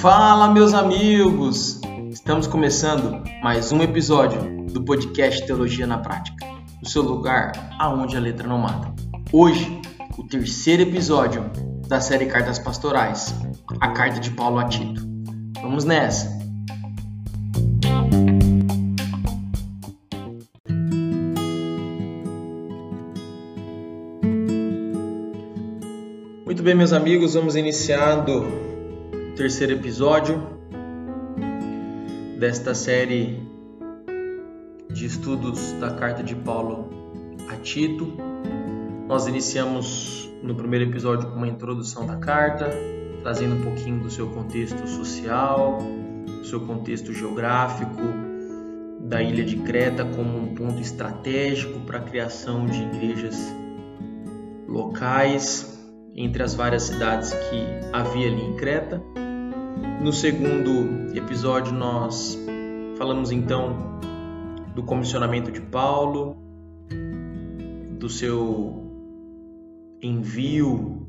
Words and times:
Fala, 0.00 0.52
meus 0.52 0.74
amigos! 0.74 1.80
Estamos 2.10 2.46
começando 2.46 3.22
mais 3.42 3.70
um 3.70 3.80
episódio 3.82 4.66
do 4.66 4.84
podcast 4.84 5.46
Teologia 5.46 5.86
na 5.86 5.98
Prática, 5.98 6.44
o 6.82 6.88
seu 6.88 7.02
lugar 7.02 7.52
aonde 7.78 8.16
a 8.16 8.20
letra 8.20 8.48
não 8.48 8.58
mata. 8.58 8.92
Hoje, 9.32 9.80
o 10.18 10.24
terceiro 10.24 10.82
episódio 10.82 11.50
da 11.86 12.00
série 12.00 12.26
Cartas 12.26 12.58
Pastorais, 12.58 13.34
a 13.80 13.88
carta 13.90 14.18
de 14.18 14.30
Paulo 14.32 14.58
a 14.58 14.64
Tito. 14.64 15.06
Vamos 15.60 15.84
nessa! 15.84 16.41
Muito 26.62 26.70
bem, 26.70 26.76
meus 26.76 26.92
amigos, 26.92 27.34
vamos 27.34 27.56
iniciando 27.56 28.44
terceiro 29.34 29.72
episódio 29.72 30.40
desta 32.38 32.72
série 32.72 33.42
de 34.88 35.04
estudos 35.04 35.72
da 35.80 35.90
carta 35.90 36.22
de 36.22 36.36
Paulo 36.36 36.88
a 37.48 37.56
Tito. 37.56 38.16
Nós 39.08 39.26
iniciamos 39.26 40.30
no 40.40 40.54
primeiro 40.54 40.88
episódio 40.88 41.30
com 41.30 41.34
uma 41.34 41.48
introdução 41.48 42.06
da 42.06 42.14
carta, 42.14 42.70
trazendo 43.24 43.56
um 43.56 43.62
pouquinho 43.62 44.00
do 44.00 44.08
seu 44.08 44.28
contexto 44.28 44.86
social, 44.86 45.78
do 46.24 46.44
seu 46.44 46.60
contexto 46.60 47.12
geográfico, 47.12 48.02
da 49.00 49.20
ilha 49.20 49.44
de 49.44 49.56
Creta 49.56 50.04
como 50.04 50.38
um 50.38 50.54
ponto 50.54 50.80
estratégico 50.80 51.80
para 51.80 51.98
a 51.98 52.02
criação 52.02 52.66
de 52.66 52.82
igrejas 52.82 53.52
locais 54.68 55.72
entre 56.14 56.42
as 56.42 56.54
várias 56.54 56.84
cidades 56.84 57.32
que 57.32 57.64
havia 57.92 58.28
ali 58.28 58.42
em 58.42 58.56
Creta. 58.56 59.02
No 60.00 60.12
segundo 60.12 61.16
episódio, 61.16 61.72
nós 61.72 62.38
falamos 62.96 63.30
então 63.30 64.00
do 64.74 64.82
comissionamento 64.82 65.50
de 65.50 65.60
Paulo, 65.60 66.36
do 67.98 68.08
seu 68.08 68.82
envio 70.02 71.06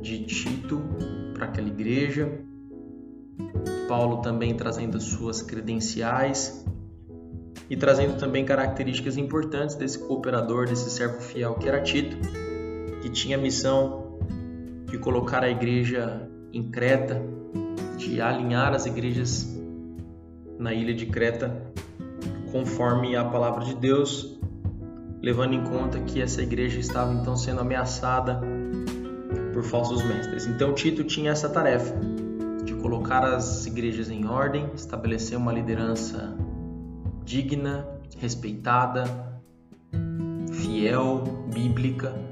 de 0.00 0.24
Tito 0.24 0.80
para 1.34 1.46
aquela 1.46 1.68
igreja. 1.68 2.30
Paulo 3.88 4.18
também 4.18 4.54
trazendo 4.54 4.96
as 4.96 5.04
suas 5.04 5.42
credenciais 5.42 6.64
e 7.68 7.76
trazendo 7.76 8.18
também 8.18 8.44
características 8.44 9.16
importantes 9.16 9.76
desse 9.76 9.98
cooperador, 9.98 10.66
desse 10.66 10.90
servo 10.90 11.20
fiel 11.20 11.54
que 11.54 11.68
era 11.68 11.80
Tito, 11.80 12.16
que 13.02 13.10
tinha 13.10 13.36
a 13.36 13.40
missão 13.40 14.16
de 14.86 14.96
colocar 14.96 15.42
a 15.42 15.50
igreja 15.50 16.30
em 16.52 16.62
Creta, 16.62 17.20
de 17.98 18.20
alinhar 18.20 18.72
as 18.72 18.86
igrejas 18.86 19.58
na 20.56 20.72
ilha 20.72 20.94
de 20.94 21.06
Creta 21.06 21.72
conforme 22.52 23.16
a 23.16 23.24
palavra 23.24 23.64
de 23.64 23.74
Deus, 23.74 24.38
levando 25.20 25.54
em 25.54 25.64
conta 25.64 25.98
que 26.00 26.22
essa 26.22 26.42
igreja 26.42 26.78
estava 26.78 27.12
então 27.12 27.34
sendo 27.34 27.60
ameaçada 27.60 28.40
por 29.52 29.64
falsos 29.64 30.04
mestres. 30.04 30.46
Então 30.46 30.72
Tito 30.72 31.02
tinha 31.02 31.32
essa 31.32 31.48
tarefa 31.48 31.94
de 32.64 32.74
colocar 32.74 33.24
as 33.24 33.66
igrejas 33.66 34.10
em 34.10 34.26
ordem, 34.28 34.70
estabelecer 34.74 35.36
uma 35.36 35.52
liderança 35.52 36.36
digna, 37.24 37.88
respeitada, 38.20 39.04
fiel, 40.52 41.24
bíblica 41.52 42.31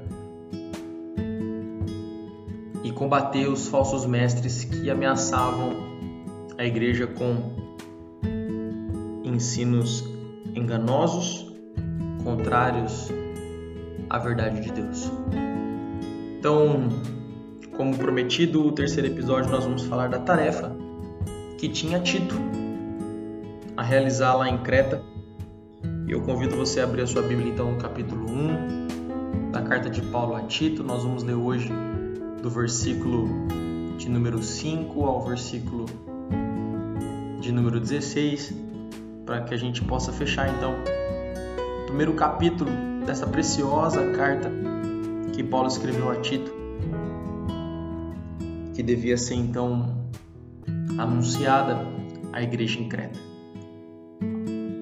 combater 3.01 3.47
os 3.47 3.67
falsos 3.67 4.05
mestres 4.05 4.63
que 4.63 4.87
ameaçavam 4.87 5.73
a 6.55 6.63
igreja 6.63 7.07
com 7.07 7.51
ensinos 9.23 10.07
enganosos, 10.53 11.51
contrários 12.23 13.11
à 14.07 14.19
verdade 14.19 14.61
de 14.61 14.71
Deus. 14.71 15.11
Então, 16.37 16.89
como 17.75 17.97
prometido, 17.97 18.67
o 18.67 18.71
terceiro 18.71 19.07
episódio 19.07 19.49
nós 19.49 19.63
vamos 19.63 19.81
falar 19.85 20.07
da 20.07 20.19
tarefa 20.19 20.71
que 21.57 21.67
tinha 21.69 21.99
Tito 21.99 22.35
a 23.75 23.81
realizar 23.81 24.35
lá 24.35 24.47
em 24.47 24.59
Creta. 24.59 25.01
Eu 26.07 26.21
convido 26.21 26.55
você 26.55 26.81
a 26.81 26.83
abrir 26.83 27.01
a 27.01 27.07
sua 27.07 27.23
Bíblia 27.23 27.51
então 27.51 27.71
no 27.71 27.79
capítulo 27.79 28.29
1 28.29 29.51
da 29.51 29.63
carta 29.63 29.89
de 29.89 30.03
Paulo 30.03 30.35
a 30.35 30.41
Tito. 30.43 30.83
Nós 30.83 31.01
vamos 31.01 31.23
ler 31.23 31.33
hoje 31.33 31.67
do 32.41 32.49
versículo 32.49 33.27
de 33.97 34.09
número 34.09 34.41
5 34.41 35.05
ao 35.05 35.21
versículo 35.21 35.85
de 37.39 37.51
número 37.51 37.79
16, 37.79 38.53
para 39.25 39.41
que 39.41 39.53
a 39.53 39.57
gente 39.57 39.83
possa 39.83 40.11
fechar 40.11 40.49
então 40.49 40.73
o 41.83 41.85
primeiro 41.85 42.13
capítulo 42.13 42.71
dessa 43.05 43.27
preciosa 43.27 44.11
carta 44.13 44.51
que 45.33 45.43
Paulo 45.43 45.67
escreveu 45.67 46.09
a 46.09 46.15
Tito, 46.15 46.51
que 48.73 48.81
devia 48.81 49.17
ser 49.17 49.35
então 49.35 50.09
anunciada 50.97 51.85
à 52.33 52.41
igreja 52.41 52.79
em 52.79 52.89
Creta. 52.89 53.19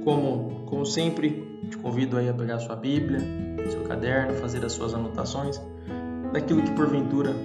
Como, 0.03 0.66
como 0.66 0.86
sempre, 0.86 1.62
te 1.69 1.78
convido 1.78 2.18
aí 2.18 2.30
a 2.30 2.34
pegar 2.34 2.59
sua 2.59 2.75
Bíblia, 2.75 3.19
seu 3.69 3.84
caderno, 3.84 4.34
fazer 4.36 4.66
as 4.66 4.72
suas 4.72 4.94
anotações 4.94 5.62
daquilo 6.32 6.62
que 6.62 6.72
porventura 6.72 7.36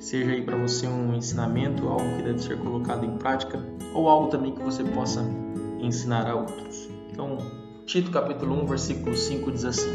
seja 0.00 0.32
aí 0.32 0.42
para 0.42 0.56
você 0.56 0.86
um 0.86 1.14
ensinamento, 1.14 1.88
algo 1.88 2.16
que 2.16 2.22
deve 2.22 2.38
ser 2.38 2.58
colocado 2.58 3.04
em 3.04 3.16
prática 3.16 3.64
ou 3.94 4.08
algo 4.08 4.28
também 4.28 4.52
que 4.52 4.62
você 4.62 4.84
possa 4.84 5.24
ensinar 5.80 6.28
a 6.28 6.34
outros. 6.34 6.88
Então, 7.10 7.38
Tito 7.86 8.10
capítulo 8.10 8.62
1, 8.62 8.66
versículo 8.66 9.16
5 9.16 9.52
diz 9.52 9.64
assim: 9.64 9.90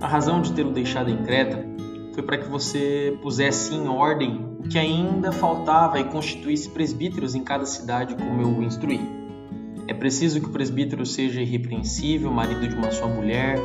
A 0.00 0.06
razão 0.06 0.40
de 0.40 0.52
tê-lo 0.52 0.72
deixado 0.72 1.10
em 1.10 1.22
Creta 1.22 1.64
foi 2.12 2.22
para 2.22 2.38
que 2.38 2.48
você 2.48 3.18
pusesse 3.20 3.74
em 3.74 3.88
ordem 3.88 4.56
o 4.58 4.68
que 4.68 4.78
ainda 4.78 5.32
faltava 5.32 5.98
e 5.98 6.04
constituísse 6.04 6.70
presbíteros 6.70 7.34
em 7.34 7.42
cada 7.42 7.66
cidade, 7.66 8.14
como 8.14 8.40
eu 8.40 8.48
o 8.48 8.62
instruí. 8.62 9.00
É 9.86 9.92
preciso 9.92 10.40
que 10.40 10.46
o 10.46 10.50
presbítero 10.50 11.04
seja 11.04 11.42
irrepreensível, 11.42 12.30
marido 12.30 12.66
de 12.66 12.74
uma 12.74 12.90
só 12.90 13.06
mulher, 13.06 13.58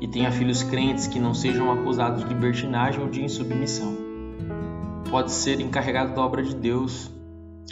e 0.00 0.06
tenha 0.06 0.30
filhos 0.30 0.62
crentes 0.62 1.06
que 1.06 1.18
não 1.18 1.32
sejam 1.32 1.70
acusados 1.70 2.22
de 2.22 2.28
libertinagem 2.28 3.02
ou 3.02 3.08
de 3.08 3.22
insubmissão. 3.22 3.96
Pode 5.10 5.32
ser 5.32 5.60
encarregado 5.60 6.14
da 6.14 6.20
obra 6.20 6.42
de 6.42 6.54
Deus. 6.54 7.10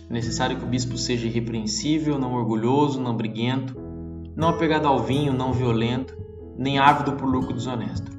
É 0.09 0.13
necessário 0.13 0.57
que 0.57 0.65
o 0.65 0.69
bispo 0.69 0.97
seja 0.97 1.27
irrepreensível, 1.27 2.19
não 2.19 2.35
orgulhoso, 2.35 3.01
não 3.01 3.17
briguento, 3.17 3.77
não 4.37 4.49
apegado 4.49 4.87
ao 4.87 5.03
vinho, 5.03 5.33
não 5.33 5.53
violento, 5.53 6.17
nem 6.57 6.79
ávido 6.79 7.13
por 7.13 7.29
lucro 7.29 7.53
desonesto. 7.53 8.11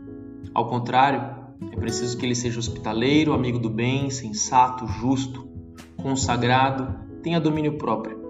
Ao 0.54 0.68
contrário, 0.68 1.36
é 1.72 1.76
preciso 1.76 2.18
que 2.18 2.26
ele 2.26 2.36
seja 2.36 2.60
hospitaleiro, 2.60 3.34
amigo 3.34 3.60
do 3.60 3.70
bem, 3.70 4.10
sensato, 4.10 4.88
justo, 4.88 5.48
consagrado, 5.98 6.96
tenha 7.22 7.40
domínio 7.40 7.78
próprio. 7.78 8.24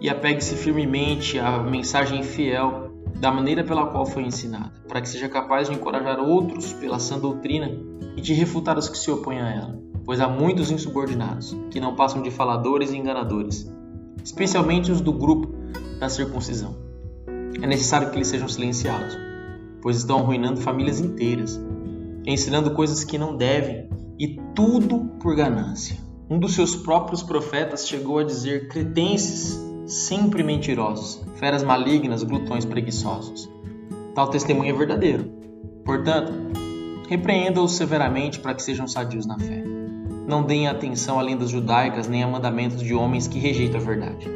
E 0.00 0.08
apegue-se 0.08 0.54
firmemente 0.54 1.38
à 1.38 1.58
mensagem 1.58 2.22
fiel 2.22 2.87
da 3.20 3.32
maneira 3.32 3.64
pela 3.64 3.86
qual 3.86 4.06
foi 4.06 4.22
ensinada, 4.22 4.72
para 4.86 5.00
que 5.00 5.08
seja 5.08 5.28
capaz 5.28 5.68
de 5.68 5.74
encorajar 5.74 6.20
outros 6.20 6.72
pela 6.72 6.98
sã 6.98 7.18
doutrina 7.18 7.70
e 8.16 8.20
de 8.20 8.32
refutar 8.32 8.78
os 8.78 8.88
que 8.88 8.96
se 8.96 9.10
opõem 9.10 9.40
a 9.40 9.50
ela, 9.50 9.82
pois 10.04 10.20
há 10.20 10.28
muitos 10.28 10.70
insubordinados, 10.70 11.56
que 11.70 11.80
não 11.80 11.96
passam 11.96 12.22
de 12.22 12.30
faladores 12.30 12.92
e 12.92 12.96
enganadores, 12.96 13.70
especialmente 14.22 14.92
os 14.92 15.00
do 15.00 15.12
grupo 15.12 15.48
da 15.98 16.08
circuncisão. 16.08 16.76
É 17.60 17.66
necessário 17.66 18.10
que 18.10 18.16
eles 18.16 18.28
sejam 18.28 18.48
silenciados, 18.48 19.16
pois 19.82 19.96
estão 19.96 20.18
arruinando 20.18 20.60
famílias 20.60 21.00
inteiras, 21.00 21.60
ensinando 22.24 22.70
coisas 22.70 23.02
que 23.02 23.18
não 23.18 23.36
devem 23.36 23.88
e 24.18 24.40
tudo 24.54 25.10
por 25.20 25.34
ganância. 25.34 25.96
Um 26.30 26.38
dos 26.38 26.54
seus 26.54 26.76
próprios 26.76 27.22
profetas 27.22 27.88
chegou 27.88 28.18
a 28.18 28.24
dizer: 28.24 28.68
cretenses 28.68 29.58
sempre 29.88 30.42
mentirosos, 30.42 31.22
feras 31.36 31.62
malignas, 31.62 32.22
glutões 32.22 32.66
preguiçosos. 32.66 33.50
Tal 34.14 34.28
testemunho 34.28 34.74
é 34.74 34.76
verdadeiro. 34.76 35.32
Portanto, 35.82 36.30
repreenda-os 37.08 37.72
severamente 37.72 38.38
para 38.38 38.52
que 38.52 38.62
sejam 38.62 38.86
sadios 38.86 39.24
na 39.24 39.38
fé. 39.38 39.64
Não 40.26 40.42
deem 40.42 40.68
atenção 40.68 41.18
a 41.18 41.22
lendas 41.22 41.48
judaicas 41.48 42.06
nem 42.06 42.22
a 42.22 42.28
mandamentos 42.28 42.82
de 42.82 42.94
homens 42.94 43.26
que 43.26 43.38
rejeitam 43.38 43.80
a 43.80 43.84
verdade. 43.84 44.28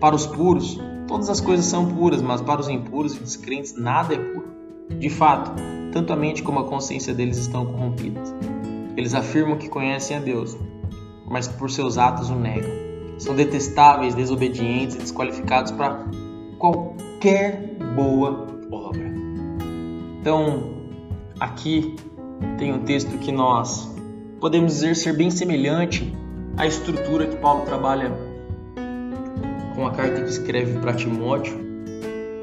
Para 0.00 0.16
os 0.16 0.26
puros, 0.26 0.80
todas 1.06 1.30
as 1.30 1.40
coisas 1.40 1.66
são 1.66 1.86
puras, 1.86 2.20
mas 2.20 2.40
para 2.40 2.60
os 2.60 2.68
impuros 2.68 3.14
e 3.14 3.20
descrentes 3.20 3.76
nada 3.76 4.14
é 4.14 4.18
puro. 4.18 4.50
De 4.98 5.08
fato, 5.08 5.52
tanto 5.92 6.12
a 6.12 6.16
mente 6.16 6.42
como 6.42 6.58
a 6.58 6.64
consciência 6.64 7.14
deles 7.14 7.38
estão 7.38 7.64
corrompidas. 7.66 8.34
Eles 8.96 9.14
afirmam 9.14 9.56
que 9.56 9.68
conhecem 9.68 10.16
a 10.16 10.20
Deus, 10.20 10.56
mas 11.30 11.46
por 11.46 11.70
seus 11.70 11.98
atos 11.98 12.28
o 12.30 12.34
negam 12.34 12.81
são 13.22 13.36
detestáveis, 13.36 14.16
desobedientes 14.16 14.96
e 14.96 14.98
desqualificados 14.98 15.70
para 15.70 16.04
qualquer 16.58 17.76
boa 17.94 18.48
obra. 18.70 19.12
Então, 20.20 20.74
aqui 21.38 21.94
tem 22.58 22.72
um 22.72 22.80
texto 22.80 23.16
que 23.18 23.30
nós 23.30 23.94
podemos 24.40 24.72
dizer 24.72 24.96
ser 24.96 25.16
bem 25.16 25.30
semelhante 25.30 26.12
à 26.56 26.66
estrutura 26.66 27.28
que 27.28 27.36
Paulo 27.36 27.64
trabalha 27.64 28.12
com 29.76 29.86
a 29.86 29.92
carta 29.92 30.20
que 30.20 30.28
escreve 30.28 30.80
para 30.80 30.92
Timóteo, 30.92 31.60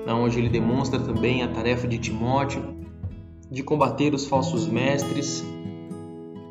onde 0.07 0.39
ele 0.39 0.49
demonstra 0.49 0.99
também 0.99 1.43
a 1.43 1.49
tarefa 1.49 1.87
de 1.87 1.97
Timóteo 1.97 2.79
de 3.51 3.61
combater 3.63 4.13
os 4.13 4.27
falsos 4.27 4.65
mestres, 4.65 5.43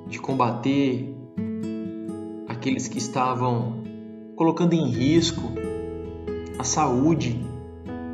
de 0.07 0.19
combater 0.19 1.15
aqueles 2.47 2.89
que 2.89 2.99
estavam 2.99 3.88
colocando 4.39 4.73
em 4.73 4.89
risco 4.89 5.53
a 6.61 6.63
saúde, 6.63 7.45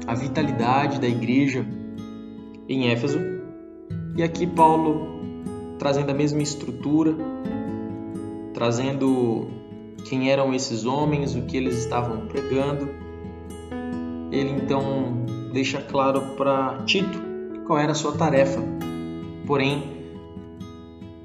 a 0.07 0.15
vitalidade 0.15 0.99
da 0.99 1.07
igreja 1.07 1.67
em 2.67 2.89
Éfeso. 2.89 3.19
E 4.17 4.23
aqui 4.23 4.47
Paulo 4.47 5.07
trazendo 5.79 6.11
a 6.11 6.15
mesma 6.15 6.41
estrutura, 6.41 7.15
trazendo 8.55 9.49
quem 10.09 10.31
eram 10.31 10.55
esses 10.55 10.87
homens, 10.87 11.37
o 11.37 11.43
que 11.43 11.59
eles 11.59 11.77
estavam 11.77 12.27
pregando. 12.27 12.89
Ele 14.33 14.51
então 14.51 15.27
deixa 15.53 15.83
claro 15.83 16.23
para 16.39 16.83
Tito 16.87 17.21
qual 17.67 17.79
era 17.79 17.93
a 17.93 17.95
sua 17.95 18.13
tarefa. 18.13 18.63
Porém, 19.47 19.83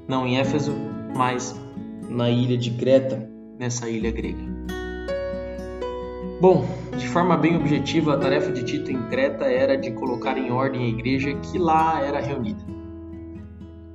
não 0.06 0.26
em 0.26 0.38
Éfeso, 0.38 0.74
mas 1.16 1.58
na 2.06 2.28
ilha 2.28 2.58
de 2.58 2.70
Creta, 2.72 3.26
nessa 3.58 3.88
ilha 3.88 4.10
grega. 4.10 4.59
Bom, 6.40 6.64
de 6.96 7.06
forma 7.06 7.36
bem 7.36 7.54
objetiva, 7.54 8.14
a 8.14 8.16
tarefa 8.16 8.50
de 8.50 8.64
Tito 8.64 8.90
em 8.90 9.10
Creta 9.10 9.44
era 9.44 9.76
de 9.76 9.90
colocar 9.90 10.38
em 10.38 10.50
ordem 10.50 10.86
a 10.86 10.88
igreja 10.88 11.34
que 11.34 11.58
lá 11.58 12.02
era 12.02 12.18
reunida. 12.18 12.64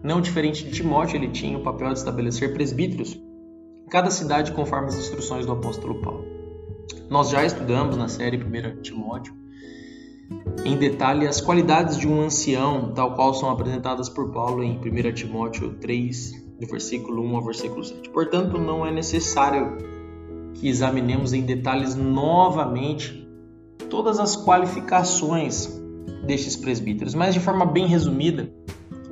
Não 0.03 0.21
diferente 0.21 0.63
de 0.63 0.69
Timóteo, 0.69 1.18
ele 1.18 1.30
tinha 1.30 1.57
o 1.57 1.63
papel 1.63 1.88
de 1.88 1.97
estabelecer 1.97 2.53
presbíteros 2.53 3.15
em 3.15 3.89
cada 3.89 4.12
cidade 4.12 4.51
conforme 4.51 4.89
as 4.89 4.95
instruções 4.95 5.47
do 5.47 5.53
apóstolo 5.53 6.00
Paulo. 6.01 6.24
Nós 7.09 7.31
já 7.31 7.44
estudamos 7.44 7.97
na 7.97 8.07
série 8.07 8.38
1 8.38 8.81
Timóteo 8.83 9.33
em 10.63 10.77
detalhe 10.77 11.27
as 11.27 11.41
qualidades 11.41 11.98
de 11.98 12.07
um 12.07 12.21
ancião, 12.21 12.94
tal 12.94 13.15
qual 13.15 13.33
são 13.33 13.50
apresentadas 13.50 14.07
por 14.07 14.31
Paulo 14.31 14.63
em 14.63 14.77
1 14.77 15.13
Timóteo 15.15 15.74
3, 15.80 16.31
do 16.59 16.68
versículo 16.68 17.24
1 17.24 17.38
ao 17.38 17.44
versículo 17.44 17.83
7. 17.83 18.07
Portanto, 18.12 18.59
não 18.59 18.86
é 18.86 18.91
necessário 18.91 19.94
que 20.56 20.68
examinemos 20.68 21.34
em 21.34 21.42
detalhes 21.42 21.96
novamente 21.96 23.28
todas 23.90 24.19
as 24.19 24.36
qualificações 24.36 25.69
destes 26.25 26.56
presbíteros, 26.56 27.13
mas 27.13 27.34
de 27.34 27.40
forma 27.40 27.66
bem 27.66 27.88
resumida, 27.88 28.50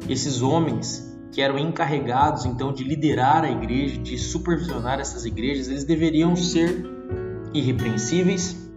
esses 0.09 0.41
homens 0.41 1.11
que 1.31 1.41
eram 1.41 1.57
encarregados 1.57 2.45
então 2.45 2.71
de 2.71 2.83
liderar 2.83 3.43
a 3.43 3.51
igreja, 3.51 3.97
de 3.99 4.17
supervisionar 4.17 4.99
essas 4.99 5.25
igrejas, 5.25 5.67
eles 5.67 5.83
deveriam 5.83 6.35
ser 6.35 6.85
irrepreensíveis, 7.53 8.71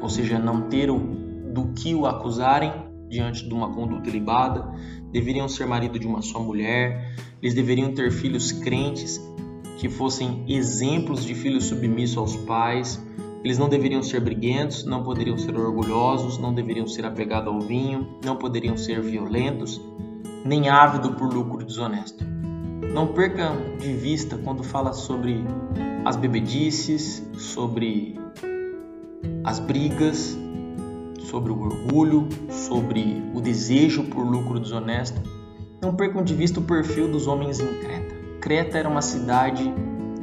ou 0.00 0.08
seja, 0.08 0.38
não 0.38 0.62
ter 0.62 0.90
o, 0.90 0.98
do 0.98 1.68
que 1.68 1.94
o 1.94 2.06
acusarem 2.06 2.72
diante 3.08 3.48
de 3.48 3.54
uma 3.54 3.72
conduta 3.72 4.10
libada, 4.10 4.68
deveriam 5.12 5.48
ser 5.48 5.66
marido 5.66 5.98
de 5.98 6.06
uma 6.06 6.22
só 6.22 6.40
mulher, 6.40 7.14
eles 7.40 7.54
deveriam 7.54 7.92
ter 7.92 8.10
filhos 8.10 8.52
crentes 8.52 9.20
que 9.76 9.88
fossem 9.88 10.44
exemplos 10.48 11.24
de 11.24 11.34
filhos 11.34 11.64
submissos 11.64 12.16
aos 12.16 12.36
pais, 12.36 13.00
eles 13.44 13.58
não 13.58 13.68
deveriam 13.68 14.02
ser 14.02 14.20
briguentos, 14.20 14.84
não 14.84 15.02
poderiam 15.02 15.38
ser 15.38 15.56
orgulhosos, 15.56 16.38
não 16.38 16.52
deveriam 16.52 16.86
ser 16.86 17.04
apegados 17.04 17.52
ao 17.52 17.60
vinho, 17.60 18.18
não 18.24 18.36
poderiam 18.36 18.76
ser 18.76 19.00
violentos, 19.00 19.80
nem 20.44 20.68
ávido 20.68 21.12
por 21.12 21.32
lucro 21.32 21.64
desonesto. 21.64 22.24
Não 22.92 23.08
percam 23.08 23.76
de 23.78 23.92
vista 23.92 24.38
quando 24.38 24.64
fala 24.64 24.92
sobre 24.92 25.44
as 26.04 26.16
bebedices, 26.16 27.22
sobre 27.36 28.18
as 29.44 29.58
brigas, 29.58 30.36
sobre 31.18 31.52
o 31.52 31.60
orgulho, 31.60 32.28
sobre 32.48 33.22
o 33.34 33.40
desejo 33.40 34.04
por 34.04 34.24
lucro 34.24 34.58
desonesto. 34.58 35.20
Não 35.82 35.94
percam 35.94 36.24
de 36.24 36.34
vista 36.34 36.58
o 36.58 36.62
perfil 36.62 37.10
dos 37.10 37.26
homens 37.26 37.60
em 37.60 37.66
Creta. 38.46 38.78
Era 38.78 38.88
uma 38.88 39.02
cidade 39.02 39.74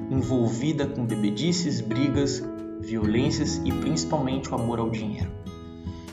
envolvida 0.09 0.87
com 0.87 1.05
bebedices, 1.05 1.81
brigas, 1.81 2.41
violências 2.79 3.61
e 3.65 3.69
principalmente 3.69 4.49
o 4.49 4.55
amor 4.55 4.79
ao 4.79 4.89
dinheiro. 4.89 5.29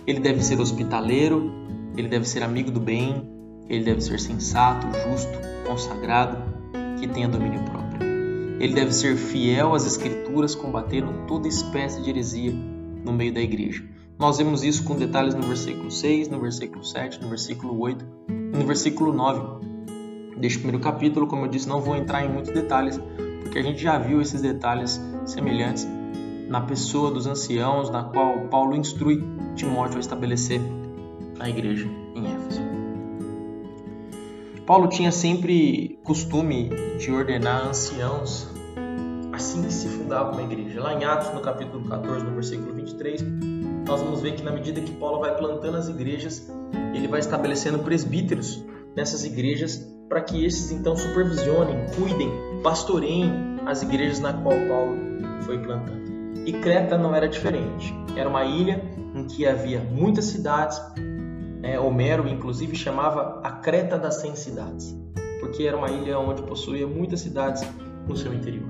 Ele 0.05 0.19
deve 0.19 0.43
ser 0.43 0.59
hospitaleiro, 0.59 1.53
ele 1.97 2.09
deve 2.09 2.27
ser 2.27 2.43
amigo 2.43 2.69
do 2.73 2.81
bem, 2.81 3.23
ele 3.69 3.85
deve 3.85 4.01
ser 4.01 4.19
sensato, 4.19 4.89
justo, 5.09 5.39
consagrado, 5.65 6.37
que 6.99 7.07
tenha 7.07 7.29
domínio 7.29 7.63
próprio. 7.63 8.03
Ele 8.59 8.75
deve 8.75 8.91
ser 8.91 9.17
fiel 9.17 9.73
às 9.73 9.87
Escrituras, 9.87 10.57
combatendo 10.57 11.13
toda 11.29 11.47
espécie 11.47 12.03
de 12.03 12.11
heresia 12.11 12.53
no 13.05 13.13
meio 13.13 13.33
da 13.33 13.41
igreja. 13.41 13.85
Nós 14.19 14.37
vemos 14.37 14.65
isso 14.65 14.83
com 14.83 14.97
detalhes 14.97 15.37
no 15.37 15.43
versículo 15.43 15.93
6, 15.93 16.27
no 16.27 16.41
versículo 16.41 16.85
7, 16.85 17.23
no 17.23 17.29
versículo 17.29 17.79
8 17.79 18.05
e 18.29 18.59
no 18.59 18.67
versículo 18.67 19.13
9 19.13 19.70
deste 20.41 20.59
primeiro 20.59 20.83
capítulo. 20.83 21.27
Como 21.27 21.45
eu 21.45 21.49
disse, 21.49 21.69
não 21.69 21.81
vou 21.81 21.97
entrar 21.97 22.25
em 22.25 22.29
muitos 22.29 22.53
detalhes, 22.53 23.01
porque 23.43 23.59
a 23.59 23.63
gente 23.63 23.81
já 23.81 23.99
viu 23.99 24.21
esses 24.21 24.41
detalhes 24.41 25.01
semelhantes 25.25 25.87
na 26.49 26.61
pessoa 26.61 27.11
dos 27.11 27.27
anciãos, 27.27 27.91
na 27.91 28.03
qual 28.03 28.49
Paulo 28.49 28.75
instrui 28.75 29.23
Timóteo 29.55 29.99
a 29.99 30.01
estabelecer 30.01 30.61
a 31.39 31.49
igreja 31.49 31.87
em 32.15 32.27
Éfeso. 32.35 32.61
Paulo 34.67 34.89
tinha 34.89 35.13
sempre 35.13 35.99
costume 36.05 36.71
de 36.99 37.11
ordenar 37.13 37.67
anciãos 37.67 38.49
assim 39.33 39.63
que 39.63 39.73
se 39.73 39.89
fundava 39.89 40.33
uma 40.33 40.43
igreja. 40.43 40.81
Lá 40.81 40.95
em 40.95 41.05
Atos, 41.05 41.33
no 41.35 41.41
capítulo 41.41 41.89
14, 41.89 42.25
no 42.25 42.35
versículo 42.35 42.75
23, 42.75 43.23
nós 43.87 44.01
vamos 44.01 44.21
ver 44.21 44.35
que 44.35 44.43
na 44.43 44.53
medida 44.53 44.81
que 44.81 44.93
Paulo 44.93 45.21
vai 45.21 45.37
plantando 45.37 45.77
as 45.77 45.89
igrejas, 45.89 46.49
ele 46.95 47.09
vai 47.09 47.21
estabelecendo 47.21 47.79
presbíteros 47.81 48.65
nessas 48.95 49.25
igrejas 49.25 49.89
para 50.11 50.21
que 50.21 50.45
esses 50.45 50.73
então 50.73 50.97
supervisionem, 50.97 51.87
cuidem, 51.95 52.29
pastoreiem 52.65 53.61
as 53.65 53.81
igrejas 53.81 54.19
na 54.19 54.33
qual 54.33 54.57
Paulo 54.69 54.99
foi 55.43 55.57
plantando. 55.59 56.11
E 56.45 56.53
Creta 56.53 56.99
não 56.99 57.15
era 57.15 57.29
diferente. 57.29 57.95
Era 58.17 58.29
uma 58.29 58.45
ilha 58.45 58.83
em 59.15 59.25
que 59.25 59.47
havia 59.47 59.79
muitas 59.81 60.25
cidades, 60.25 60.83
é, 61.63 61.79
Homero, 61.79 62.27
inclusive, 62.27 62.75
chamava 62.75 63.41
a 63.45 63.53
Creta 63.53 63.97
das 63.97 64.17
100 64.17 64.37
cidades, 64.37 64.99
porque 65.39 65.63
era 65.63 65.77
uma 65.77 65.89
ilha 65.89 66.19
onde 66.19 66.43
possuía 66.43 66.89
muitas 66.89 67.21
cidades 67.21 67.63
no 68.09 68.17
seu 68.17 68.35
interior. 68.35 68.69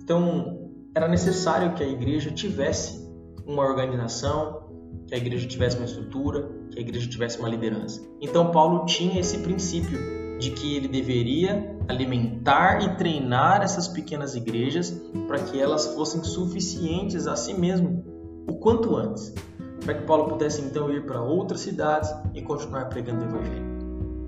Então, 0.00 0.70
era 0.94 1.08
necessário 1.08 1.74
que 1.74 1.82
a 1.82 1.88
igreja 1.88 2.30
tivesse 2.30 3.04
uma 3.44 3.64
organização, 3.64 4.62
que 5.08 5.14
a 5.14 5.18
igreja 5.18 5.48
tivesse 5.48 5.76
uma 5.76 5.86
estrutura, 5.86 6.48
que 6.70 6.78
a 6.78 6.80
igreja 6.80 7.08
tivesse 7.08 7.40
uma 7.40 7.48
liderança. 7.48 8.06
Então, 8.20 8.52
Paulo 8.52 8.84
tinha 8.86 9.18
esse 9.18 9.38
princípio 9.38 10.23
de 10.38 10.50
que 10.50 10.76
ele 10.76 10.88
deveria 10.88 11.76
alimentar 11.88 12.82
e 12.82 12.96
treinar 12.96 13.62
essas 13.62 13.88
pequenas 13.88 14.34
igrejas 14.34 14.90
para 15.26 15.38
que 15.38 15.60
elas 15.60 15.86
fossem 15.94 16.22
suficientes 16.24 17.26
a 17.26 17.36
si 17.36 17.54
mesmo 17.54 18.04
o 18.46 18.54
quanto 18.54 18.96
antes 18.96 19.32
para 19.84 19.94
que 19.94 20.02
Paulo 20.04 20.28
pudesse 20.28 20.62
então 20.62 20.90
ir 20.90 21.04
para 21.04 21.20
outras 21.20 21.60
cidades 21.60 22.12
e 22.32 22.42
continuar 22.42 22.86
pregando 22.86 23.24
o 23.24 23.28
Evangelho. 23.28 23.74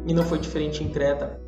E 0.07 0.15
não 0.15 0.23
foi 0.23 0.39
diferente 0.39 0.85
em 0.85 0.89
Creta. 0.89 1.41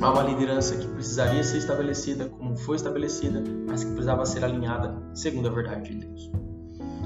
Há 0.00 0.10
uma 0.10 0.22
liderança 0.22 0.76
que 0.76 0.86
precisaria 0.88 1.44
ser 1.44 1.58
estabelecida 1.58 2.28
como 2.28 2.56
foi 2.56 2.76
estabelecida, 2.76 3.42
mas 3.68 3.84
que 3.84 3.90
precisava 3.90 4.24
ser 4.24 4.44
alinhada 4.44 4.96
segundo 5.14 5.48
a 5.48 5.50
verdade 5.50 5.90
de 5.90 6.06
Deus. 6.06 6.30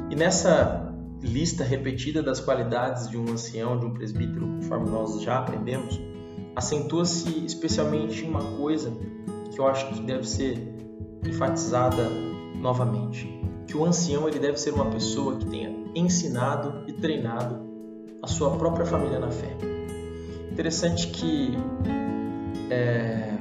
E 0.08 0.14
nessa 0.14 0.94
lista 1.20 1.64
repetida 1.64 2.22
das 2.22 2.40
qualidades 2.40 3.08
de 3.10 3.18
um 3.18 3.28
ancião, 3.28 3.78
de 3.78 3.86
um 3.86 3.92
presbítero, 3.92 4.46
conforme 4.46 4.88
nós 4.88 5.20
já 5.20 5.38
aprendemos, 5.38 6.00
acentua-se 6.56 7.44
especialmente 7.44 8.25
uma 8.25 8.42
coisa 8.56 8.90
que 9.52 9.60
eu 9.60 9.66
acho 9.68 9.88
que 9.88 10.00
deve 10.00 10.26
ser 10.26 10.75
enfatizada 11.25 12.02
novamente 12.60 13.36
que 13.66 13.76
o 13.76 13.84
ancião 13.84 14.28
ele 14.28 14.38
deve 14.38 14.58
ser 14.58 14.72
uma 14.72 14.86
pessoa 14.86 15.36
que 15.36 15.44
tenha 15.46 15.75
ensinado 15.94 16.84
e 16.86 16.92
treinado 16.92 17.66
a 18.22 18.26
sua 18.26 18.56
própria 18.56 18.86
família 18.86 19.18
na 19.18 19.30
fé. 19.30 19.56
Interessante 20.50 21.08
que 21.08 21.56
é, 22.70 23.34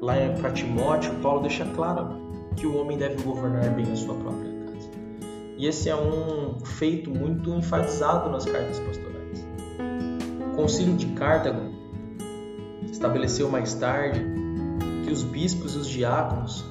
lá 0.00 0.14
para 0.40 0.52
Timóteo, 0.52 1.14
Paulo 1.20 1.40
deixa 1.40 1.64
claro 1.74 2.22
que 2.56 2.66
o 2.66 2.76
homem 2.76 2.96
deve 2.96 3.22
governar 3.22 3.68
bem 3.74 3.90
a 3.90 3.96
sua 3.96 4.14
própria 4.14 4.50
casa. 4.66 4.90
E 5.56 5.66
esse 5.66 5.88
é 5.88 5.96
um 5.96 6.60
feito 6.60 7.10
muito 7.10 7.50
enfatizado 7.50 8.30
nas 8.30 8.44
cartas 8.44 8.78
pastorais. 8.78 9.03
O 10.54 10.56
Concílio 10.56 10.94
de 10.96 11.06
Cartago 11.14 11.68
estabeleceu 12.88 13.50
mais 13.50 13.74
tarde 13.74 14.24
que 15.04 15.10
os 15.10 15.24
bispos 15.24 15.74
e 15.74 15.78
os 15.78 15.88
diáconos 15.88 16.64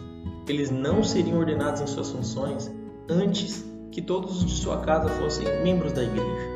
eles 0.47 0.71
não 0.71 1.03
seriam 1.03 1.37
ordenados 1.37 1.81
em 1.81 1.87
suas 1.87 2.09
funções 2.09 2.73
antes 3.09 3.61
que 3.91 4.01
todos 4.01 4.37
os 4.37 4.45
de 4.45 4.53
sua 4.53 4.79
casa 4.79 5.09
fossem 5.09 5.45
membros 5.63 5.91
da 5.91 6.01
igreja. 6.01 6.47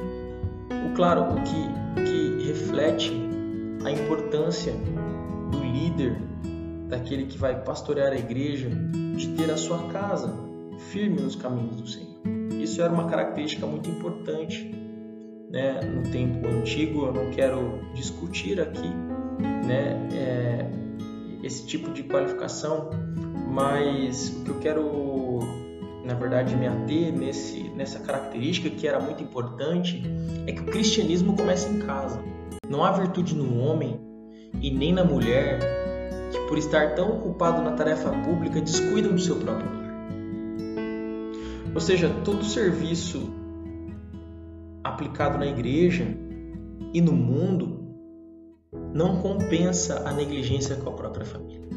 O 0.89 0.96
claro, 0.96 1.24
o 1.24 1.36
que, 1.43 2.01
que 2.01 2.48
reflete 2.48 3.12
a 3.84 3.91
importância 3.91 4.72
do 5.51 5.60
líder, 5.60 6.17
daquele 6.88 7.25
que 7.25 7.38
vai 7.38 7.62
pastorear 7.62 8.13
a 8.13 8.17
igreja, 8.17 8.69
de 9.17 9.27
ter 9.36 9.51
a 9.51 9.57
sua 9.57 9.79
casa 9.89 10.34
firme 10.91 11.19
nos 11.19 11.36
caminhos 11.36 11.75
do 11.75 11.88
Senhor. 11.88 12.22
Isso 12.62 12.81
era 12.81 12.93
uma 12.93 13.10
característica 13.10 13.67
muito 13.67 13.89
importante 13.89 14.87
né, 15.49 15.79
no 15.81 16.03
tempo 16.11 16.47
antigo. 16.47 17.05
Eu 17.05 17.13
não 17.13 17.31
quero 17.31 17.81
discutir 17.93 18.59
aqui 18.59 18.89
né, 19.65 20.07
é, 20.13 20.69
esse 21.43 21.65
tipo 21.65 21.91
de 21.91 22.03
qualificação, 22.03 22.89
mas 23.49 24.29
o 24.29 24.43
que 24.43 24.49
eu 24.49 24.59
quero, 24.59 25.39
na 26.05 26.13
verdade, 26.13 26.55
me 26.55 26.67
ater 26.67 27.17
nesse, 27.17 27.69
nessa 27.69 27.99
característica 27.99 28.69
que 28.69 28.87
era 28.87 28.99
muito 28.99 29.23
importante 29.23 30.03
é 30.45 30.51
que 30.51 30.61
o 30.61 30.65
cristianismo 30.65 31.35
começa 31.35 31.69
em 31.69 31.79
casa. 31.79 32.21
Não 32.69 32.83
há 32.83 32.91
virtude 32.91 33.35
no 33.35 33.59
homem 33.59 33.99
e 34.61 34.71
nem 34.71 34.93
na 34.93 35.03
mulher 35.03 35.59
que, 36.31 36.39
por 36.47 36.57
estar 36.57 36.95
tão 36.95 37.17
ocupado 37.17 37.61
na 37.61 37.71
tarefa 37.71 38.09
pública, 38.09 38.59
descuidam 38.59 39.13
do 39.13 39.21
seu 39.21 39.37
próprio 39.37 39.65
lar. 39.65 39.87
Ou 41.73 41.79
seja, 41.79 42.09
todo 42.25 42.43
serviço 42.43 43.46
aplicado 44.88 45.38
na 45.38 45.46
igreja 45.46 46.06
e 46.94 47.01
no 47.01 47.13
mundo 47.13 47.77
não 48.94 49.22
compensa 49.22 50.08
a 50.08 50.13
negligência 50.13 50.75
com 50.75 50.89
a 50.89 50.94
própria 50.94 51.25
família. 51.25 51.67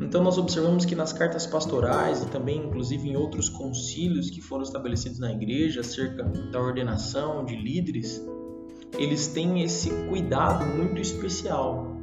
Então 0.00 0.22
nós 0.22 0.38
observamos 0.38 0.84
que 0.84 0.94
nas 0.94 1.12
cartas 1.12 1.46
pastorais 1.46 2.22
e 2.22 2.26
também 2.26 2.58
inclusive 2.58 3.08
em 3.08 3.16
outros 3.16 3.48
concílios 3.48 4.30
que 4.30 4.40
foram 4.40 4.62
estabelecidos 4.62 5.18
na 5.18 5.32
igreja 5.32 5.80
acerca 5.80 6.22
da 6.22 6.60
ordenação 6.60 7.44
de 7.44 7.56
líderes, 7.56 8.24
eles 8.98 9.28
têm 9.28 9.62
esse 9.62 9.90
cuidado 10.08 10.64
muito 10.66 11.00
especial 11.00 11.96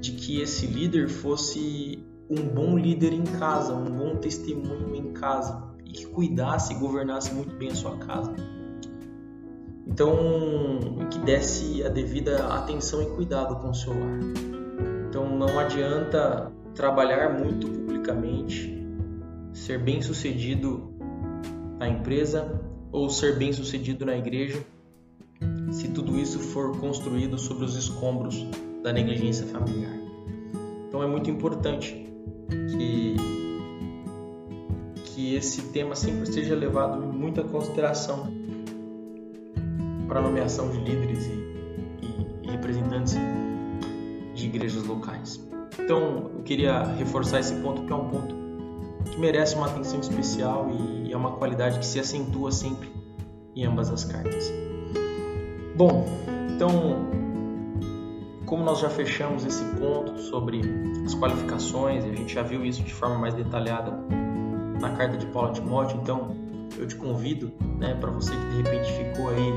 de 0.00 0.12
que 0.12 0.40
esse 0.40 0.66
líder 0.66 1.08
fosse 1.08 2.02
um 2.30 2.42
bom 2.42 2.78
líder 2.78 3.12
em 3.12 3.24
casa, 3.24 3.74
um 3.74 3.84
bom 3.84 4.16
testemunho 4.16 4.94
em 4.94 5.12
casa 5.12 5.62
e 5.84 5.90
que 5.90 6.06
cuidasse 6.06 6.72
e 6.74 6.78
governasse 6.78 7.34
muito 7.34 7.54
bem 7.56 7.70
a 7.70 7.74
sua 7.74 7.96
casa. 7.98 8.34
Então, 9.86 10.16
que 11.10 11.18
desse 11.20 11.84
a 11.84 11.88
devida 11.88 12.48
atenção 12.48 13.02
e 13.02 13.06
cuidado 13.06 13.56
com 13.56 13.70
o 13.70 13.74
seu 13.74 13.92
lar. 13.92 14.18
Então, 15.08 15.38
não 15.38 15.58
adianta 15.58 16.50
trabalhar 16.74 17.38
muito 17.38 17.68
publicamente, 17.68 18.84
ser 19.52 19.78
bem 19.78 20.02
sucedido 20.02 20.92
na 21.78 21.88
empresa 21.88 22.60
ou 22.90 23.08
ser 23.08 23.38
bem 23.38 23.52
sucedido 23.52 24.04
na 24.04 24.16
igreja, 24.16 24.58
se 25.70 25.88
tudo 25.88 26.18
isso 26.18 26.40
for 26.40 26.76
construído 26.78 27.38
sobre 27.38 27.64
os 27.64 27.76
escombros 27.76 28.44
da 28.82 28.92
negligência 28.92 29.46
familiar. 29.46 29.94
Então, 30.88 31.02
é 31.02 31.06
muito 31.06 31.30
importante 31.30 32.06
que 32.48 33.16
que 35.14 35.34
esse 35.34 35.62
tema 35.72 35.94
sempre 35.94 36.26
seja 36.26 36.54
levado 36.54 37.02
em 37.02 37.06
muita 37.06 37.42
consideração 37.42 38.26
para 40.06 40.20
nomeação 40.20 40.70
de 40.70 40.78
líderes 40.78 41.26
e, 41.26 41.32
e, 42.02 42.26
e 42.42 42.50
representantes 42.50 43.16
de 44.34 44.46
igrejas 44.46 44.84
locais. 44.84 45.40
Então, 45.78 46.30
eu 46.34 46.42
queria 46.42 46.82
reforçar 46.82 47.40
esse 47.40 47.54
ponto, 47.56 47.82
que 47.82 47.92
é 47.92 47.96
um 47.96 48.08
ponto 48.08 48.34
que 49.10 49.18
merece 49.18 49.54
uma 49.54 49.66
atenção 49.66 50.00
especial 50.00 50.68
e 50.70 51.12
é 51.12 51.16
uma 51.16 51.32
qualidade 51.32 51.78
que 51.78 51.86
se 51.86 51.98
acentua 51.98 52.50
sempre 52.50 52.90
em 53.54 53.64
ambas 53.64 53.90
as 53.90 54.04
cartas. 54.04 54.52
Bom, 55.76 56.06
então, 56.54 57.06
como 58.46 58.64
nós 58.64 58.78
já 58.78 58.88
fechamos 58.88 59.44
esse 59.44 59.64
ponto 59.76 60.18
sobre 60.18 60.60
as 61.04 61.14
qualificações, 61.14 62.04
a 62.04 62.08
gente 62.08 62.32
já 62.32 62.42
viu 62.42 62.64
isso 62.64 62.82
de 62.82 62.94
forma 62.94 63.18
mais 63.18 63.34
detalhada 63.34 63.92
na 64.80 64.90
carta 64.90 65.16
de 65.16 65.26
Paulo 65.26 65.50
a 65.50 65.52
Timóteo, 65.52 65.98
então 66.02 66.36
eu 66.78 66.86
te 66.86 66.96
convido, 66.96 67.52
né, 67.78 67.94
para 68.00 68.10
você 68.10 68.32
que 68.32 68.46
de 68.48 68.56
repente 68.62 68.92
ficou 68.92 69.28
aí 69.30 69.52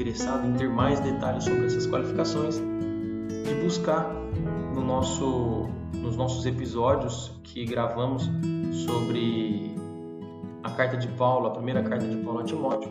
interessado 0.00 0.46
em 0.46 0.54
ter 0.54 0.68
mais 0.68 0.98
detalhes 1.00 1.44
sobre 1.44 1.66
essas 1.66 1.86
qualificações, 1.86 2.56
de 2.56 3.54
buscar 3.62 4.10
no 4.74 4.82
nosso, 4.82 5.68
nos 5.94 6.16
nossos 6.16 6.46
episódios 6.46 7.38
que 7.42 7.66
gravamos 7.66 8.30
sobre 8.86 9.74
a 10.62 10.70
carta 10.70 10.96
de 10.96 11.08
Paulo, 11.08 11.48
a 11.48 11.50
primeira 11.50 11.82
carta 11.82 12.06
de 12.06 12.16
Paulo 12.16 12.40
a 12.40 12.44
Timóteo, 12.44 12.90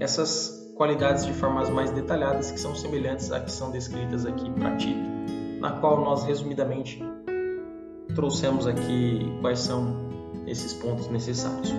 essas 0.00 0.72
qualidades 0.74 1.26
de 1.26 1.34
formas 1.34 1.68
mais 1.68 1.90
detalhadas 1.90 2.50
que 2.50 2.58
são 2.58 2.74
semelhantes 2.74 3.30
à 3.30 3.40
que 3.40 3.52
são 3.52 3.70
descritas 3.70 4.24
aqui 4.24 4.50
para 4.52 4.74
Tito, 4.76 5.10
na 5.60 5.72
qual 5.72 6.02
nós 6.02 6.24
resumidamente 6.24 7.02
trouxemos 8.14 8.66
aqui 8.66 9.36
quais 9.42 9.58
são 9.58 10.08
esses 10.46 10.72
pontos 10.72 11.08
necessários. 11.08 11.74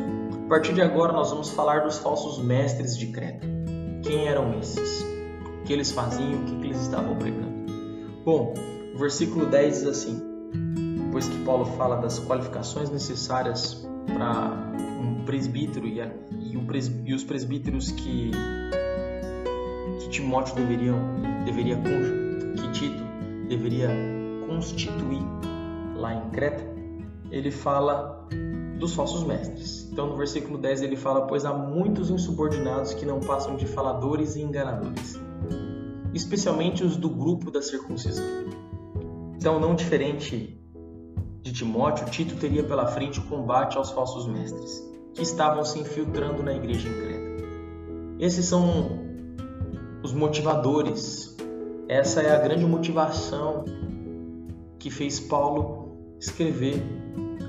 A 0.45 0.49
partir 0.49 0.73
de 0.73 0.81
agora 0.81 1.11
nós 1.11 1.31
vamos 1.31 1.49
falar 1.49 1.83
dos 1.83 1.97
falsos 1.97 2.37
mestres 2.43 2.95
de 2.95 3.07
Creta. 3.07 3.58
Quem 4.03 4.27
eram 4.27 4.57
esses? 4.59 5.01
O 5.61 5.63
que 5.65 5.73
eles 5.73 5.91
faziam? 5.91 6.41
O 6.41 6.45
que 6.45 6.67
eles 6.67 6.81
estavam 6.81 7.17
pregando? 7.17 7.49
Bom, 8.23 8.53
o 8.95 8.97
versículo 8.97 9.45
10 9.45 9.79
diz 9.79 9.87
assim: 9.87 10.29
depois 11.09 11.27
que 11.27 11.43
Paulo 11.43 11.65
fala 11.65 11.97
das 11.97 12.19
qualificações 12.19 12.91
necessárias 12.91 13.87
para 14.05 14.71
um 15.01 15.23
presbítero 15.25 15.87
e, 15.87 15.99
a, 15.99 16.11
e, 16.39 16.55
um 16.55 16.65
pres, 16.65 16.87
e, 17.03 17.13
os 17.13 17.23
presbíteros 17.23 17.91
que, 17.91 18.31
que 19.99 20.09
Timóteo 20.09 20.55
deveriam, 20.55 20.97
deveria 21.45 21.77
que 21.77 22.71
Tito 22.71 23.03
deveria 23.47 23.89
constituir 24.47 25.23
lá 25.95 26.13
em 26.13 26.29
Creta, 26.29 26.63
ele 27.31 27.49
fala 27.49 28.27
dos 28.79 28.95
falsos 28.95 29.23
mestres. 29.23 29.87
Então, 29.91 30.07
no 30.07 30.17
versículo 30.17 30.57
10 30.57 30.81
ele 30.81 30.95
fala: 30.95 31.27
Pois 31.27 31.45
há 31.45 31.53
muitos 31.53 32.09
insubordinados 32.09 32.93
que 32.93 33.05
não 33.05 33.19
passam 33.19 33.55
de 33.55 33.65
faladores 33.67 34.35
e 34.35 34.41
enganadores, 34.41 35.19
especialmente 36.13 36.83
os 36.83 36.95
do 36.95 37.09
grupo 37.09 37.51
da 37.51 37.61
circuncisão. 37.61 38.25
Então, 39.35 39.59
não 39.59 39.75
diferente 39.75 40.59
de 41.41 41.53
Timóteo, 41.53 42.05
Tito 42.07 42.35
teria 42.35 42.63
pela 42.63 42.87
frente 42.87 43.19
o 43.19 43.23
combate 43.23 43.77
aos 43.77 43.91
falsos 43.91 44.27
mestres, 44.27 44.83
que 45.13 45.21
estavam 45.21 45.63
se 45.63 45.79
infiltrando 45.79 46.41
na 46.41 46.53
igreja 46.53 46.87
em 46.87 46.93
Creta. 46.93 47.43
Esses 48.19 48.45
são 48.45 48.99
os 50.03 50.13
motivadores, 50.13 51.37
essa 51.87 52.21
é 52.21 52.35
a 52.35 52.39
grande 52.39 52.65
motivação 52.65 53.63
que 54.77 54.89
fez 54.89 55.19
Paulo 55.19 56.17
escrever 56.19 56.83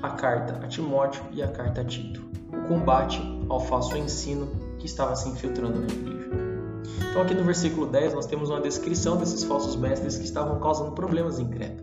a 0.03 0.11
carta 0.11 0.65
a 0.65 0.69
Timóteo 0.69 1.23
e 1.33 1.43
a 1.43 1.49
carta 1.49 1.81
a 1.81 1.85
Tito, 1.85 2.23
o 2.53 2.69
combate 2.69 3.21
ao 3.49 3.61
falso 3.61 3.97
ensino 3.97 4.49
que 4.79 4.87
estava 4.87 5.15
se 5.15 5.29
infiltrando 5.29 5.81
na 5.81 5.87
igreja. 5.87 6.31
Então, 7.11 7.23
aqui 7.23 7.35
no 7.35 7.45
versículo 7.45 7.87
10, 7.87 8.15
nós 8.15 8.27
temos 8.27 8.51
uma 8.51 8.61
descrição 8.61 9.17
desses 9.17 9.45
falsos 9.45 9.77
mestres 9.77 10.17
que 10.17 10.25
estavam 10.25 10.59
causando 10.61 10.93
problemas 10.93 11.39
em 11.39 11.49
Creta. 11.49 11.83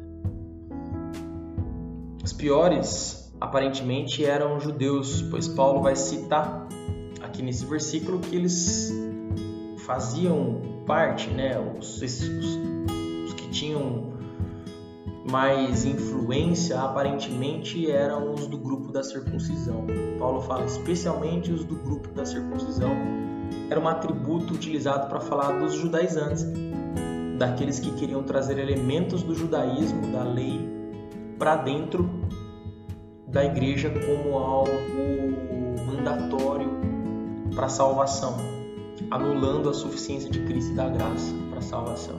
Os 2.23 2.33
piores, 2.33 3.31
aparentemente, 3.39 4.25
eram 4.25 4.59
judeus, 4.59 5.21
pois 5.23 5.47
Paulo 5.47 5.81
vai 5.81 5.95
citar 5.95 6.67
aqui 7.21 7.41
nesse 7.41 7.65
versículo 7.65 8.19
que 8.19 8.35
eles 8.35 8.91
faziam 9.85 10.61
parte, 10.85 11.29
né, 11.29 11.59
os, 11.59 12.01
os, 12.01 12.21
os 12.21 13.33
que 13.33 13.49
tinham 13.49 14.16
mais 15.29 15.83
influência 15.85 16.79
aparentemente 16.79 17.89
eram 17.91 18.33
os 18.33 18.47
do 18.47 18.57
grupo 18.57 18.91
da 18.91 19.03
circuncisão. 19.03 19.85
Paulo 20.17 20.41
fala 20.41 20.65
especialmente 20.65 21.51
os 21.51 21.65
do 21.65 21.75
grupo 21.75 22.09
da 22.13 22.25
circuncisão. 22.25 22.91
Era 23.69 23.79
um 23.79 23.87
atributo 23.87 24.53
utilizado 24.53 25.07
para 25.07 25.19
falar 25.19 25.59
dos 25.59 25.73
judaizantes, 25.73 26.45
daqueles 27.37 27.79
que 27.79 27.91
queriam 27.91 28.23
trazer 28.23 28.57
elementos 28.57 29.21
do 29.21 29.35
judaísmo, 29.35 30.11
da 30.11 30.23
lei, 30.23 30.67
para 31.37 31.57
dentro 31.57 32.09
da 33.27 33.43
igreja 33.43 33.89
como 33.89 34.37
algo 34.37 34.71
mandatório 35.85 36.69
para 37.53 37.67
salvação, 37.67 38.37
anulando 39.11 39.69
a 39.69 39.73
suficiência 39.73 40.29
de 40.29 40.39
Cristo 40.45 40.71
e 40.71 40.75
da 40.75 40.87
graça 40.87 41.33
para 41.49 41.61
salvação. 41.61 42.15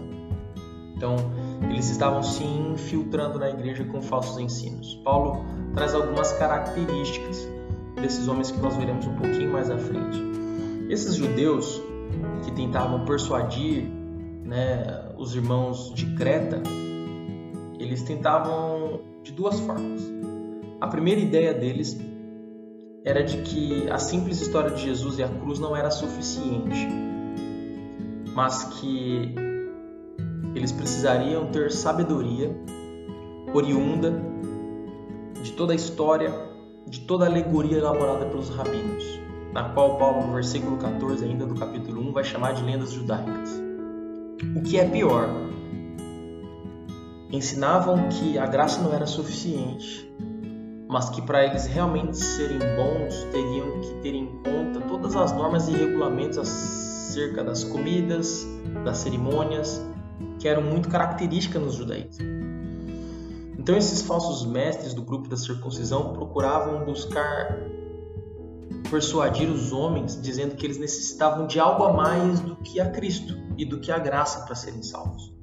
Então, 0.95 1.17
eles 1.63 1.91
estavam 1.91 2.23
se 2.23 2.45
infiltrando 2.45 3.39
na 3.39 3.51
igreja 3.51 3.85
com 3.85 4.01
falsos 4.01 4.39
ensinos. 4.39 4.95
Paulo 5.05 5.45
traz 5.75 5.95
algumas 5.95 6.33
características 6.33 7.49
desses 7.97 8.29
homens 8.29 8.51
que 8.51 8.59
nós 8.61 8.77
veremos 8.77 9.07
um 9.07 9.15
pouquinho 9.15 9.53
mais 9.53 9.71
à 9.71 9.79
frente. 9.79 10.23
Esses 10.89 11.15
judeus 11.15 11.83
que 12.45 12.53
tentavam 12.53 13.05
persuadir 13.05 13.85
né, 14.45 15.13
os 15.19 15.35
irmãos 15.35 15.93
de 15.95 16.07
Creta, 16.15 16.63
eles 17.79 18.03
tentavam 18.03 19.01
de 19.23 19.33
duas 19.33 19.61
formas. 19.61 20.03
A 20.81 20.87
primeira 20.87 21.21
ideia 21.21 21.53
deles 21.53 22.01
era 23.05 23.23
de 23.23 23.39
que 23.43 23.91
a 23.91 23.99
simples 23.99 24.41
história 24.41 24.71
de 24.71 24.83
Jesus 24.83 25.19
e 25.19 25.23
a 25.23 25.29
cruz 25.29 25.59
não 25.59 25.77
era 25.77 25.91
suficiente, 25.91 26.89
mas 28.35 28.65
que 28.65 29.35
eles 30.55 30.73
precisariam 30.73 31.47
ter 31.47 31.71
sabedoria 31.71 32.55
oriunda 33.53 34.13
de 35.43 35.53
toda 35.53 35.73
a 35.73 35.77
história, 35.77 36.33
de 36.87 37.01
toda 37.01 37.25
a 37.25 37.29
alegoria 37.29 37.79
elaborada 37.79 38.27
pelos 38.27 38.49
rabinos, 38.51 39.05
na 39.53 39.71
qual 39.71 39.97
Paulo, 39.97 40.27
no 40.27 40.35
versículo 40.35 40.77
14 40.77 41.25
ainda 41.25 41.47
do 41.47 41.55
capítulo 41.55 42.01
1, 42.09 42.13
vai 42.13 42.25
chamar 42.25 42.53
de 42.53 42.63
lendas 42.63 42.93
judaicas. 42.93 43.51
O 44.57 44.63
que 44.63 44.79
é 44.79 44.89
pior, 44.89 45.29
ensinavam 47.31 48.09
que 48.09 48.39
a 48.39 48.47
graça 48.47 48.81
não 48.83 48.93
era 48.93 49.07
suficiente, 49.07 50.11
mas 50.89 51.11
que 51.11 51.21
para 51.21 51.45
eles 51.45 51.67
realmente 51.67 52.17
serem 52.17 52.59
bons 52.59 53.25
teriam 53.31 53.81
que 53.81 53.95
ter 54.03 54.15
em 54.15 54.27
conta 54.43 54.81
todas 54.89 55.15
as 55.15 55.33
normas 55.33 55.69
e 55.69 55.73
regulamentos 55.73 56.39
acerca 56.39 57.45
das 57.45 57.65
comidas, 57.65 58.47
das 58.85 58.99
cerimônias, 58.99 59.85
que 60.39 60.49
eram 60.49 60.63
muito 60.63 60.89
características 60.89 61.63
nos 61.63 61.75
judaísmo. 61.75 62.27
Então 63.59 63.77
esses 63.77 64.03
falsos 64.03 64.47
mestres 64.47 64.95
do 64.95 65.03
grupo 65.03 65.29
da 65.29 65.37
circuncisão 65.37 66.13
procuravam 66.13 66.85
buscar 66.85 67.59
persuadir 68.91 69.51
os 69.51 69.73
homens, 69.73 70.21
dizendo 70.21 70.55
que 70.55 70.65
eles 70.65 70.79
necessitavam 70.79 71.47
de 71.47 71.61
algo 71.61 71.85
a 71.85 71.93
mais 71.93 72.41
do 72.41 72.57
que 72.57 72.81
a 72.81 72.89
Cristo 72.91 73.37
e 73.57 73.65
do 73.65 73.79
que 73.81 73.93
a 73.93 73.99
graça 73.99 74.47
para 74.47 74.55
serem 74.55 74.83
salvos. 74.83 75.35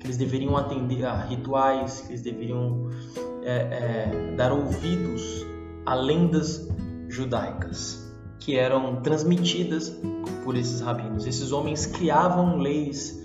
Que 0.00 0.06
eles 0.06 0.16
deveriam 0.16 0.56
atender 0.56 1.04
a 1.04 1.20
rituais, 1.20 2.00
que 2.00 2.12
eles 2.12 2.22
deveriam 2.22 2.88
é, 3.42 3.52
é, 3.52 4.34
dar 4.36 4.52
ouvidos 4.52 5.46
a 5.86 5.94
lendas 5.94 6.68
judaicas 7.08 8.06
que 8.38 8.56
eram 8.56 9.02
transmitidas 9.02 9.94
por 10.44 10.56
esses 10.56 10.80
rabinos. 10.80 11.26
Esses 11.26 11.52
homens 11.52 11.86
criavam 11.86 12.56
leis, 12.56 13.17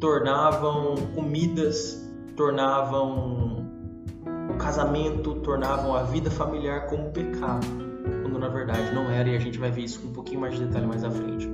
tornavam 0.00 0.94
comidas, 1.14 2.08
tornavam 2.36 3.66
o 4.50 4.56
casamento, 4.56 5.34
tornavam 5.36 5.94
a 5.94 6.02
vida 6.02 6.30
familiar 6.30 6.86
como 6.86 7.10
pecado, 7.10 7.66
quando 8.22 8.38
na 8.38 8.48
verdade 8.48 8.94
não 8.94 9.10
era, 9.10 9.28
e 9.28 9.36
a 9.36 9.38
gente 9.38 9.58
vai 9.58 9.70
ver 9.70 9.82
isso 9.82 10.00
com 10.00 10.08
um 10.08 10.12
pouquinho 10.12 10.40
mais 10.40 10.54
de 10.54 10.64
detalhe 10.64 10.86
mais 10.86 11.04
à 11.04 11.10
frente. 11.10 11.48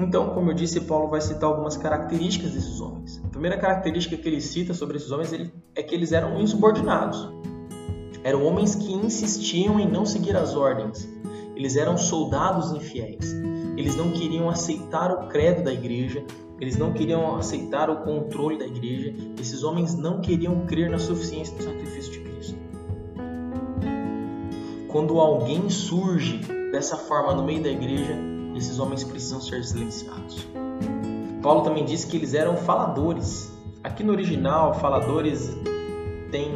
Então, 0.00 0.30
como 0.30 0.50
eu 0.50 0.54
disse, 0.54 0.80
Paulo 0.82 1.08
vai 1.08 1.20
citar 1.20 1.50
algumas 1.50 1.76
características 1.76 2.52
desses 2.52 2.80
homens. 2.80 3.20
A 3.24 3.28
primeira 3.28 3.58
característica 3.58 4.16
que 4.16 4.28
ele 4.28 4.40
cita 4.40 4.72
sobre 4.72 4.96
esses 4.96 5.10
homens 5.10 5.32
é 5.74 5.82
que 5.82 5.94
eles 5.94 6.12
eram 6.12 6.40
insubordinados. 6.40 7.28
Eram 8.22 8.44
homens 8.44 8.76
que 8.76 8.92
insistiam 8.92 9.80
em 9.80 9.90
não 9.90 10.06
seguir 10.06 10.36
as 10.36 10.54
ordens. 10.54 11.08
Eles 11.56 11.76
eram 11.76 11.96
soldados 11.96 12.70
infiéis. 12.70 13.32
Eles 13.76 13.96
não 13.96 14.12
queriam 14.12 14.48
aceitar 14.48 15.10
o 15.10 15.28
credo 15.28 15.64
da 15.64 15.72
igreja, 15.72 16.24
eles 16.60 16.76
não 16.76 16.92
queriam 16.92 17.36
aceitar 17.36 17.88
o 17.88 17.96
controle 17.96 18.58
da 18.58 18.66
igreja. 18.66 19.14
Esses 19.40 19.62
homens 19.62 19.94
não 19.94 20.20
queriam 20.20 20.66
crer 20.66 20.90
na 20.90 20.98
suficiência 20.98 21.56
do 21.56 21.62
sacrifício 21.62 22.12
de 22.12 22.20
Cristo. 22.20 22.58
Quando 24.88 25.20
alguém 25.20 25.70
surge 25.70 26.38
dessa 26.72 26.96
forma 26.96 27.34
no 27.34 27.44
meio 27.44 27.62
da 27.62 27.68
igreja, 27.68 28.16
esses 28.56 28.78
homens 28.78 29.04
precisam 29.04 29.40
ser 29.40 29.64
silenciados. 29.64 30.46
Paulo 31.42 31.62
também 31.62 31.84
disse 31.84 32.06
que 32.06 32.16
eles 32.16 32.34
eram 32.34 32.56
faladores. 32.56 33.52
Aqui 33.84 34.02
no 34.02 34.12
original, 34.12 34.74
faladores 34.74 35.56
tem 36.32 36.50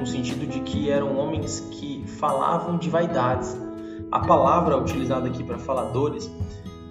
um 0.00 0.04
sentido 0.04 0.46
de 0.46 0.60
que 0.60 0.90
eram 0.90 1.16
homens 1.16 1.60
que 1.70 2.04
falavam 2.06 2.76
de 2.76 2.90
vaidades. 2.90 3.56
A 4.12 4.20
palavra 4.20 4.76
utilizada 4.76 5.26
aqui 5.28 5.42
para 5.42 5.58
faladores 5.58 6.30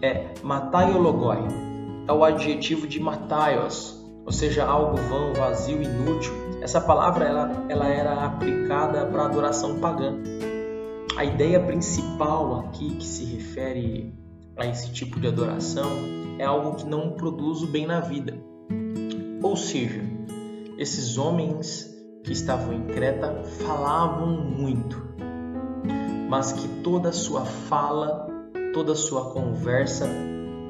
é 0.02 0.34
mataiologoi, 0.44 1.67
é 2.08 2.12
o 2.12 2.24
adjetivo 2.24 2.88
de 2.88 3.00
mataios, 3.00 4.02
ou 4.26 4.32
seja, 4.32 4.66
algo 4.66 4.98
vão, 4.98 5.34
vazio, 5.34 5.82
inútil. 5.82 6.34
Essa 6.62 6.80
palavra 6.80 7.26
ela, 7.26 7.66
ela 7.70 7.88
era 7.88 8.26
aplicada 8.26 9.06
para 9.06 9.26
adoração 9.26 9.80
pagã. 9.80 10.16
A 11.18 11.26
ideia 11.26 11.60
principal 11.60 12.60
aqui 12.60 12.96
que 12.96 13.06
se 13.06 13.26
refere 13.26 14.14
a 14.56 14.66
esse 14.66 14.92
tipo 14.92 15.20
de 15.20 15.28
adoração 15.28 15.90
é 16.40 16.46
algo 16.46 16.76
que 16.76 16.86
não 16.86 17.12
produz 17.12 17.62
o 17.62 17.68
bem 17.68 17.86
na 17.86 18.00
vida. 18.00 18.38
Ou 19.42 19.56
seja, 19.56 20.02
esses 20.78 21.18
homens 21.18 21.94
que 22.24 22.32
estavam 22.32 22.74
em 22.74 22.84
Creta 22.86 23.44
falavam 23.66 24.28
muito, 24.28 25.02
mas 26.30 26.54
que 26.54 26.68
toda 26.84 27.12
sua 27.12 27.46
fala, 27.46 28.28
toda 28.74 28.96
sua 28.96 29.32
conversa 29.32 30.08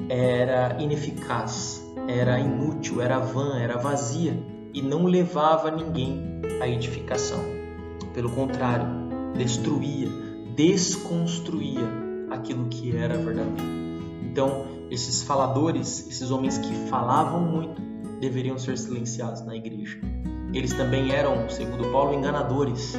era 0.08 0.76
ineficaz, 0.80 1.82
era 2.08 2.38
inútil, 2.40 3.02
era 3.02 3.18
vã, 3.18 3.58
era 3.58 3.76
vazia 3.76 4.38
e 4.72 4.80
não 4.80 5.04
levava 5.04 5.70
ninguém 5.70 6.40
à 6.60 6.68
edificação. 6.68 7.40
Pelo 8.14 8.30
contrário, 8.30 8.86
destruía, 9.36 10.08
desconstruía 10.56 11.86
aquilo 12.30 12.66
que 12.66 12.96
era 12.96 13.16
verdadeiro. 13.16 13.78
Então, 14.22 14.66
esses 14.90 15.22
faladores, 15.22 16.08
esses 16.08 16.30
homens 16.30 16.58
que 16.58 16.72
falavam 16.88 17.40
muito, 17.40 17.80
deveriam 18.20 18.58
ser 18.58 18.78
silenciados 18.78 19.44
na 19.44 19.54
igreja. 19.54 20.00
Eles 20.52 20.72
também 20.72 21.12
eram, 21.12 21.48
segundo 21.48 21.92
Paulo, 21.92 22.14
enganadores. 22.14 22.94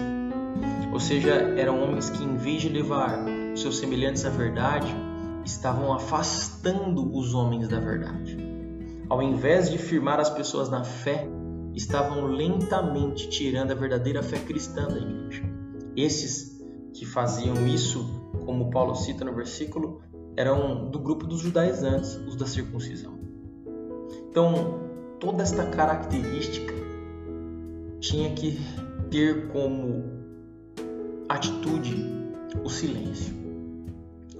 Ou 0.93 0.99
seja, 0.99 1.31
eram 1.57 1.83
homens 1.83 2.09
que, 2.09 2.23
em 2.23 2.35
vez 2.35 2.61
de 2.61 2.69
levar 2.69 3.25
seus 3.55 3.77
semelhantes 3.79 4.25
à 4.25 4.29
verdade, 4.29 4.95
estavam 5.51 5.93
afastando 5.93 7.15
os 7.17 7.33
homens 7.33 7.67
da 7.67 7.79
verdade. 7.79 8.37
Ao 9.09 9.21
invés 9.21 9.69
de 9.69 9.77
firmar 9.77 10.19
as 10.19 10.29
pessoas 10.29 10.69
na 10.69 10.83
fé, 10.83 11.27
estavam 11.75 12.25
lentamente 12.27 13.29
tirando 13.29 13.71
a 13.71 13.75
verdadeira 13.75 14.21
fé 14.21 14.37
cristã 14.39 14.87
da 14.87 14.97
igreja. 14.97 15.43
Esses 15.95 16.59
que 16.93 17.05
faziam 17.05 17.67
isso 17.67 18.19
como 18.45 18.69
Paulo 18.69 18.95
cita 18.95 19.25
no 19.25 19.33
versículo, 19.33 20.01
eram 20.35 20.89
do 20.89 20.99
grupo 20.99 21.25
dos 21.25 21.41
judaizantes, 21.41 22.15
os 22.27 22.35
da 22.35 22.45
circuncisão. 22.45 23.19
Então, 24.29 24.79
toda 25.19 25.43
esta 25.43 25.65
característica 25.65 26.73
tinha 27.99 28.33
que 28.33 28.59
ter 29.09 29.49
como 29.49 30.03
atitude 31.27 31.95
o 32.63 32.69
silêncio. 32.69 33.48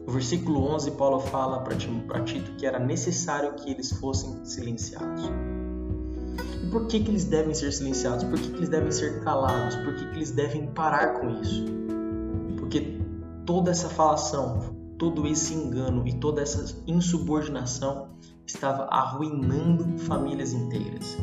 O 0.10 0.12
versículo 0.12 0.66
11, 0.74 0.90
Paulo 0.94 1.20
fala 1.20 1.60
para 1.60 1.76
Tito 1.76 2.52
que 2.58 2.66
era 2.66 2.80
necessário 2.80 3.54
que 3.54 3.70
eles 3.70 3.92
fossem 3.92 4.44
silenciados. 4.44 5.24
E 6.64 6.68
por 6.72 6.88
que, 6.88 7.00
que 7.00 7.12
eles 7.12 7.26
devem 7.26 7.54
ser 7.54 7.72
silenciados? 7.72 8.24
Por 8.24 8.40
que, 8.40 8.50
que 8.50 8.58
eles 8.58 8.70
devem 8.70 8.92
ser 8.92 9.24
calados? 9.24 9.76
Por 9.76 9.94
que, 9.94 10.10
que 10.10 10.16
eles 10.16 10.32
devem 10.32 10.66
parar 10.66 11.20
com 11.20 11.30
isso? 11.40 11.64
Porque 12.58 13.00
toda 13.46 13.70
essa 13.70 13.88
falação, 13.88 14.76
todo 14.98 15.28
esse 15.28 15.54
engano 15.54 16.08
e 16.08 16.14
toda 16.14 16.42
essa 16.42 16.82
insubordinação 16.88 18.08
estava 18.48 18.86
arruinando 18.86 19.96
famílias 20.00 20.54
inteiras. 20.54 21.20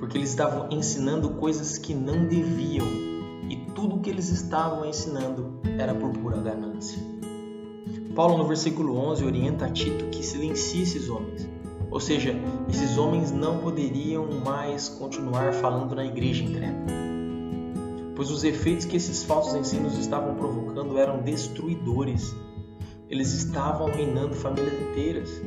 Porque 0.00 0.18
eles 0.18 0.30
estavam 0.30 0.68
ensinando 0.72 1.30
coisas 1.34 1.78
que 1.78 1.94
não 1.94 2.26
deviam 2.26 3.09
tudo 3.74 3.96
o 3.96 4.00
que 4.00 4.10
eles 4.10 4.28
estavam 4.30 4.84
ensinando 4.84 5.60
era 5.78 5.94
por 5.94 6.10
pura 6.10 6.38
ganância. 6.38 6.98
Paulo, 8.14 8.38
no 8.38 8.46
versículo 8.46 8.96
11, 8.96 9.24
orienta 9.24 9.66
a 9.66 9.70
Tito 9.70 10.06
que 10.06 10.24
silencie 10.24 10.82
esses 10.82 11.08
homens. 11.08 11.48
Ou 11.90 12.00
seja, 12.00 12.34
esses 12.68 12.98
homens 12.98 13.32
não 13.32 13.58
poderiam 13.58 14.26
mais 14.44 14.88
continuar 14.88 15.52
falando 15.52 15.94
na 15.94 16.04
igreja 16.04 16.44
em 16.44 16.52
Creta 16.52 17.00
pois 18.20 18.30
os 18.30 18.44
efeitos 18.44 18.84
que 18.84 18.98
esses 18.98 19.24
falsos 19.24 19.54
ensinos 19.54 19.96
estavam 19.96 20.34
provocando 20.34 20.98
eram 20.98 21.22
destruidores. 21.22 22.36
Eles 23.08 23.32
estavam 23.32 23.86
reinando 23.86 24.34
famílias 24.34 24.74
inteiras. 24.74 25.42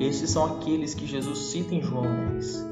Esses 0.00 0.30
são 0.30 0.56
aqueles 0.56 0.94
que 0.94 1.06
Jesus 1.06 1.38
cita 1.38 1.74
em 1.74 1.82
João 1.82 2.06
10, 2.30 2.66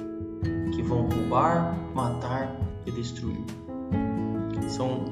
que 0.74 0.80
vão 0.80 1.06
roubar, 1.06 1.78
matar 1.94 2.58
e 2.86 2.90
destruir. 2.90 3.44
São 4.70 5.02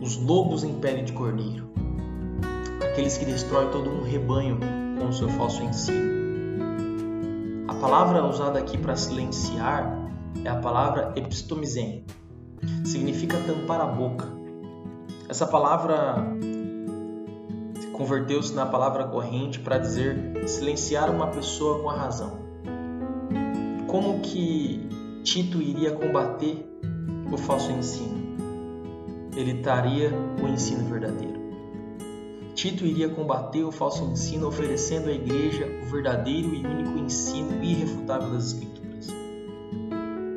os 0.00 0.16
lobos 0.16 0.64
em 0.64 0.80
pele 0.80 1.02
de 1.02 1.12
cordeiro, 1.12 1.68
aqueles 2.82 3.18
que 3.18 3.26
destroem 3.26 3.70
todo 3.70 3.90
um 3.90 4.02
rebanho 4.02 4.58
com 4.98 5.08
o 5.08 5.12
seu 5.12 5.28
falso 5.28 5.62
ensino. 5.62 6.14
A 7.68 7.74
palavra 7.74 8.24
usada 8.24 8.58
aqui 8.58 8.78
para 8.78 8.96
silenciar 8.96 10.10
é 10.42 10.48
a 10.48 10.56
palavra 10.56 11.12
epistomizem, 11.16 12.06
significa 12.82 13.36
tampar 13.46 13.82
a 13.82 13.86
boca. 13.86 14.26
Essa 15.28 15.46
palavra 15.46 16.16
converteu-se 17.92 18.54
na 18.54 18.64
palavra 18.64 19.04
corrente 19.04 19.60
para 19.60 19.76
dizer 19.76 20.48
silenciar 20.48 21.10
uma 21.10 21.26
pessoa 21.26 21.82
com 21.82 21.90
a 21.90 21.94
razão. 21.94 22.38
Como 23.86 24.20
que 24.20 24.88
Tito 25.22 25.60
iria 25.60 25.92
combater 25.92 26.66
o 27.30 27.36
falso 27.36 27.70
ensino? 27.70 28.23
Ele 29.36 29.54
traria 29.54 30.12
o 30.42 30.48
ensino 30.48 30.88
verdadeiro. 30.88 31.44
Tito 32.54 32.86
iria 32.86 33.08
combater 33.08 33.64
o 33.64 33.72
falso 33.72 34.04
ensino, 34.04 34.46
oferecendo 34.46 35.08
à 35.08 35.12
igreja 35.12 35.66
o 35.82 35.90
verdadeiro 35.90 36.54
e 36.54 36.64
único 36.64 36.98
ensino 36.98 37.62
irrefutável 37.62 38.30
das 38.30 38.52
Escrituras. 38.52 39.08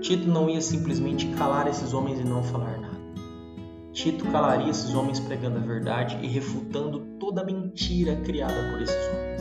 Tito 0.01 0.27
não 0.27 0.49
ia 0.49 0.62
simplesmente 0.62 1.27
calar 1.38 1.67
esses 1.67 1.93
homens 1.93 2.19
e 2.19 2.23
não 2.23 2.43
falar 2.43 2.79
nada. 2.79 2.97
Tito 3.93 4.25
calaria 4.25 4.69
esses 4.69 4.93
homens 4.95 5.19
pregando 5.19 5.57
a 5.57 5.62
verdade 5.62 6.17
e 6.21 6.27
refutando 6.27 6.99
toda 7.19 7.41
a 7.41 7.45
mentira 7.45 8.15
criada 8.17 8.71
por 8.71 8.81
esses 8.81 8.95
homens. 8.95 9.38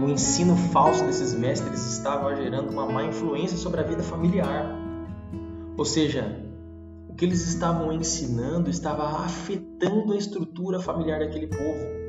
O 0.00 0.08
ensino 0.08 0.56
falso 0.56 1.04
desses 1.04 1.34
mestres 1.34 1.84
estava 1.86 2.34
gerando 2.34 2.70
uma 2.70 2.86
má 2.86 3.04
influência 3.04 3.56
sobre 3.56 3.80
a 3.80 3.84
vida 3.84 4.02
familiar. 4.02 4.66
Ou 5.76 5.84
seja, 5.84 6.51
o 7.12 7.14
que 7.14 7.26
eles 7.26 7.46
estavam 7.46 7.92
ensinando 7.92 8.70
estava 8.70 9.04
afetando 9.04 10.14
a 10.14 10.16
estrutura 10.16 10.80
familiar 10.80 11.20
daquele 11.20 11.46
povo. 11.46 12.02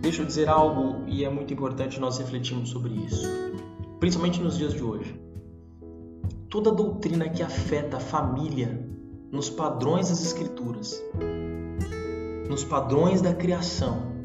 Deixa 0.00 0.22
eu 0.22 0.26
dizer 0.26 0.48
algo 0.48 1.04
e 1.08 1.24
é 1.24 1.28
muito 1.28 1.52
importante 1.52 1.98
nós 1.98 2.16
refletirmos 2.18 2.68
sobre 2.70 2.94
isso, 2.94 3.26
principalmente 3.98 4.40
nos 4.40 4.56
dias 4.56 4.72
de 4.72 4.84
hoje. 4.84 5.20
Toda 6.48 6.70
doutrina 6.70 7.28
que 7.28 7.42
afeta 7.42 7.96
a 7.96 8.00
família 8.00 8.88
nos 9.32 9.50
padrões 9.50 10.08
das 10.10 10.22
Escrituras, 10.22 11.02
nos 12.48 12.62
padrões 12.62 13.20
da 13.20 13.34
criação, 13.34 14.17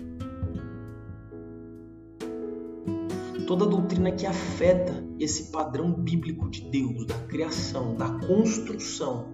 toda 3.45 3.65
doutrina 3.65 4.11
que 4.11 4.25
afeta 4.25 5.03
esse 5.19 5.51
padrão 5.51 5.91
bíblico 5.91 6.49
de 6.49 6.61
Deus, 6.61 7.05
da 7.05 7.15
criação, 7.27 7.95
da 7.95 8.09
construção, 8.09 9.27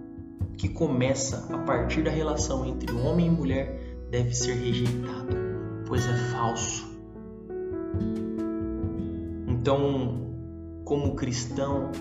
que 0.57 0.67
começa 0.69 1.47
a 1.53 1.57
partir 1.59 2.03
da 2.03 2.11
relação 2.11 2.65
entre 2.65 2.93
homem 2.95 3.27
e 3.27 3.29
mulher, 3.29 3.97
deve 4.11 4.33
ser 4.33 4.53
rejeitado, 4.53 5.35
pois 5.87 6.05
é 6.05 6.15
falso. 6.31 6.87
Então, 9.47 10.33
como 10.83 11.15
cristão, 11.15 11.91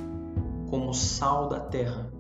como 0.69 0.93
sal 0.93 1.49
da 1.49 1.61
terra, 1.61 2.13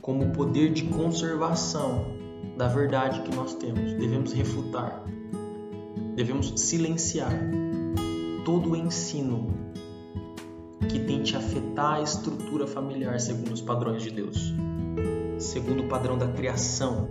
como 0.00 0.32
poder 0.32 0.72
de 0.72 0.84
conservação 0.84 2.16
da 2.56 2.66
verdade 2.66 3.20
que 3.22 3.34
nós 3.34 3.54
temos, 3.54 3.92
devemos 3.94 4.32
refutar, 4.32 5.04
devemos 6.14 6.52
silenciar 6.56 7.32
todo 8.48 8.70
o 8.70 8.76
ensino 8.76 9.46
que 10.88 10.98
tente 10.98 11.36
afetar 11.36 11.96
a 11.96 12.00
estrutura 12.00 12.66
familiar 12.66 13.20
segundo 13.20 13.52
os 13.52 13.60
padrões 13.60 14.02
de 14.02 14.10
Deus, 14.10 14.54
segundo 15.36 15.82
o 15.82 15.86
padrão 15.86 16.16
da 16.16 16.28
criação, 16.28 17.10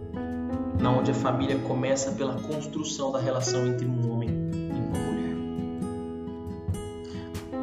na 0.81 0.89
onde 0.89 1.11
a 1.11 1.13
família 1.13 1.59
começa 1.59 2.13
pela 2.13 2.41
construção 2.41 3.11
da 3.11 3.19
relação 3.19 3.67
entre 3.67 3.85
um 3.85 4.11
homem 4.11 4.29
e 4.31 4.79
uma 4.79 4.97
mulher. 4.97 5.35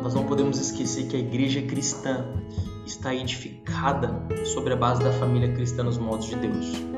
Nós 0.00 0.14
não 0.14 0.24
podemos 0.24 0.60
esquecer 0.60 1.08
que 1.08 1.16
a 1.16 1.18
igreja 1.18 1.60
cristã 1.62 2.26
está 2.86 3.12
edificada 3.12 4.22
sobre 4.44 4.72
a 4.72 4.76
base 4.76 5.02
da 5.02 5.10
família 5.14 5.52
cristã 5.52 5.82
nos 5.82 5.98
modos 5.98 6.26
de 6.26 6.36
Deus. 6.36 6.93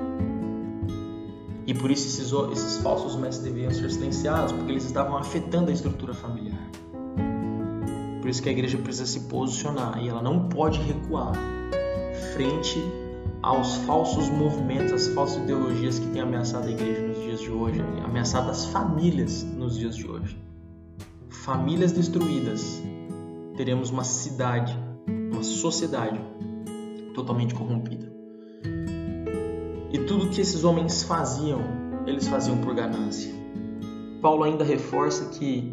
E 1.67 1.75
por 1.75 1.91
isso 1.91 2.07
esses, 2.07 2.33
esses 2.53 2.79
falsos 2.79 3.17
mestres 3.17 3.45
deveriam 3.45 3.73
ser 3.73 3.91
silenciados, 3.91 4.53
porque 4.53 4.71
eles 4.71 4.85
estavam 4.85 5.17
afetando 5.17 5.71
a 5.71 5.75
estrutura 5.75 6.15
familiar. 6.15 6.71
Por 8.21 8.31
isso 8.31 8.43
que 8.43 8.49
a 8.49 8.53
igreja 8.53 8.79
precisa 8.79 9.07
se 9.07 9.21
posicionar 9.29 10.03
e 10.03 10.09
ela 10.09 10.23
não 10.23 10.49
pode 10.49 10.81
recuar 10.81 11.33
frente 12.35 12.81
aos 13.43 13.77
falsos 13.79 14.29
movimentos, 14.29 14.93
às 14.93 15.09
falsas 15.09 15.43
ideologias 15.43 15.99
que 15.99 16.07
têm 16.09 16.23
ameaçado 16.23 16.67
a 16.67 16.71
igreja 16.71 17.07
nos 17.07 17.19
dias 17.19 17.41
de 17.41 17.51
hoje, 17.51 17.81
ameaçado 18.05 18.51
as 18.51 18.67
famílias 18.67 19.43
nos 19.43 19.79
dias 19.79 19.97
de 19.97 20.09
hoje. 20.09 20.37
Famílias 21.29 21.93
destruídas, 21.93 22.83
teremos 23.57 23.91
uma 23.91 24.05
cidade, 24.05 24.77
uma 25.33 25.45
sociedade 25.45 26.21
totalmente 27.15 27.55
corrompida. 27.55 28.06
E 29.97 30.01
tudo 30.01 30.29
que 30.29 30.43
esses 30.43 30.63
homens 30.63 31.05
faziam, 31.05 31.59
eles 32.07 32.29
faziam 32.29 32.59
por 32.59 32.75
ganância. 32.75 33.33
Paulo 34.21 34.45
ainda 34.45 34.63
reforça 34.63 35.31
que 35.31 35.73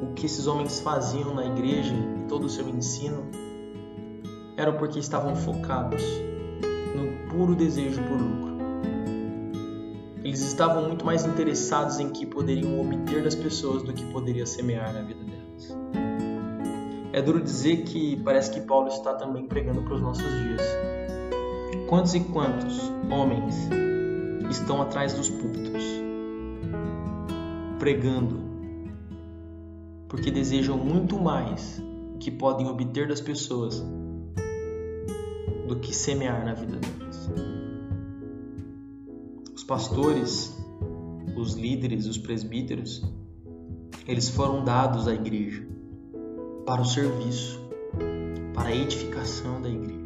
o 0.00 0.14
que 0.14 0.26
esses 0.26 0.46
homens 0.46 0.78
faziam 0.78 1.34
na 1.34 1.44
igreja 1.44 1.92
e 1.92 2.28
todo 2.28 2.44
o 2.44 2.48
seu 2.48 2.68
ensino 2.68 3.24
era 4.56 4.72
porque 4.72 5.00
estavam 5.00 5.34
focados 5.34 6.00
no 6.94 7.28
puro 7.28 7.56
desejo 7.56 8.00
por 8.04 8.20
lucro. 8.20 8.56
Eles 10.22 10.40
estavam 10.40 10.86
muito 10.86 11.04
mais 11.04 11.26
interessados 11.26 11.98
em 11.98 12.08
que 12.10 12.24
poderiam 12.24 12.80
obter 12.80 13.20
das 13.20 13.34
pessoas 13.34 13.82
do 13.82 13.92
que 13.92 14.04
poderia 14.12 14.46
semear 14.46 14.94
na 14.94 15.02
vida 15.02 15.24
delas. 15.24 15.76
É 17.12 17.20
duro 17.20 17.42
dizer 17.42 17.78
que 17.78 18.14
parece 18.22 18.52
que 18.52 18.60
Paulo 18.60 18.86
está 18.86 19.14
também 19.14 19.48
pregando 19.48 19.82
para 19.82 19.94
os 19.94 20.00
nossos 20.00 20.22
dias. 20.22 20.62
Quantos 21.88 22.14
e 22.14 22.20
quantos 22.20 22.80
homens 23.10 23.68
estão 24.50 24.80
atrás 24.80 25.14
dos 25.14 25.28
púlpitos, 25.28 25.84
pregando, 27.78 28.40
porque 30.08 30.30
desejam 30.30 30.76
muito 30.76 31.18
mais 31.18 31.82
o 32.14 32.18
que 32.18 32.30
podem 32.30 32.66
obter 32.66 33.08
das 33.08 33.20
pessoas 33.20 33.84
do 35.66 35.76
que 35.76 35.94
semear 35.94 36.44
na 36.44 36.54
vida 36.54 36.76
delas. 36.76 37.30
Os 39.54 39.62
pastores, 39.64 40.56
os 41.36 41.54
líderes, 41.54 42.06
os 42.06 42.16
presbíteros, 42.16 43.02
eles 44.06 44.28
foram 44.30 44.64
dados 44.64 45.06
à 45.06 45.14
igreja 45.14 45.66
para 46.64 46.80
o 46.80 46.84
serviço, 46.84 47.60
para 48.54 48.70
a 48.70 48.74
edificação 48.74 49.60
da 49.60 49.68
igreja. 49.68 49.97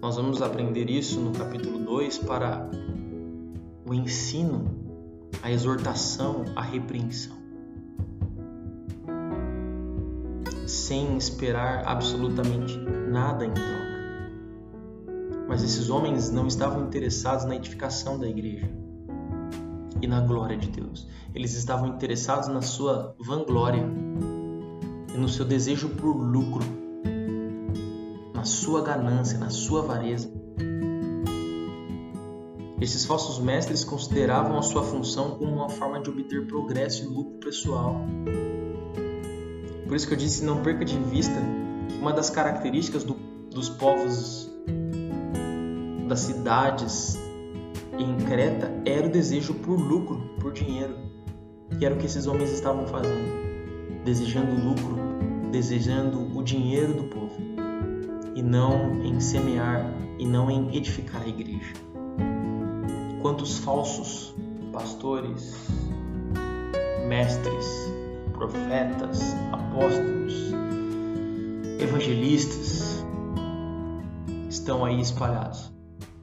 Nós 0.00 0.14
vamos 0.14 0.40
aprender 0.40 0.88
isso 0.88 1.18
no 1.18 1.32
capítulo 1.32 1.80
2 1.80 2.18
para 2.18 2.70
o 3.84 3.92
ensino, 3.92 4.64
a 5.42 5.50
exortação, 5.50 6.44
a 6.54 6.62
repreensão. 6.62 7.36
Sem 10.66 11.16
esperar 11.16 11.84
absolutamente 11.84 12.78
nada 13.10 13.44
em 13.44 13.52
troca. 13.52 13.88
Mas 15.48 15.64
esses 15.64 15.90
homens 15.90 16.30
não 16.30 16.46
estavam 16.46 16.86
interessados 16.86 17.44
na 17.44 17.56
edificação 17.56 18.20
da 18.20 18.28
igreja 18.28 18.70
e 20.00 20.06
na 20.06 20.20
glória 20.20 20.56
de 20.56 20.68
Deus. 20.68 21.08
Eles 21.34 21.54
estavam 21.54 21.88
interessados 21.88 22.46
na 22.46 22.62
sua 22.62 23.16
vanglória 23.18 23.84
e 25.12 25.18
no 25.18 25.28
seu 25.28 25.44
desejo 25.44 25.88
por 25.88 26.12
lucro 26.12 26.87
sua 28.48 28.82
ganância, 28.82 29.38
na 29.38 29.50
sua 29.50 29.80
avareza. 29.80 30.28
Esses 32.80 33.04
falsos 33.04 33.38
mestres 33.38 33.84
consideravam 33.84 34.58
a 34.58 34.62
sua 34.62 34.82
função 34.82 35.32
como 35.32 35.52
uma 35.52 35.68
forma 35.68 36.00
de 36.00 36.10
obter 36.10 36.46
progresso 36.46 37.04
e 37.04 37.06
lucro 37.06 37.38
pessoal. 37.38 38.00
Por 39.86 39.96
isso 39.96 40.06
que 40.06 40.14
eu 40.14 40.18
disse, 40.18 40.44
não 40.44 40.62
perca 40.62 40.84
de 40.84 40.98
vista 40.98 41.34
que 41.88 41.98
uma 41.98 42.12
das 42.12 42.30
características 42.30 43.04
do, 43.04 43.14
dos 43.50 43.68
povos 43.68 44.50
das 46.08 46.20
cidades 46.20 47.18
em 47.98 48.16
Creta 48.26 48.70
era 48.84 49.06
o 49.06 49.10
desejo 49.10 49.54
por 49.54 49.78
lucro, 49.78 50.20
por 50.40 50.52
dinheiro. 50.52 50.96
E 51.80 51.84
era 51.84 51.94
o 51.94 51.98
que 51.98 52.06
esses 52.06 52.26
homens 52.26 52.50
estavam 52.52 52.86
fazendo, 52.86 54.04
desejando 54.04 54.54
lucro, 54.64 54.96
desejando 55.50 56.36
o 56.36 56.42
dinheiro 56.42 56.94
do 56.94 57.04
e 58.38 58.42
não 58.42 59.02
em 59.02 59.18
semear 59.18 59.92
e 60.16 60.24
não 60.24 60.48
em 60.48 60.76
edificar 60.76 61.22
a 61.22 61.26
igreja. 61.26 61.74
Quantos 63.20 63.58
falsos 63.58 64.32
pastores, 64.72 65.56
mestres, 67.08 67.66
profetas, 68.32 69.34
apóstolos, 69.50 70.52
evangelistas 71.80 73.04
estão 74.48 74.84
aí 74.84 75.00
espalhados 75.00 75.72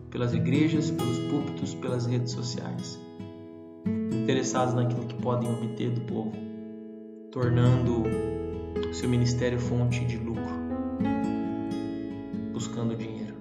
pelas 0.09 0.33
igrejas, 0.33 0.91
pelos 0.91 1.19
púlpitos, 1.19 1.73
pelas 1.73 2.05
redes 2.05 2.31
sociais, 2.31 2.97
interessados 4.23 4.73
naquilo 4.73 5.05
que 5.05 5.15
podem 5.15 5.51
obter 5.51 5.89
do 5.89 5.99
povo, 6.01 6.31
tornando 7.29 8.03
seu 8.93 9.09
ministério 9.09 9.59
fonte 9.59 10.05
de 10.05 10.15
lucro 10.15 10.34
buscando 12.55 12.95
dinheiro. 12.95 13.35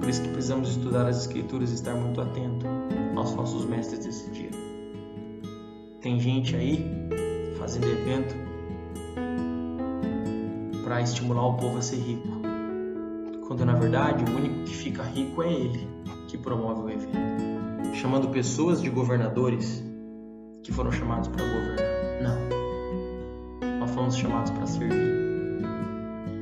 Por 0.00 0.08
isso 0.08 0.22
que 0.22 0.28
precisamos 0.30 0.70
estudar 0.70 1.06
as 1.06 1.18
escrituras 1.20 1.70
e 1.70 1.74
estar 1.74 1.94
muito 1.94 2.20
atento 2.20 2.66
aos 3.14 3.32
falsos 3.32 3.64
mestres 3.64 4.04
desse 4.04 4.28
dia. 4.30 4.50
Tem 6.00 6.18
gente 6.18 6.56
aí 6.56 6.84
fazendo 7.56 7.86
evento 7.86 8.34
para 10.82 11.00
estimular 11.00 11.46
o 11.46 11.54
povo 11.54 11.78
a 11.78 11.82
ser 11.82 11.98
rico. 11.98 12.28
Quando 13.46 13.64
na 13.64 13.74
verdade 13.74 14.24
o 14.24 14.36
único 14.36 14.64
que 14.64 14.74
fica 14.74 15.04
rico 15.04 15.40
é 15.44 15.52
ele 15.52 15.86
que 16.26 16.36
promove 16.36 16.82
o 16.82 16.90
evento. 16.90 17.94
Chamando 17.94 18.28
pessoas 18.30 18.82
de 18.82 18.90
governadores 18.90 19.84
que 20.64 20.72
foram 20.72 20.90
chamados 20.90 21.28
para 21.28 21.44
governar. 21.44 21.78
Não. 22.20 23.78
Nós 23.78 23.90
fomos 23.92 24.16
chamados 24.16 24.50
para 24.50 24.66
servir. 24.66 25.17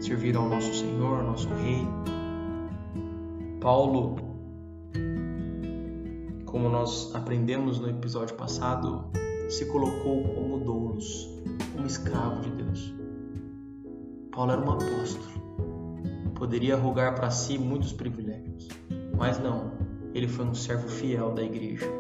Servir 0.07 0.37
ao 0.37 0.49
nosso 0.49 0.73
Senhor, 0.73 1.25
nosso 1.25 1.49
Rei. 1.49 1.85
Paulo, 3.61 4.15
como 6.45 6.69
nós 6.69 7.13
aprendemos 7.13 7.81
no 7.81 7.91
episódio 7.91 8.37
passado, 8.37 9.07
se 9.49 9.67
colocou 9.67 10.23
como 10.23 10.61
doulos, 10.61 11.29
como 11.73 11.89
escravo 11.89 12.41
de 12.41 12.51
Deus. 12.51 12.95
Paulo 14.31 14.53
era 14.53 14.61
um 14.61 14.71
apóstolo. 14.71 15.27
Poderia 16.37 16.77
rogar 16.77 17.17
para 17.17 17.29
si 17.29 17.59
muitos 17.59 17.93
privilégios, 17.93 18.69
mas 19.19 19.41
não, 19.41 19.73
ele 20.15 20.29
foi 20.29 20.45
um 20.45 20.55
servo 20.55 20.87
fiel 20.87 21.33
da 21.33 21.43
igreja. 21.43 21.91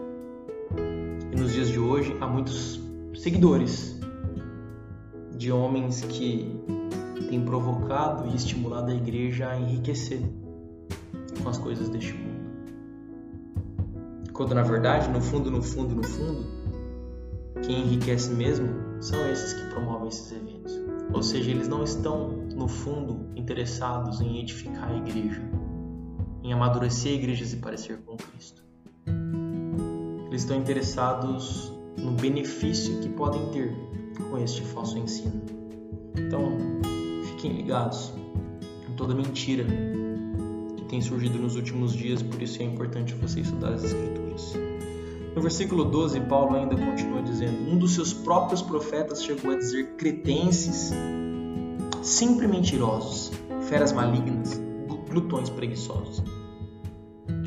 E 1.32 1.34
nos 1.34 1.52
dias 1.52 1.66
de 1.70 1.80
hoje 1.80 2.16
há 2.20 2.26
muitos 2.28 2.80
seguidores 3.16 3.98
de 5.36 5.50
homens 5.50 6.02
que 6.02 6.56
têm 7.24 7.44
provocado 7.44 8.28
e 8.28 8.36
estimulado 8.36 8.90
a 8.90 8.94
igreja 8.94 9.48
a 9.48 9.58
enriquecer 9.58 10.20
com 11.42 11.48
as 11.48 11.58
coisas 11.58 11.88
deste 11.88 12.12
mundo. 12.12 12.36
Quando 14.32 14.54
na 14.54 14.62
verdade, 14.62 15.08
no 15.08 15.20
fundo, 15.20 15.50
no 15.50 15.62
fundo, 15.62 15.94
no 15.94 16.02
fundo, 16.02 16.44
quem 17.62 17.80
enriquece 17.80 18.30
mesmo 18.30 18.68
são 19.00 19.18
esses 19.30 19.54
que 19.54 19.66
promovem 19.70 20.08
esses 20.08 20.30
eventos. 20.30 20.78
Ou 21.12 21.22
seja, 21.22 21.50
eles 21.50 21.68
não 21.68 21.82
estão, 21.82 22.28
no 22.54 22.68
fundo, 22.68 23.30
interessados 23.34 24.20
em 24.20 24.40
edificar 24.40 24.90
a 24.90 24.96
igreja, 24.96 25.42
em 26.42 26.52
amadurecer 26.52 27.12
a 27.12 27.14
igreja 27.14 27.56
e 27.56 27.58
parecer 27.58 27.98
com 28.04 28.16
Cristo. 28.16 28.62
Eles 30.28 30.42
estão 30.42 30.56
interessados 30.58 31.72
no 31.96 32.12
benefício 32.12 33.00
que 33.00 33.08
podem 33.08 33.46
ter 33.50 33.74
com 34.28 34.36
este 34.38 34.60
falso 34.62 34.98
ensino. 34.98 35.42
Então, 36.18 36.58
fiquem 37.46 37.52
ligados 37.52 38.12
em 38.88 38.92
toda 38.94 39.14
mentira 39.14 39.64
que 40.76 40.84
tem 40.86 41.00
surgido 41.00 41.38
nos 41.38 41.56
últimos 41.56 41.92
dias, 41.92 42.22
por 42.22 42.42
isso 42.42 42.60
é 42.60 42.64
importante 42.64 43.14
você 43.14 43.40
estudar 43.40 43.72
as 43.72 43.84
Escrituras. 43.84 44.54
No 45.34 45.42
versículo 45.42 45.84
12, 45.84 46.20
Paulo 46.20 46.56
ainda 46.56 46.74
continua 46.74 47.22
dizendo: 47.22 47.70
Um 47.70 47.78
dos 47.78 47.94
seus 47.94 48.12
próprios 48.12 48.62
profetas 48.62 49.22
chegou 49.22 49.52
a 49.52 49.56
dizer 49.56 49.94
cretenses, 49.96 50.92
sempre 52.02 52.46
mentirosos, 52.46 53.30
feras 53.68 53.92
malignas, 53.92 54.60
glutões 55.10 55.50
preguiçosos. 55.50 56.22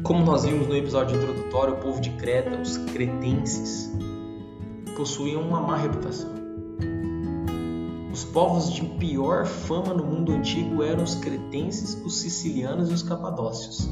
Como 0.04 0.24
nós 0.24 0.46
vimos 0.46 0.68
no 0.68 0.76
episódio 0.76 1.18
introdutório, 1.18 1.74
o 1.74 1.78
povo 1.78 2.00
de 2.00 2.12
Creta, 2.12 2.62
os 2.62 2.78
cretenses, 2.78 3.92
possuíam 4.96 5.42
uma 5.42 5.60
má 5.60 5.78
reputação. 5.78 6.38
Os 8.12 8.24
povos 8.24 8.74
de 8.74 8.84
pior 8.84 9.45
fama 9.45 9.93
no 9.93 10.04
mundo 10.04 10.32
antigo 10.32 10.82
eram 10.82 11.04
os 11.04 11.13
cretenses, 11.15 11.93
os 12.04 12.17
sicilianos 12.19 12.89
e 12.89 12.93
os 12.93 13.04
capadócios. 13.04 13.88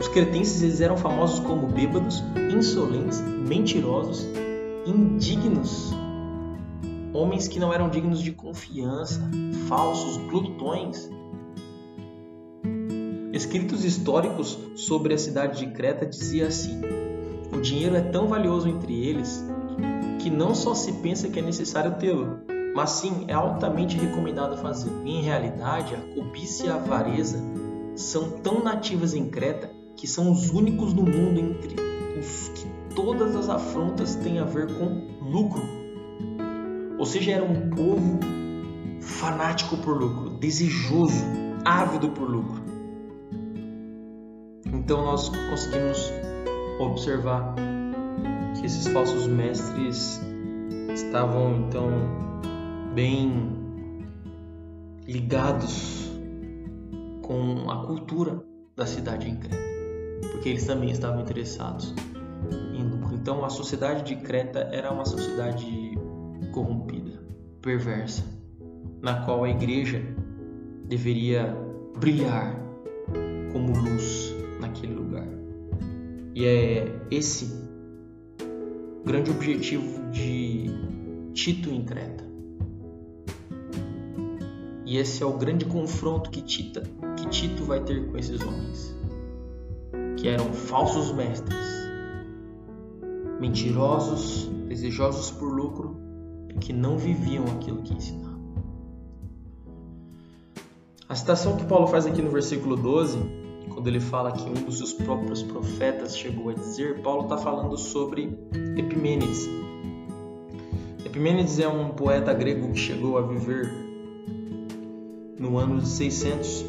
Os 0.00 0.06
cretenses 0.06 0.62
eles 0.62 0.80
eram 0.80 0.96
famosos 0.96 1.40
como 1.40 1.66
bêbados, 1.66 2.22
insolentes, 2.56 3.20
mentirosos, 3.20 4.24
indignos, 4.86 5.92
homens 7.12 7.48
que 7.48 7.58
não 7.58 7.72
eram 7.72 7.88
dignos 7.88 8.22
de 8.22 8.30
confiança, 8.30 9.20
falsos, 9.68 10.16
glutões. 10.28 11.10
Escritos 13.32 13.84
históricos 13.84 14.56
sobre 14.76 15.12
a 15.12 15.18
cidade 15.18 15.58
de 15.58 15.72
Creta 15.72 16.06
dizia 16.06 16.46
assim: 16.46 16.80
o 17.52 17.60
dinheiro 17.60 17.96
é 17.96 18.00
tão 18.00 18.28
valioso 18.28 18.68
entre 18.68 18.94
eles 19.04 19.44
que 20.24 20.30
não 20.30 20.54
só 20.54 20.74
se 20.74 20.90
pensa 20.90 21.28
que 21.28 21.38
é 21.38 21.42
necessário 21.42 21.96
tê-lo, 21.98 22.38
mas 22.74 22.92
sim 22.92 23.26
é 23.28 23.34
altamente 23.34 23.98
recomendado 23.98 24.56
fazê-lo. 24.56 25.06
Em 25.06 25.20
realidade, 25.20 25.94
a 25.94 26.14
cobiça 26.14 26.64
e 26.64 26.70
a 26.70 26.76
avareza 26.76 27.44
são 27.94 28.30
tão 28.42 28.64
nativas 28.64 29.12
em 29.12 29.28
Creta 29.28 29.70
que 29.94 30.06
são 30.06 30.32
os 30.32 30.48
únicos 30.48 30.94
no 30.94 31.02
mundo 31.02 31.38
entre 31.38 31.76
os 32.18 32.48
que 32.48 32.66
todas 32.94 33.36
as 33.36 33.50
afrontas 33.50 34.14
têm 34.14 34.38
a 34.38 34.44
ver 34.44 34.66
com 34.78 35.06
lucro. 35.20 35.62
Ou 36.98 37.04
seja, 37.04 37.32
era 37.32 37.44
um 37.44 37.68
povo 37.68 38.18
fanático 39.00 39.76
por 39.76 40.00
lucro, 40.00 40.30
desejoso, 40.38 41.22
ávido 41.66 42.08
por 42.08 42.30
lucro. 42.30 42.62
Então 44.72 45.04
nós 45.04 45.28
conseguimos 45.28 46.10
observar 46.80 47.54
que 48.64 48.68
esses 48.68 48.86
falsos 48.88 49.26
mestres 49.26 50.22
estavam 50.94 51.66
então 51.66 51.90
bem 52.94 53.50
ligados 55.06 56.10
com 57.20 57.70
a 57.70 57.84
cultura 57.84 58.42
da 58.74 58.86
cidade 58.86 59.28
em 59.28 59.36
Creta 59.36 59.58
porque 60.32 60.48
eles 60.48 60.64
também 60.64 60.90
estavam 60.90 61.20
interessados 61.20 61.94
em 62.74 62.82
lucro. 62.82 63.14
Então 63.14 63.44
a 63.44 63.50
sociedade 63.50 64.02
de 64.02 64.16
Creta 64.22 64.60
era 64.72 64.90
uma 64.90 65.04
sociedade 65.04 65.98
corrompida, 66.50 67.22
perversa, 67.60 68.24
na 69.02 69.26
qual 69.26 69.44
a 69.44 69.50
igreja 69.50 70.02
deveria 70.88 71.54
brilhar 71.98 72.58
como 73.52 73.78
luz 73.78 74.34
naquele 74.58 74.94
lugar. 74.94 75.28
E 76.34 76.46
é 76.46 77.00
esse 77.10 77.63
grande 79.04 79.30
objetivo 79.30 80.10
de 80.10 80.70
Tito 81.34 81.70
em 81.70 81.84
Creta. 81.84 82.24
E 84.86 84.96
esse 84.96 85.22
é 85.22 85.26
o 85.26 85.32
grande 85.32 85.64
confronto 85.64 86.30
que, 86.30 86.40
Tita, 86.40 86.82
que 87.16 87.28
Tito 87.28 87.64
vai 87.64 87.80
ter 87.80 88.06
com 88.06 88.16
esses 88.16 88.40
homens 88.40 88.94
que 90.16 90.28
eram 90.28 90.52
falsos 90.54 91.12
mestres, 91.12 91.66
mentirosos, 93.38 94.46
desejosos 94.68 95.30
por 95.32 95.52
lucro 95.52 96.00
e 96.48 96.54
que 96.54 96.72
não 96.72 96.96
viviam 96.96 97.44
aquilo 97.44 97.82
que 97.82 97.92
ensinavam. 97.92 98.34
A 101.06 101.14
citação 101.14 101.56
que 101.56 101.64
Paulo 101.66 101.86
faz 101.86 102.06
aqui 102.06 102.22
no 102.22 102.30
versículo 102.30 102.74
12, 102.74 103.18
quando 103.68 103.86
ele 103.86 104.00
fala 104.00 104.32
que 104.32 104.48
um 104.48 104.54
dos 104.54 104.78
seus 104.78 104.92
próprios 104.92 105.42
profetas 105.42 106.16
chegou 106.16 106.50
a 106.50 106.54
dizer, 106.54 107.02
Paulo 107.02 107.24
está 107.24 107.38
falando 107.38 107.76
sobre 107.76 108.38
Epimênides. 108.76 109.48
Epimênides 111.04 111.58
é 111.58 111.68
um 111.68 111.90
poeta 111.90 112.32
grego 112.32 112.72
que 112.72 112.78
chegou 112.78 113.18
a 113.18 113.22
viver 113.22 113.72
no 115.38 115.58
ano 115.58 115.80
de 115.80 115.88
600 115.88 116.64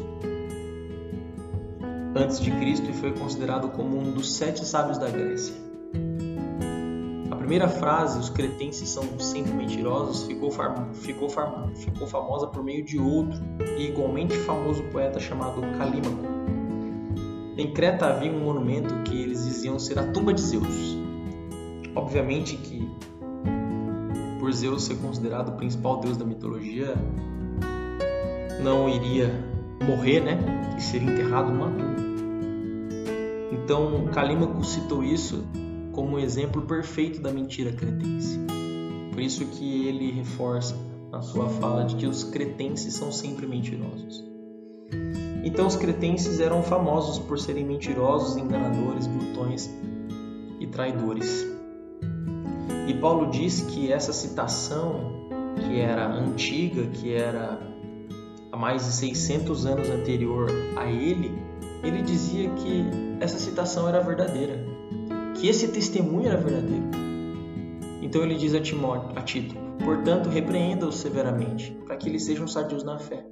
antes 2.16 2.40
de 2.40 2.50
Cristo 2.50 2.90
e 2.90 2.94
foi 2.94 3.12
considerado 3.12 3.68
como 3.68 3.98
um 3.98 4.12
dos 4.12 4.34
sete 4.36 4.64
sábios 4.64 4.98
da 4.98 5.08
Grécia. 5.08 5.54
A 7.30 7.36
primeira 7.36 7.68
frase, 7.68 8.18
os 8.18 8.30
cretenses 8.30 8.88
são 8.88 9.18
sempre 9.18 9.52
mentirosos, 9.52 10.26
ficou, 10.26 10.50
ficou, 10.94 11.28
ficou 11.74 12.06
famosa 12.06 12.46
por 12.46 12.64
meio 12.64 12.84
de 12.84 12.98
outro 12.98 13.38
e 13.78 13.86
igualmente 13.86 14.34
famoso 14.38 14.82
poeta 14.84 15.20
chamado 15.20 15.60
Calímaco. 15.78 16.35
Em 17.58 17.72
Creta 17.72 18.04
havia 18.04 18.30
um 18.30 18.44
monumento 18.44 18.94
que 19.04 19.18
eles 19.18 19.42
diziam 19.46 19.78
ser 19.78 19.98
a 19.98 20.06
tumba 20.12 20.34
de 20.34 20.42
Zeus. 20.42 20.94
Obviamente 21.94 22.54
que, 22.54 22.86
por 24.38 24.52
Zeus 24.52 24.84
ser 24.84 24.96
considerado 24.96 25.48
o 25.48 25.52
principal 25.52 25.98
deus 26.00 26.18
da 26.18 26.24
mitologia, 26.26 26.94
não 28.62 28.90
iria 28.90 29.32
morrer, 29.86 30.20
né? 30.20 30.38
E 30.76 30.82
ser 30.82 31.02
enterrado 31.02 31.50
numa 31.50 31.70
tumba. 31.70 31.96
Então, 33.50 34.04
Calímaco 34.12 34.62
citou 34.62 35.02
isso 35.02 35.46
como 35.92 36.16
um 36.16 36.18
exemplo 36.18 36.60
perfeito 36.60 37.22
da 37.22 37.32
mentira 37.32 37.72
cretense. 37.72 38.38
Por 39.10 39.22
isso 39.22 39.46
que 39.46 39.88
ele 39.88 40.12
reforça 40.12 40.76
na 41.10 41.22
sua 41.22 41.48
fala 41.48 41.84
de 41.84 41.96
que 41.96 42.06
os 42.06 42.22
cretenses 42.22 42.92
são 42.92 43.10
sempre 43.10 43.46
mentirosos. 43.46 44.35
Então, 45.46 45.68
os 45.68 45.76
cretenses 45.76 46.40
eram 46.40 46.60
famosos 46.60 47.20
por 47.20 47.38
serem 47.38 47.64
mentirosos, 47.64 48.36
enganadores, 48.36 49.06
glutões 49.06 49.70
e 50.58 50.66
traidores. 50.66 51.46
E 52.88 52.94
Paulo 52.94 53.30
diz 53.30 53.60
que 53.60 53.92
essa 53.92 54.12
citação, 54.12 55.30
que 55.54 55.78
era 55.78 56.04
antiga, 56.12 56.88
que 56.88 57.14
era 57.14 57.60
há 58.50 58.56
mais 58.56 58.86
de 58.86 58.92
600 58.94 59.66
anos 59.66 59.88
anterior 59.88 60.50
a 60.76 60.90
ele, 60.90 61.30
ele 61.80 62.02
dizia 62.02 62.50
que 62.50 62.84
essa 63.20 63.38
citação 63.38 63.88
era 63.88 64.00
verdadeira, 64.00 64.58
que 65.36 65.46
esse 65.46 65.68
testemunho 65.68 66.26
era 66.26 66.38
verdadeiro. 66.38 66.86
Então 68.02 68.20
ele 68.20 68.34
diz 68.34 68.52
a 68.52 68.60
Timóteo, 68.60 69.16
a 69.16 69.22
Tito: 69.22 69.54
Portanto, 69.84 70.28
repreenda-os 70.28 70.96
severamente, 70.96 71.70
para 71.86 71.96
que 71.96 72.08
eles 72.08 72.24
sejam 72.24 72.48
sadios 72.48 72.82
na 72.82 72.98
fé. 72.98 73.24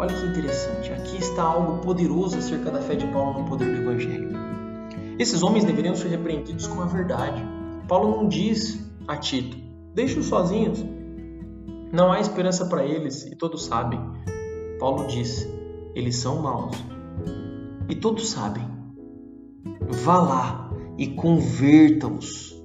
Olha 0.00 0.14
que 0.14 0.24
interessante, 0.24 0.90
aqui 0.94 1.18
está 1.18 1.42
algo 1.42 1.76
poderoso 1.82 2.38
acerca 2.38 2.70
da 2.70 2.80
fé 2.80 2.94
de 2.94 3.06
Paulo 3.08 3.38
no 3.38 3.46
poder 3.46 3.66
do 3.66 3.82
Evangelho. 3.82 4.30
Esses 5.18 5.42
homens 5.42 5.62
deveriam 5.64 5.94
ser 5.94 6.08
repreendidos 6.08 6.66
com 6.66 6.80
a 6.80 6.86
verdade. 6.86 7.44
Paulo 7.86 8.16
não 8.16 8.26
diz 8.26 8.82
a 9.06 9.18
Tito: 9.18 9.58
deixe-os 9.94 10.24
sozinhos. 10.24 10.82
Não 11.92 12.10
há 12.10 12.18
esperança 12.18 12.64
para 12.64 12.82
eles 12.82 13.26
e 13.26 13.36
todos 13.36 13.66
sabem. 13.66 14.00
Paulo 14.78 15.06
diz: 15.06 15.46
eles 15.94 16.16
são 16.16 16.40
maus. 16.40 16.82
E 17.86 17.94
todos 17.94 18.30
sabem. 18.30 18.66
Vá 20.02 20.18
lá 20.18 20.72
e 20.96 21.08
converta-os. 21.08 22.58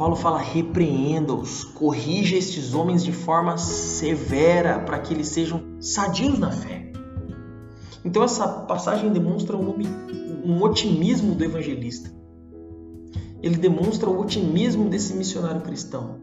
Paulo 0.00 0.16
fala: 0.16 0.38
repreenda-os, 0.38 1.62
corrija 1.62 2.34
estes 2.34 2.72
homens 2.72 3.04
de 3.04 3.12
forma 3.12 3.58
severa 3.58 4.78
para 4.78 4.98
que 4.98 5.12
eles 5.12 5.28
sejam 5.28 5.62
sadios 5.78 6.38
na 6.38 6.50
fé. 6.50 6.90
Então, 8.02 8.24
essa 8.24 8.48
passagem 8.48 9.12
demonstra 9.12 9.58
um, 9.58 9.74
um 10.42 10.62
otimismo 10.62 11.34
do 11.34 11.44
evangelista. 11.44 12.10
Ele 13.42 13.56
demonstra 13.56 14.08
o 14.08 14.18
otimismo 14.18 14.88
desse 14.88 15.12
missionário 15.12 15.60
cristão, 15.60 16.16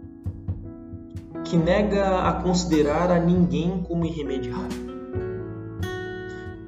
que 1.44 1.56
nega 1.56 2.22
a 2.22 2.34
considerar 2.34 3.12
a 3.12 3.20
ninguém 3.20 3.84
como 3.84 4.06
irremediável. 4.06 4.88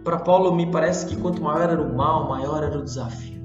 Para 0.03 0.19
Paulo, 0.19 0.55
me 0.55 0.67
parece 0.71 1.07
que 1.07 1.15
quanto 1.15 1.41
maior 1.41 1.71
era 1.71 1.81
o 1.81 1.91
mal, 1.91 2.29
maior 2.29 2.61
era 2.61 2.77
o 2.77 2.83
desafio. 2.83 3.38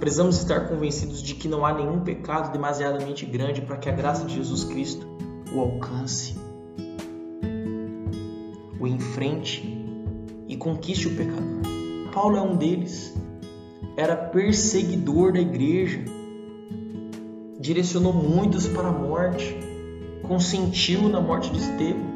Precisamos 0.00 0.38
estar 0.38 0.68
convencidos 0.68 1.20
de 1.20 1.34
que 1.34 1.48
não 1.48 1.66
há 1.66 1.72
nenhum 1.72 2.00
pecado 2.00 2.52
demasiadamente 2.52 3.26
grande 3.26 3.62
para 3.62 3.76
que 3.76 3.88
a 3.88 3.92
graça 3.92 4.24
de 4.24 4.34
Jesus 4.34 4.62
Cristo 4.64 5.06
o 5.52 5.60
alcance, 5.60 6.36
o 8.78 8.86
enfrente 8.86 9.64
e 10.46 10.56
conquiste 10.56 11.08
o 11.08 11.16
pecador. 11.16 11.62
Paulo 12.12 12.36
é 12.36 12.42
um 12.42 12.56
deles. 12.56 13.14
Era 13.96 14.14
perseguidor 14.14 15.32
da 15.32 15.40
igreja, 15.40 16.04
direcionou 17.58 18.12
muitos 18.12 18.68
para 18.68 18.88
a 18.88 18.92
morte, 18.92 19.56
consentiu 20.22 21.08
na 21.08 21.20
morte 21.20 21.50
de 21.50 21.58
Estevão, 21.58 22.06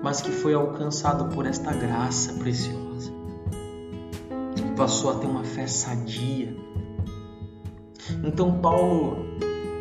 mas 0.00 0.20
que 0.20 0.30
foi 0.30 0.54
alcançado 0.54 1.34
por 1.34 1.44
esta 1.46 1.72
graça 1.72 2.34
preciosa 2.34 2.87
passou 4.78 5.10
a 5.10 5.14
ter 5.16 5.26
uma 5.26 5.42
fé 5.42 5.66
sadia. 5.66 6.56
Então 8.24 8.60
Paulo 8.60 9.16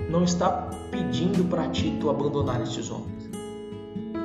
não 0.10 0.24
está 0.24 0.72
pedindo 0.90 1.46
para 1.46 1.70
Tito 1.70 2.10
abandonar 2.10 2.62
estes 2.62 2.90
homens. 2.90 3.30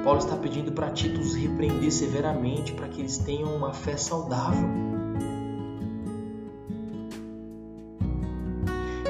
Paulo 0.02 0.18
está 0.18 0.34
pedindo 0.34 0.72
para 0.72 0.90
Tito 0.90 1.20
os 1.20 1.34
repreender 1.34 1.92
severamente 1.92 2.72
para 2.72 2.88
que 2.88 3.00
eles 3.00 3.18
tenham 3.18 3.54
uma 3.54 3.74
fé 3.74 3.98
saudável. 3.98 4.68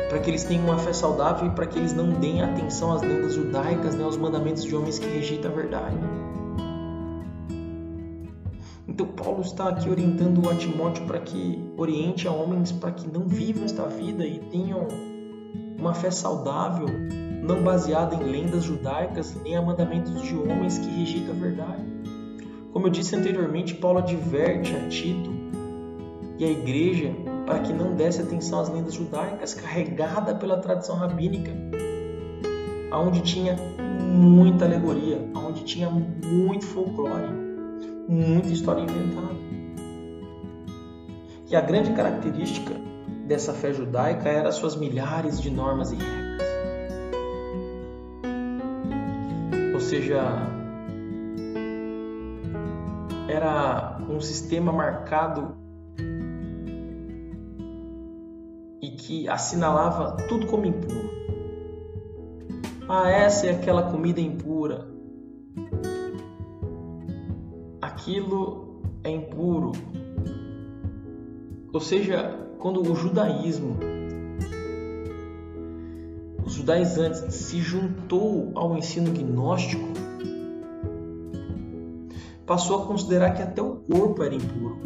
Para 0.09 0.18
que 0.18 0.31
eles 0.31 0.42
tenham 0.42 0.64
uma 0.64 0.79
fé 0.79 0.92
saudável 0.92 1.46
e 1.46 1.51
para 1.51 1.66
que 1.66 1.79
eles 1.79 1.94
não 1.94 2.11
deem 2.11 2.42
atenção 2.42 2.92
às 2.92 3.03
lendas 3.03 3.35
judaicas, 3.35 3.94
nem 3.94 4.05
aos 4.05 4.16
mandamentos 4.16 4.64
de 4.64 4.75
homens 4.75 4.98
que 4.98 5.07
rejeitam 5.07 5.53
a 5.53 5.55
verdade. 5.55 5.96
Então 8.92 9.07
Paulo 9.07 9.40
está 9.40 9.70
aqui 9.70 9.88
orientando 9.88 10.46
a 10.50 10.55
Timóteo 10.55 11.07
para 11.07 11.18
que 11.18 11.59
oriente 11.78 12.28
a 12.28 12.31
homens 12.31 12.72
para 12.72 12.90
que 12.92 13.09
não 13.09 13.26
vivam 13.26 13.64
esta 13.64 13.88
vida 13.88 14.22
e 14.26 14.38
tenham 14.38 14.87
uma 15.78 15.94
fé 15.94 16.11
saudável, 16.11 16.87
não 17.42 17.62
baseada 17.62 18.14
em 18.14 18.22
lendas 18.22 18.64
judaicas 18.64 19.35
nem 19.42 19.57
a 19.57 19.62
mandamentos 19.62 20.20
de 20.20 20.37
homens 20.37 20.76
que 20.76 20.90
rejeitam 20.90 21.35
a 21.35 21.38
verdade. 21.38 21.83
Como 22.70 22.87
eu 22.87 22.90
disse 22.90 23.16
anteriormente, 23.16 23.76
Paulo 23.76 24.00
adverte 24.00 24.76
a 24.76 24.87
Tito 24.90 25.31
e 26.38 26.44
a 26.44 26.50
igreja 26.50 27.14
para 27.46 27.61
que 27.61 27.72
não 27.72 27.94
desse 27.94 28.20
atenção 28.20 28.61
às 28.61 28.68
lendas 28.68 28.92
judaicas 28.92 29.55
carregada 29.55 30.35
pela 30.35 30.59
tradição 30.59 30.96
rabínica, 30.96 31.50
aonde 32.90 33.22
tinha 33.22 33.57
muita 34.02 34.66
alegoria, 34.66 35.26
aonde 35.33 35.64
tinha 35.64 35.88
muito 35.88 36.66
folclore 36.66 37.41
muita 38.08 38.48
história 38.48 38.82
inventada. 38.82 39.34
E 41.50 41.56
a 41.56 41.60
grande 41.60 41.92
característica 41.92 42.74
dessa 43.26 43.52
fé 43.52 43.72
judaica 43.72 44.28
era 44.28 44.48
as 44.48 44.56
suas 44.56 44.76
milhares 44.76 45.40
de 45.40 45.50
normas 45.50 45.92
e 45.92 45.96
regras. 45.96 46.42
Ou 49.74 49.80
seja, 49.80 50.22
era 53.28 53.98
um 54.08 54.20
sistema 54.20 54.72
marcado 54.72 55.56
e 58.80 58.90
que 58.90 59.28
assinalava 59.28 60.16
tudo 60.28 60.46
como 60.46 60.66
impuro. 60.66 61.10
Ah, 62.88 63.10
essa 63.10 63.46
é 63.46 63.50
aquela 63.50 63.90
comida 63.90 64.20
impura 64.20 64.91
aquilo 68.02 68.82
é 69.04 69.10
impuro. 69.10 69.70
Ou 71.72 71.80
seja, 71.80 72.36
quando 72.58 72.82
o 72.82 72.96
judaísmo, 72.96 73.76
os 76.44 76.52
judaizantes 76.54 77.32
se 77.32 77.60
juntou 77.60 78.50
ao 78.56 78.76
ensino 78.76 79.12
gnóstico, 79.12 79.86
passou 82.44 82.82
a 82.82 82.86
considerar 82.86 83.34
que 83.34 83.42
até 83.42 83.62
o 83.62 83.76
corpo 83.76 84.22
era 84.24 84.34
impuro. 84.34 84.78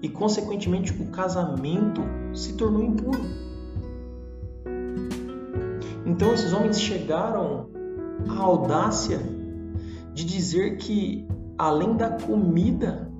E, 0.00 0.08
consequentemente, 0.08 0.92
o 0.92 1.08
casamento 1.08 2.00
se 2.32 2.54
tornou 2.54 2.82
impuro. 2.82 3.20
Então, 6.06 6.32
esses 6.32 6.52
homens 6.54 6.80
chegaram 6.80 7.68
à 8.28 8.40
audácia 8.40 9.20
de 10.14 10.24
dizer 10.24 10.78
que 10.78 11.28
além 11.58 11.96
da 11.96 12.10
comida, 12.10 13.10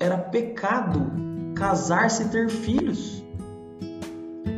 era 0.00 0.16
pecado 0.16 1.12
casar-se 1.54 2.24
e 2.24 2.28
ter 2.28 2.48
filhos. 2.48 3.22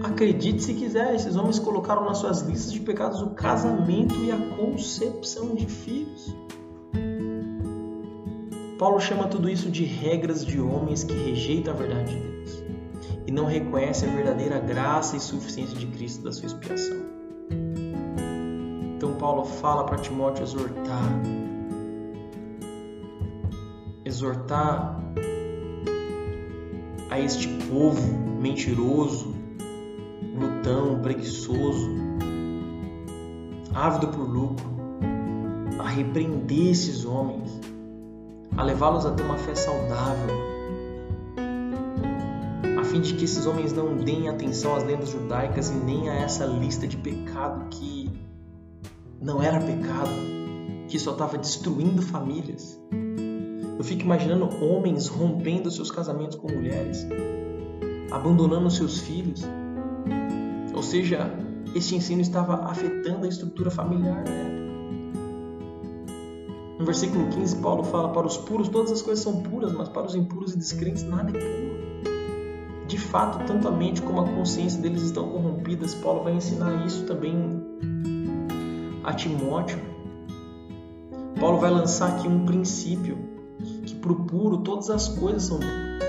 Acredite 0.02 0.62
se 0.62 0.74
quiser, 0.74 1.14
esses 1.14 1.34
homens 1.36 1.58
colocaram 1.58 2.04
nas 2.04 2.18
suas 2.18 2.42
listas 2.42 2.72
de 2.72 2.80
pecados 2.80 3.20
o 3.20 3.30
casamento 3.30 4.14
e 4.16 4.30
a 4.30 4.56
concepção 4.56 5.54
de 5.54 5.66
filhos. 5.66 6.34
Paulo 8.78 9.00
chama 9.00 9.26
tudo 9.28 9.48
isso 9.48 9.70
de 9.70 9.84
regras 9.84 10.44
de 10.44 10.60
homens 10.60 11.04
que 11.04 11.14
rejeitam 11.14 11.72
a 11.72 11.76
verdade 11.76 12.14
de 12.14 12.20
Deus 12.20 12.64
e 13.26 13.32
não 13.32 13.46
reconhecem 13.46 14.08
a 14.08 14.14
verdadeira 14.14 14.58
graça 14.60 15.16
e 15.16 15.20
suficiência 15.20 15.76
de 15.76 15.86
Cristo 15.86 16.22
da 16.22 16.32
sua 16.32 16.46
expiação. 16.46 16.98
Então 18.96 19.14
Paulo 19.14 19.44
fala 19.44 19.84
para 19.84 19.98
Timóteo 19.98 20.42
exortar 20.42 21.22
exortar 24.14 24.96
a 27.10 27.18
este 27.18 27.48
povo 27.64 28.00
mentiroso, 28.40 29.34
glutão, 30.36 31.00
preguiçoso, 31.02 31.90
ávido 33.74 34.08
por 34.08 34.28
lucro, 34.28 34.66
a 35.80 35.88
repreender 35.88 36.70
esses 36.70 37.04
homens, 37.04 37.60
a 38.56 38.62
levá-los 38.62 39.04
a 39.04 39.10
ter 39.10 39.24
uma 39.24 39.36
fé 39.36 39.54
saudável, 39.56 40.34
a 42.78 42.84
fim 42.84 43.00
de 43.00 43.14
que 43.14 43.24
esses 43.24 43.46
homens 43.46 43.72
não 43.72 43.96
deem 43.96 44.28
atenção 44.28 44.76
às 44.76 44.84
lendas 44.84 45.08
judaicas 45.08 45.70
e 45.70 45.74
nem 45.74 46.08
a 46.08 46.14
essa 46.14 46.46
lista 46.46 46.86
de 46.86 46.96
pecado 46.96 47.66
que 47.68 48.08
não 49.20 49.42
era 49.42 49.58
pecado, 49.58 50.12
que 50.86 51.00
só 51.00 51.12
estava 51.12 51.36
destruindo 51.36 52.00
famílias. 52.00 52.78
Eu 53.76 53.82
fico 53.84 54.02
imaginando 54.02 54.48
homens 54.64 55.08
rompendo 55.08 55.70
seus 55.70 55.90
casamentos 55.90 56.36
com 56.36 56.50
mulheres, 56.50 57.06
abandonando 58.10 58.70
seus 58.70 59.00
filhos. 59.00 59.42
Ou 60.74 60.82
seja, 60.82 61.30
esse 61.74 61.96
ensino 61.96 62.20
estava 62.20 62.66
afetando 62.70 63.24
a 63.26 63.28
estrutura 63.28 63.70
familiar 63.70 64.18
época. 64.20 64.64
No 66.78 66.84
versículo 66.84 67.28
15, 67.28 67.56
Paulo 67.56 67.82
fala: 67.82 68.10
Para 68.10 68.26
os 68.26 68.36
puros 68.36 68.68
todas 68.68 68.92
as 68.92 69.02
coisas 69.02 69.24
são 69.24 69.42
puras, 69.42 69.72
mas 69.72 69.88
para 69.88 70.06
os 70.06 70.14
impuros 70.14 70.54
e 70.54 70.58
descrentes 70.58 71.02
nada 71.02 71.30
é 71.30 71.32
puro. 71.32 71.74
De 72.86 72.98
fato, 72.98 73.44
tanto 73.46 73.66
a 73.66 73.72
mente 73.72 74.02
como 74.02 74.20
a 74.20 74.28
consciência 74.28 74.80
deles 74.80 75.02
estão 75.02 75.28
corrompidas. 75.30 75.94
Paulo 75.94 76.22
vai 76.22 76.34
ensinar 76.34 76.86
isso 76.86 77.04
também 77.06 77.34
a 79.02 79.12
Timóteo. 79.14 79.78
Paulo 81.40 81.58
vai 81.58 81.70
lançar 81.70 82.16
aqui 82.16 82.28
um 82.28 82.44
princípio 82.44 83.33
para 84.04 84.12
o 84.12 84.26
puro 84.26 84.58
todas 84.58 84.90
as 84.90 85.08
coisas 85.08 85.44
são 85.44 85.58
puras. 85.58 86.04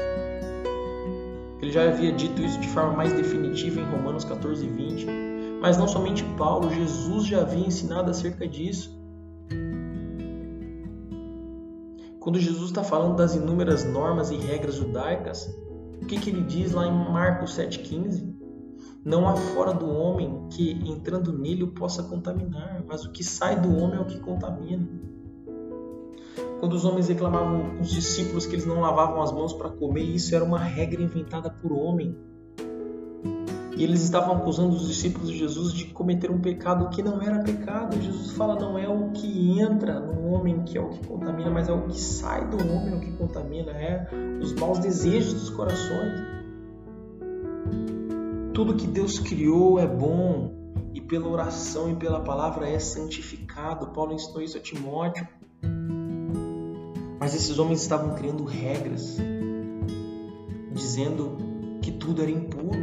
Ele 1.61 1.71
já 1.71 1.87
havia 1.87 2.11
dito 2.11 2.41
isso 2.41 2.59
de 2.59 2.67
forma 2.67 2.91
mais 2.91 3.13
definitiva 3.13 3.79
em 3.79 3.85
Romanos 3.85 4.25
14, 4.25 4.67
20. 4.67 5.07
Mas 5.61 5.77
não 5.77 5.87
somente 5.87 6.23
Paulo, 6.37 6.69
Jesus 6.69 7.25
já 7.25 7.41
havia 7.41 7.65
ensinado 7.65 8.11
acerca 8.11 8.45
disso. 8.45 8.93
Quando 12.19 12.37
Jesus 12.37 12.69
está 12.69 12.83
falando 12.83 13.15
das 13.15 13.33
inúmeras 13.33 13.85
normas 13.85 14.29
e 14.29 14.35
regras 14.35 14.75
judaicas, 14.75 15.47
o 16.01 16.05
que, 16.05 16.19
que 16.19 16.29
ele 16.29 16.41
diz 16.41 16.73
lá 16.73 16.85
em 16.85 16.91
Marcos 16.91 17.57
7,15? 17.57 18.35
Não 19.05 19.27
há 19.27 19.35
fora 19.35 19.73
do 19.73 19.87
homem 19.87 20.47
que, 20.49 20.71
entrando 20.89 21.31
nele, 21.31 21.63
o 21.63 21.71
possa 21.71 22.03
contaminar, 22.03 22.83
mas 22.85 23.05
o 23.05 23.11
que 23.11 23.23
sai 23.23 23.59
do 23.59 23.77
homem 23.77 23.97
é 23.97 24.01
o 24.01 24.05
que 24.05 24.19
contamina. 24.19 24.85
Quando 26.59 26.73
os 26.73 26.85
homens 26.85 27.07
reclamavam 27.07 27.69
com 27.69 27.81
os 27.81 27.89
discípulos 27.89 28.45
que 28.45 28.55
eles 28.55 28.65
não 28.65 28.79
lavavam 28.79 29.21
as 29.21 29.31
mãos 29.31 29.53
para 29.53 29.69
comer, 29.69 30.03
isso 30.03 30.35
era 30.35 30.43
uma 30.43 30.59
regra 30.59 31.01
inventada 31.01 31.49
por 31.49 31.71
homem. 31.73 32.17
E 33.77 33.83
eles 33.83 34.01
estavam 34.03 34.37
acusando 34.37 34.73
os 34.73 34.87
discípulos 34.87 35.29
de 35.29 35.37
Jesus 35.37 35.73
de 35.73 35.85
cometer 35.85 36.31
um 36.31 36.39
pecado 36.39 36.89
que 36.89 37.03
não 37.03 37.21
era 37.21 37.43
pecado. 37.43 38.01
Jesus 38.01 38.31
fala: 38.31 38.57
não 38.57 38.79
é 38.79 38.87
o 38.87 39.11
que 39.11 39.59
entra 39.59 39.99
no 39.99 40.29
homem 40.29 40.63
que 40.63 40.77
é 40.77 40.81
o 40.81 40.89
que 40.89 41.05
contamina, 41.05 41.49
mas 41.49 41.67
é 41.67 41.73
o 41.73 41.81
que 41.81 41.99
sai 41.99 42.47
do 42.47 42.57
homem 42.57 42.93
é 42.93 42.95
o 42.95 42.99
que 43.01 43.11
contamina, 43.11 43.71
é 43.71 44.07
os 44.41 44.53
maus 44.53 44.79
desejos 44.79 45.33
dos 45.33 45.49
corações. 45.49 46.35
Tudo 48.53 48.75
que 48.75 48.87
Deus 48.87 49.19
criou 49.19 49.77
é 49.77 49.85
bom 49.85 50.55
e 50.93 51.01
pela 51.01 51.27
oração 51.27 51.91
e 51.91 51.95
pela 51.95 52.21
palavra 52.21 52.69
é 52.69 52.79
santificado. 52.79 53.87
Paulo 53.87 54.13
ensinou 54.13 54.41
isso 54.41 54.57
a 54.57 54.61
Timóteo. 54.61 55.27
Mas 57.25 57.33
esses 57.33 57.57
homens 57.57 57.81
estavam 57.81 58.13
criando 58.13 58.43
regras, 58.43 59.17
dizendo 60.71 61.35
que 61.81 61.91
tudo 61.91 62.21
era 62.21 62.29
impuro, 62.29 62.77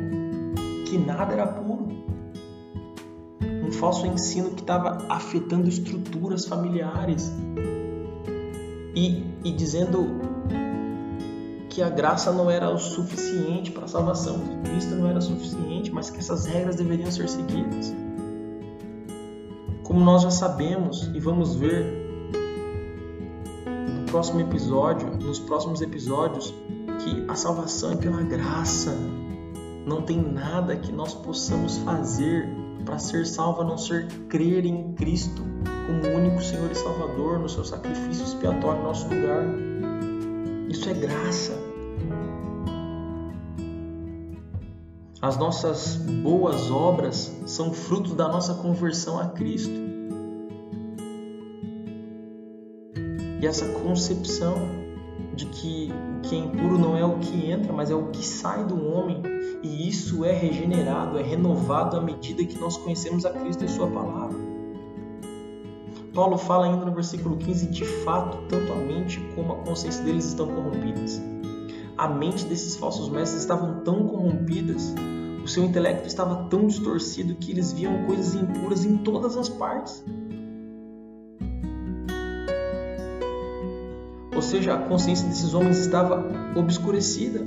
que 0.84 0.98
nada 0.98 1.32
era 1.32 1.46
puro. 1.46 1.86
Um 3.40 3.70
falso 3.70 4.04
ensino 4.04 4.50
que 4.50 4.62
estava 4.62 4.98
afetando 5.08 5.68
estruturas 5.68 6.44
familiares 6.44 7.32
e, 8.96 9.24
e 9.44 9.52
dizendo 9.52 10.08
que 11.68 11.80
a 11.80 11.88
graça 11.88 12.32
não 12.32 12.50
era 12.50 12.68
o 12.68 12.78
suficiente 12.78 13.70
para 13.70 13.84
a 13.84 13.88
salvação, 13.88 14.40
que 14.40 14.70
Cristo 14.70 14.96
não 14.96 15.06
era 15.06 15.20
suficiente, 15.20 15.92
mas 15.92 16.10
que 16.10 16.18
essas 16.18 16.46
regras 16.46 16.74
deveriam 16.74 17.12
ser 17.12 17.28
seguidas. 17.28 17.94
Como 19.84 20.00
nós 20.00 20.22
já 20.22 20.32
sabemos 20.32 21.12
e 21.14 21.20
vamos 21.20 21.54
ver 21.54 22.01
próximo 24.12 24.40
episódio, 24.40 25.08
nos 25.16 25.40
próximos 25.40 25.80
episódios, 25.80 26.54
que 27.02 27.24
a 27.28 27.34
salvação 27.34 27.92
é 27.92 27.96
pela 27.96 28.20
graça. 28.20 28.94
Não 29.86 30.02
tem 30.02 30.20
nada 30.20 30.76
que 30.76 30.92
nós 30.92 31.14
possamos 31.14 31.78
fazer 31.78 32.46
para 32.84 32.98
ser 32.98 33.26
salvo 33.26 33.62
a 33.62 33.64
não 33.64 33.78
ser 33.78 34.06
crer 34.28 34.66
em 34.66 34.92
Cristo 34.92 35.42
como 35.86 36.14
único 36.14 36.42
Senhor 36.42 36.70
e 36.70 36.74
Salvador 36.74 37.38
no 37.38 37.48
seu 37.48 37.64
sacrifício 37.64 38.24
expiatório 38.24 38.80
em 38.80 38.84
nosso 38.84 39.08
lugar. 39.08 39.44
Isso 40.68 40.90
é 40.90 40.92
graça. 40.92 41.58
As 45.22 45.38
nossas 45.38 45.96
boas 45.96 46.70
obras 46.70 47.34
são 47.46 47.72
frutos 47.72 48.12
da 48.12 48.28
nossa 48.28 48.54
conversão 48.54 49.18
a 49.18 49.28
Cristo. 49.28 49.91
E 53.42 53.46
essa 53.46 53.66
concepção 53.80 54.54
de 55.34 55.46
que 55.46 55.92
o 56.18 56.20
que 56.20 56.36
é 56.36 56.38
impuro 56.38 56.78
não 56.78 56.96
é 56.96 57.04
o 57.04 57.18
que 57.18 57.50
entra, 57.50 57.72
mas 57.72 57.90
é 57.90 57.94
o 57.94 58.06
que 58.06 58.24
sai 58.24 58.64
do 58.64 58.86
homem, 58.86 59.20
e 59.64 59.88
isso 59.88 60.24
é 60.24 60.32
regenerado, 60.32 61.18
é 61.18 61.22
renovado 61.22 61.96
à 61.96 62.00
medida 62.00 62.44
que 62.44 62.56
nós 62.58 62.76
conhecemos 62.76 63.26
a 63.26 63.30
Cristo 63.30 63.64
e 63.64 63.68
Sua 63.68 63.88
palavra. 63.88 64.38
Paulo 66.14 66.38
fala 66.38 66.66
ainda 66.66 66.84
no 66.84 66.92
versículo 66.92 67.36
15: 67.36 67.66
de 67.66 67.84
fato, 67.84 68.38
tanto 68.48 68.72
a 68.72 68.76
mente 68.76 69.20
como 69.34 69.54
a 69.54 69.56
consciência 69.56 70.04
deles 70.04 70.26
estão 70.26 70.46
corrompidas. 70.46 71.20
A 71.98 72.06
mente 72.06 72.44
desses 72.44 72.76
falsos 72.76 73.08
mestres 73.08 73.42
estavam 73.42 73.80
tão 73.80 74.06
corrompidas, 74.06 74.94
o 75.42 75.48
seu 75.48 75.64
intelecto 75.64 76.06
estava 76.06 76.44
tão 76.48 76.68
distorcido 76.68 77.34
que 77.34 77.50
eles 77.50 77.72
viam 77.72 78.04
coisas 78.04 78.34
impuras 78.34 78.84
em 78.84 78.98
todas 78.98 79.36
as 79.36 79.48
partes. 79.48 80.04
Ou 84.42 84.48
seja, 84.48 84.74
a 84.74 84.78
consciência 84.88 85.28
desses 85.28 85.54
homens 85.54 85.78
estava 85.78 86.26
obscurecida 86.56 87.40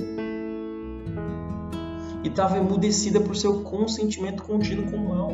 e 2.24 2.28
estava 2.28 2.56
emudecida 2.56 3.20
por 3.20 3.36
seu 3.36 3.62
consentimento 3.62 4.42
contínuo 4.42 4.90
com 4.90 4.96
o 4.96 5.08
mal. 5.10 5.30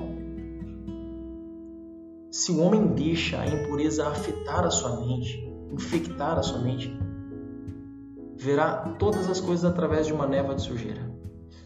Se 2.33 2.51
o 2.51 2.61
homem 2.61 2.89
deixa 2.89 3.41
a 3.41 3.47
impureza 3.47 4.09
afetar 4.09 4.65
a 4.65 4.71
sua 4.71 5.01
mente, 5.07 5.49
infectar 5.73 6.37
a 6.37 6.43
sua 6.43 6.59
mente, 6.59 6.93
verá 8.37 8.97
todas 8.99 9.31
as 9.31 9.41
coisas 9.41 9.65
através 9.65 10.09
de 10.09 10.13
uma 10.13 10.27
névoa 10.27 10.57
de 10.57 10.63
sujeira. 10.63 11.09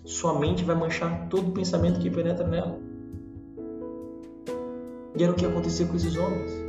Sua 0.04 0.38
mente 0.38 0.62
vai 0.62 0.76
manchar 0.76 1.28
todo 1.30 1.52
pensamento 1.52 1.98
que 2.00 2.10
penetra 2.10 2.46
nela. 2.46 2.78
E 5.16 5.22
era 5.22 5.32
o 5.32 5.34
que 5.34 5.46
acontecia 5.46 5.86
com 5.86 5.96
esses 5.96 6.14
homens. 6.18 6.65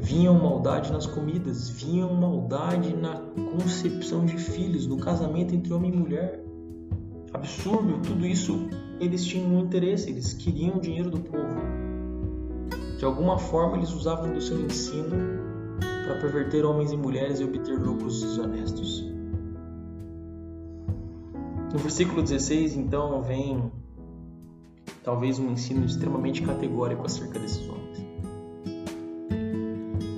Vinham 0.00 0.34
maldade 0.34 0.92
nas 0.92 1.06
comidas, 1.06 1.68
vinham 1.68 2.14
maldade 2.14 2.94
na 2.94 3.20
concepção 3.56 4.24
de 4.24 4.38
filhos, 4.38 4.86
no 4.86 4.96
casamento 4.98 5.54
entre 5.54 5.72
homem 5.72 5.92
e 5.92 5.96
mulher. 5.96 6.44
Absurdo, 7.32 8.00
tudo 8.00 8.24
isso 8.24 8.68
eles 9.00 9.24
tinham 9.24 9.50
um 9.50 9.60
interesse, 9.60 10.10
eles 10.10 10.32
queriam 10.32 10.76
o 10.76 10.80
dinheiro 10.80 11.10
do 11.10 11.18
povo. 11.18 11.58
De 12.96 13.04
alguma 13.04 13.38
forma 13.38 13.76
eles 13.76 13.92
usavam 13.92 14.32
do 14.32 14.40
seu 14.40 14.60
ensino 14.60 15.16
para 16.06 16.20
perverter 16.20 16.64
homens 16.64 16.92
e 16.92 16.96
mulheres 16.96 17.40
e 17.40 17.44
obter 17.44 17.78
lucros 17.78 18.22
desonestos. 18.22 19.04
No 21.72 21.78
versículo 21.78 22.22
16, 22.22 22.76
então, 22.76 23.20
vem 23.22 23.70
talvez 25.04 25.38
um 25.38 25.50
ensino 25.50 25.84
extremamente 25.84 26.42
categórico 26.42 27.04
acerca 27.04 27.38
desses 27.38 27.68
homens. 27.68 28.07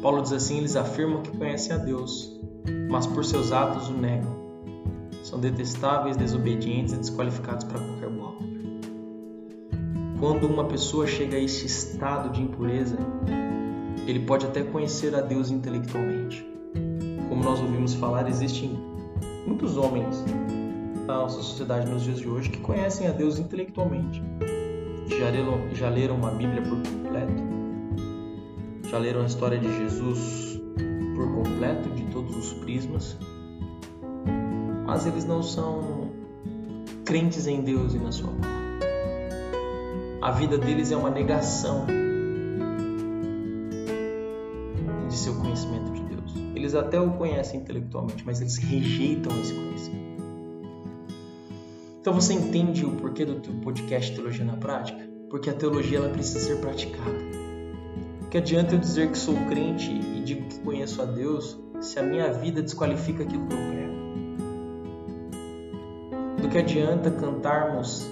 Paulo 0.02 0.22
diz 0.22 0.32
assim: 0.32 0.58
eles 0.58 0.76
afirmam 0.76 1.22
que 1.22 1.36
conhecem 1.36 1.74
a 1.74 1.78
Deus, 1.78 2.40
mas 2.90 3.06
por 3.06 3.24
seus 3.24 3.52
atos 3.52 3.88
o 3.88 3.92
negam. 3.92 4.40
São 5.22 5.38
detestáveis, 5.38 6.16
desobedientes 6.16 6.94
e 6.94 6.96
desqualificados 6.96 7.64
para 7.64 7.78
qualquer 7.78 8.08
boa 8.08 8.28
obra. 8.28 8.48
Quando 10.18 10.46
uma 10.46 10.64
pessoa 10.64 11.06
chega 11.06 11.36
a 11.36 11.40
este 11.40 11.66
estado 11.66 12.30
de 12.30 12.42
impureza, 12.42 12.96
ele 14.06 14.20
pode 14.20 14.46
até 14.46 14.62
conhecer 14.62 15.14
a 15.14 15.20
Deus 15.20 15.50
intelectualmente. 15.50 16.46
Como 17.28 17.44
nós 17.44 17.60
ouvimos 17.60 17.94
falar, 17.94 18.28
existem 18.28 18.70
muitos 19.46 19.76
homens 19.76 20.24
na 21.06 21.14
nossa 21.18 21.42
sociedade 21.42 21.90
nos 21.90 22.02
dias 22.02 22.18
de 22.18 22.28
hoje 22.28 22.50
que 22.50 22.58
conhecem 22.58 23.06
a 23.06 23.12
Deus 23.12 23.38
intelectualmente. 23.38 24.22
Já 25.06 25.28
leram, 25.30 25.74
já 25.74 25.88
leram 25.88 26.16
uma 26.16 26.30
Bíblia 26.30 26.62
por 26.62 26.78
completo, 26.82 27.49
já 28.90 28.98
leram 28.98 29.22
a 29.22 29.26
história 29.26 29.56
de 29.56 29.68
Jesus 29.78 30.60
por 31.14 31.32
completo, 31.32 31.88
de 31.90 32.02
todos 32.06 32.36
os 32.36 32.52
prismas, 32.54 33.16
mas 34.84 35.06
eles 35.06 35.24
não 35.24 35.44
são 35.44 36.10
crentes 37.04 37.46
em 37.46 37.62
Deus 37.62 37.94
e 37.94 37.98
na 37.98 38.10
sua 38.10 38.30
palavra. 38.32 38.50
A 40.20 40.32
vida 40.32 40.58
deles 40.58 40.90
é 40.90 40.96
uma 40.96 41.10
negação 41.10 41.86
de 45.08 45.16
seu 45.16 45.36
conhecimento 45.36 45.92
de 45.92 46.02
Deus. 46.02 46.34
Eles 46.56 46.74
até 46.74 47.00
o 47.00 47.12
conhecem 47.12 47.60
intelectualmente, 47.60 48.26
mas 48.26 48.40
eles 48.40 48.56
rejeitam 48.56 49.40
esse 49.40 49.54
conhecimento. 49.54 50.20
Então 52.00 52.12
você 52.12 52.32
entende 52.32 52.84
o 52.84 52.96
porquê 52.96 53.24
do 53.24 53.36
podcast 53.60 54.12
Teologia 54.12 54.44
na 54.44 54.56
Prática? 54.56 55.08
Porque 55.30 55.48
a 55.48 55.54
teologia 55.54 55.98
ela 55.98 56.08
precisa 56.08 56.40
ser 56.40 56.56
praticada. 56.56 57.49
Que 58.30 58.38
adianta 58.38 58.76
eu 58.76 58.78
dizer 58.78 59.10
que 59.10 59.18
sou 59.18 59.34
crente 59.48 59.90
e 59.90 60.22
digo 60.24 60.46
que 60.46 60.60
conheço 60.60 61.02
a 61.02 61.04
Deus 61.04 61.58
se 61.80 61.98
a 61.98 62.02
minha 62.04 62.32
vida 62.32 62.62
desqualifica 62.62 63.24
aquilo 63.24 63.44
que 63.48 63.54
eu 63.54 63.58
prego? 63.58 63.90
Do 66.40 66.48
que 66.48 66.58
adianta 66.58 67.10
cantarmos 67.10 68.08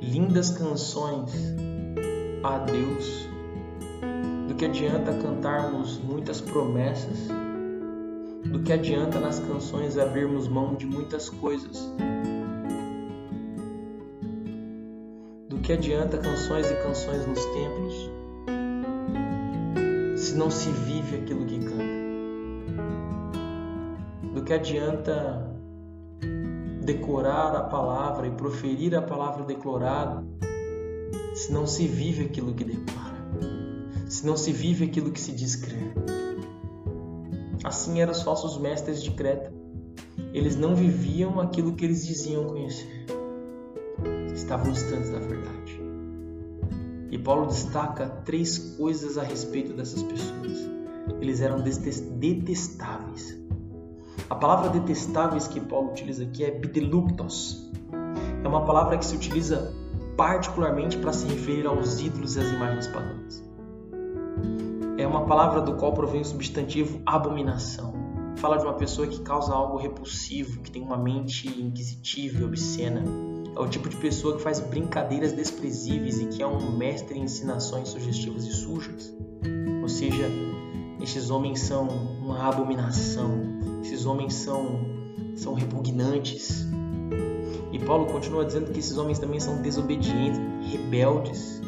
lindas 0.00 0.48
canções 0.48 1.54
a 2.42 2.60
Deus? 2.60 3.28
Do 4.48 4.54
que 4.54 4.64
adianta 4.64 5.12
cantarmos 5.12 5.98
muitas 5.98 6.40
promessas? 6.40 7.28
Do 8.46 8.60
que 8.60 8.72
adianta 8.72 9.20
nas 9.20 9.38
canções 9.38 9.98
abrirmos 9.98 10.48
mão 10.48 10.76
de 10.76 10.86
muitas 10.86 11.28
coisas? 11.28 11.92
Do 15.46 15.58
que 15.58 15.74
adianta 15.74 16.16
canções 16.16 16.70
e 16.70 16.74
canções 16.76 17.26
nos 17.26 17.44
templos? 17.44 18.17
Se 20.28 20.34
não 20.34 20.50
se 20.50 20.70
vive 20.70 21.16
aquilo 21.16 21.46
que 21.46 21.58
canta? 21.58 21.82
Do 24.34 24.44
que 24.44 24.52
adianta 24.52 25.56
decorar 26.82 27.56
a 27.56 27.62
palavra 27.62 28.26
e 28.26 28.30
proferir 28.32 28.94
a 28.94 29.00
palavra 29.00 29.44
declarada 29.44 30.22
se 31.34 31.50
não 31.50 31.66
se 31.66 31.86
vive 31.86 32.26
aquilo 32.26 32.52
que 32.52 32.62
declara, 32.62 33.16
se 34.06 34.26
não 34.26 34.36
se 34.36 34.52
vive 34.52 34.84
aquilo 34.84 35.12
que 35.12 35.20
se 35.20 35.32
diz 35.32 35.56
crer. 35.56 35.94
Assim 37.64 38.02
eram 38.02 38.12
os 38.12 38.22
falsos 38.22 38.58
mestres 38.58 39.02
de 39.02 39.12
Creta. 39.12 39.50
Eles 40.34 40.56
não 40.56 40.74
viviam 40.74 41.40
aquilo 41.40 41.74
que 41.74 41.86
eles 41.86 42.06
diziam 42.06 42.44
conhecer. 42.44 43.06
Estavam 44.34 44.72
distantes 44.72 45.10
da 45.10 45.20
verdade. 45.20 45.87
Paulo 47.18 47.46
destaca 47.46 48.06
três 48.24 48.58
coisas 48.76 49.18
a 49.18 49.22
respeito 49.22 49.72
dessas 49.72 50.02
pessoas. 50.02 50.68
Eles 51.20 51.40
eram 51.40 51.60
detestáveis. 51.60 53.38
A 54.28 54.34
palavra 54.34 54.68
detestáveis 54.70 55.48
que 55.48 55.60
Paulo 55.60 55.90
utiliza 55.90 56.24
aqui 56.24 56.44
é 56.44 56.50
bideluktos. 56.50 57.70
É 58.44 58.48
uma 58.48 58.64
palavra 58.64 58.98
que 58.98 59.04
se 59.04 59.16
utiliza 59.16 59.72
particularmente 60.16 60.98
para 60.98 61.12
se 61.12 61.26
referir 61.26 61.66
aos 61.66 62.00
ídolos 62.00 62.36
e 62.36 62.40
às 62.40 62.50
imagens 62.50 62.86
pagãs. 62.88 63.44
É 64.98 65.06
uma 65.06 65.26
palavra 65.26 65.60
do 65.60 65.74
qual 65.74 65.92
provém 65.92 66.20
o 66.20 66.24
substantivo 66.24 67.00
abominação. 67.06 67.94
Fala 68.36 68.58
de 68.58 68.64
uma 68.64 68.74
pessoa 68.74 69.06
que 69.06 69.20
causa 69.20 69.52
algo 69.52 69.78
repulsivo, 69.78 70.60
que 70.60 70.70
tem 70.70 70.82
uma 70.82 70.96
mente 70.96 71.48
inquisitiva 71.48 72.40
e 72.40 72.44
obscena. 72.44 73.04
É 73.58 73.60
o 73.60 73.66
tipo 73.66 73.88
de 73.88 73.96
pessoa 73.96 74.36
que 74.36 74.42
faz 74.42 74.60
brincadeiras 74.60 75.32
desprezíveis 75.32 76.20
e 76.20 76.26
que 76.26 76.40
é 76.40 76.46
um 76.46 76.76
mestre 76.76 77.18
em 77.18 77.22
ensinações 77.22 77.88
sugestivas 77.88 78.44
e 78.44 78.52
sujas. 78.52 79.12
Ou 79.82 79.88
seja, 79.88 80.30
esses 81.02 81.28
homens 81.28 81.58
são 81.62 81.88
uma 81.88 82.48
abominação, 82.48 83.32
esses 83.82 84.06
homens 84.06 84.34
são, 84.34 84.78
são 85.34 85.54
repugnantes. 85.54 86.68
E 87.72 87.80
Paulo 87.80 88.06
continua 88.06 88.44
dizendo 88.44 88.70
que 88.70 88.78
esses 88.78 88.96
homens 88.96 89.18
também 89.18 89.40
são 89.40 89.60
desobedientes, 89.60 90.38
rebeldes, 90.70 91.60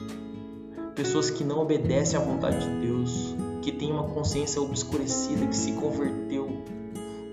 pessoas 0.95 1.29
que 1.29 1.43
não 1.43 1.59
obedecem 1.59 2.21
à 2.21 2.23
vontade 2.23 2.61
de 2.61 2.87
Deus, 2.87 3.35
que 3.63 3.73
têm 3.73 3.91
uma 3.91 4.05
consciência 4.05 4.63
obscurecida, 4.63 5.45
que 5.45 5.57
se 5.57 5.73
converteu 5.73 6.63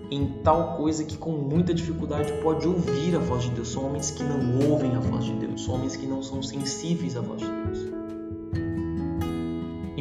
em 0.09 0.25
tal 0.43 0.77
coisa 0.77 1.03
que 1.03 1.17
com 1.17 1.31
muita 1.31 1.73
dificuldade 1.73 2.31
pode 2.41 2.67
ouvir 2.67 3.15
a 3.15 3.19
voz 3.19 3.43
de 3.43 3.51
Deus. 3.51 3.69
São 3.69 3.85
homens 3.85 4.11
que 4.11 4.23
não 4.23 4.69
ouvem 4.69 4.95
a 4.95 4.99
voz 4.99 5.25
de 5.25 5.33
Deus, 5.33 5.65
são 5.65 5.75
homens 5.75 5.95
que 5.95 6.05
não 6.05 6.23
são 6.23 6.41
sensíveis 6.41 7.15
à 7.17 7.21
voz 7.21 7.41
de 7.41 7.47
Deus 7.47 7.97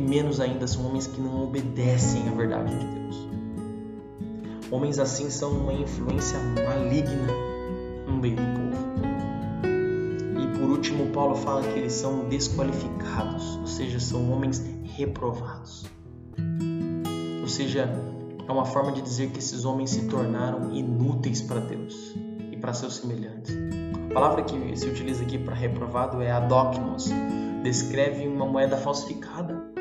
menos 0.07 0.41
ainda 0.41 0.67
são 0.67 0.87
homens 0.87 1.07
que 1.07 1.21
não 1.21 1.43
obedecem 1.45 2.29
à 2.29 2.33
verdade 2.33 2.75
de 2.79 2.87
Deus. 2.87 3.29
Homens 4.71 4.99
assim 4.99 5.29
são 5.31 5.53
uma 5.53 5.73
influência 5.73 6.39
maligna 6.39 7.33
no 8.07 8.17
meio 8.17 8.37
do 8.37 8.43
povo. 8.43 8.87
E 10.41 10.59
por 10.59 10.71
último, 10.71 11.07
Paulo 11.13 11.35
fala 11.35 11.63
que 11.63 11.79
eles 11.79 11.93
são 11.93 12.29
desqualificados, 12.29 13.57
ou 13.57 13.67
seja, 13.67 14.01
são 14.01 14.31
homens 14.31 14.65
reprovados. 14.85 15.87
Ou 17.41 17.49
seja, 17.49 17.91
é 18.47 18.53
uma 18.53 18.65
forma 18.65 18.93
de 18.93 19.03
dizer 19.03 19.31
que 19.31 19.39
esses 19.39 19.65
homens 19.65 19.91
se 19.91 20.07
tornaram 20.07 20.73
inúteis 20.73 21.43
para 21.43 21.61
Deus 21.61 22.15
e 22.51 22.57
para 22.57 22.73
seus 22.73 22.97
semelhantes. 22.97 23.55
A 24.11 24.15
palavra 24.15 24.43
que 24.43 24.77
se 24.77 24.89
utiliza 24.89 25.23
aqui 25.23 25.39
para 25.39 25.55
reprovado 25.55 26.23
é 26.23 26.31
adokmos, 26.31 27.11
descreve 27.63 28.27
uma 28.27 28.47
moeda 28.47 28.77
falsificada 28.77 29.77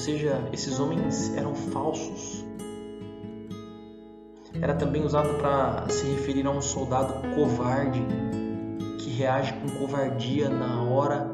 seja, 0.00 0.48
esses 0.52 0.80
homens 0.80 1.36
eram 1.36 1.54
falsos. 1.54 2.44
Era 4.60 4.74
também 4.74 5.04
usado 5.04 5.34
para 5.34 5.88
se 5.88 6.06
referir 6.06 6.46
a 6.46 6.50
um 6.50 6.60
soldado 6.60 7.14
covarde 7.34 8.02
que 8.98 9.10
reage 9.10 9.52
com 9.54 9.68
covardia 9.78 10.48
na 10.48 10.82
hora 10.82 11.30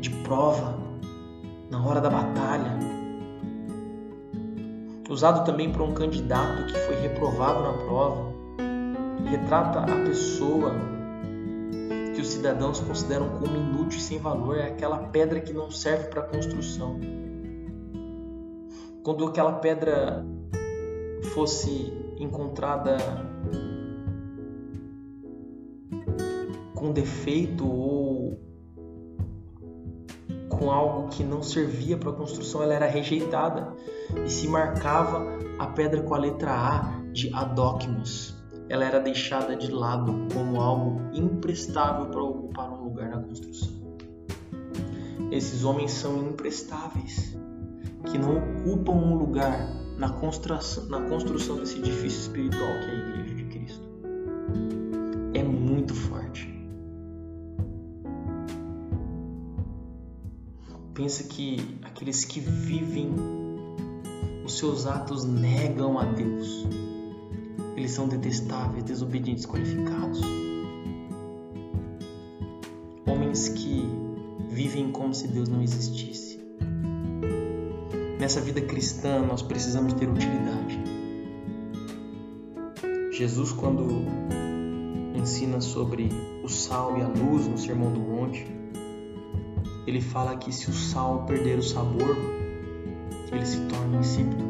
de 0.00 0.10
prova, 0.24 0.78
na 1.70 1.86
hora 1.86 2.00
da 2.00 2.10
batalha. 2.10 2.78
Usado 5.08 5.44
também 5.44 5.72
para 5.72 5.82
um 5.82 5.94
candidato 5.94 6.66
que 6.66 6.78
foi 6.80 6.96
reprovado 6.96 7.62
na 7.62 7.72
prova. 7.84 8.30
Retrata 9.24 9.80
a 9.80 10.04
pessoa 10.04 10.72
que 12.14 12.20
os 12.20 12.28
cidadãos 12.28 12.80
consideram 12.80 13.28
como 13.38 13.56
inútil 13.56 13.98
e 13.98 14.02
sem 14.02 14.18
valor 14.18 14.58
é 14.58 14.66
aquela 14.66 14.98
pedra 14.98 15.40
que 15.40 15.52
não 15.52 15.70
serve 15.70 16.08
para 16.08 16.22
construção. 16.22 16.98
Quando 19.02 19.26
aquela 19.26 19.54
pedra 19.54 20.24
fosse 21.32 21.92
encontrada 22.18 22.96
com 26.74 26.92
defeito 26.92 27.66
ou 27.66 27.99
com 30.60 30.70
algo 30.70 31.08
que 31.08 31.24
não 31.24 31.42
servia 31.42 31.96
para 31.96 32.10
a 32.10 32.12
construção, 32.12 32.62
ela 32.62 32.74
era 32.74 32.86
rejeitada 32.86 33.72
e 34.24 34.30
se 34.30 34.46
marcava 34.46 35.26
a 35.58 35.66
pedra 35.66 36.02
com 36.02 36.14
a 36.14 36.18
letra 36.18 36.52
A 36.52 37.00
de 37.12 37.34
Adóquimos 37.34 38.38
ela 38.70 38.84
era 38.84 39.00
deixada 39.00 39.56
de 39.56 39.68
lado 39.72 40.28
como 40.32 40.60
algo 40.60 41.00
imprestável 41.12 42.06
para 42.06 42.22
ocupar 42.22 42.70
um 42.70 42.84
lugar 42.84 43.10
na 43.10 43.18
construção. 43.20 43.68
Esses 45.32 45.64
homens 45.64 45.90
são 45.90 46.28
imprestáveis, 46.28 47.36
que 48.04 48.16
não 48.16 48.38
ocupam 48.38 48.92
um 48.92 49.18
lugar 49.18 49.68
na 49.98 50.08
construção, 50.10 50.86
na 50.86 51.00
construção 51.08 51.56
desse 51.56 51.78
edifício 51.78 52.20
espiritual 52.20 52.68
que 52.78 52.90
é 52.90 52.90
a 52.90 53.08
Igreja 53.08 53.34
de 53.34 53.44
Cristo. 53.46 53.88
É 55.34 55.42
muito 55.42 55.92
forte. 55.92 56.49
Pensa 61.00 61.24
que 61.24 61.56
aqueles 61.82 62.26
que 62.26 62.40
vivem 62.40 63.10
os 64.44 64.58
seus 64.58 64.84
atos 64.84 65.24
negam 65.24 65.98
a 65.98 66.04
Deus 66.04 66.66
eles 67.74 67.92
são 67.92 68.06
detestáveis, 68.06 68.84
desobedientes, 68.84 69.46
qualificados. 69.46 70.20
Homens 73.06 73.48
que 73.48 73.82
vivem 74.50 74.92
como 74.92 75.14
se 75.14 75.26
Deus 75.26 75.48
não 75.48 75.62
existisse. 75.62 76.38
Nessa 78.18 78.42
vida 78.42 78.60
cristã, 78.60 79.24
nós 79.24 79.40
precisamos 79.40 79.94
ter 79.94 80.06
utilidade. 80.06 80.78
Jesus, 83.10 83.52
quando 83.52 84.04
ensina 85.16 85.62
sobre 85.62 86.10
o 86.44 86.48
sal 86.50 86.98
e 86.98 87.00
a 87.00 87.08
luz 87.08 87.46
no 87.46 87.56
Sermão 87.56 87.90
do 87.90 88.00
Monte, 88.00 88.59
ele 89.90 90.00
fala 90.00 90.36
que 90.36 90.52
se 90.52 90.70
o 90.70 90.72
sal 90.72 91.24
perder 91.26 91.58
o 91.58 91.62
sabor, 91.62 92.16
ele 93.32 93.44
se 93.44 93.58
torna 93.66 93.98
insípido. 93.98 94.44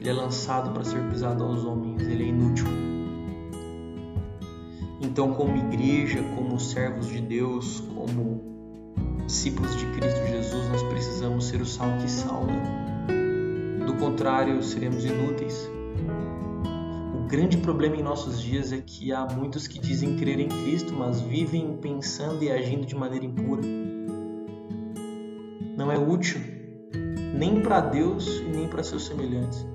Ele 0.00 0.08
é 0.08 0.12
lançado 0.12 0.72
para 0.72 0.84
ser 0.84 1.02
pisado 1.10 1.42
aos 1.42 1.64
homens, 1.64 2.02
ele 2.02 2.24
é 2.24 2.26
inútil. 2.28 2.66
Então, 5.00 5.34
como 5.34 5.56
igreja, 5.56 6.22
como 6.36 6.58
servos 6.60 7.08
de 7.08 7.20
Deus, 7.20 7.80
como 7.94 8.40
discípulos 9.26 9.76
de 9.76 9.86
Cristo 9.86 10.24
Jesus, 10.28 10.68
nós 10.68 10.82
precisamos 10.84 11.44
ser 11.46 11.60
o 11.60 11.66
sal 11.66 11.88
que 12.00 12.08
salga. 12.08 12.54
Do 13.84 13.94
contrário, 13.94 14.62
seremos 14.62 15.04
inúteis. 15.04 15.68
O 17.16 17.26
grande 17.26 17.58
problema 17.58 17.96
em 17.96 18.02
nossos 18.02 18.40
dias 18.40 18.72
é 18.72 18.80
que 18.80 19.12
há 19.12 19.26
muitos 19.26 19.66
que 19.66 19.80
dizem 19.80 20.16
crer 20.16 20.38
em 20.38 20.48
Cristo, 20.48 20.94
mas 20.96 21.20
vivem 21.20 21.76
pensando 21.76 22.42
e 22.44 22.50
agindo 22.50 22.86
de 22.86 22.94
maneira 22.94 23.24
impura. 23.24 23.62
Não 25.82 25.90
é 25.90 25.98
útil 25.98 26.40
nem 27.34 27.60
para 27.60 27.80
Deus 27.80 28.38
e 28.38 28.44
nem 28.44 28.68
para 28.68 28.84
seus 28.84 29.04
semelhantes. 29.04 29.66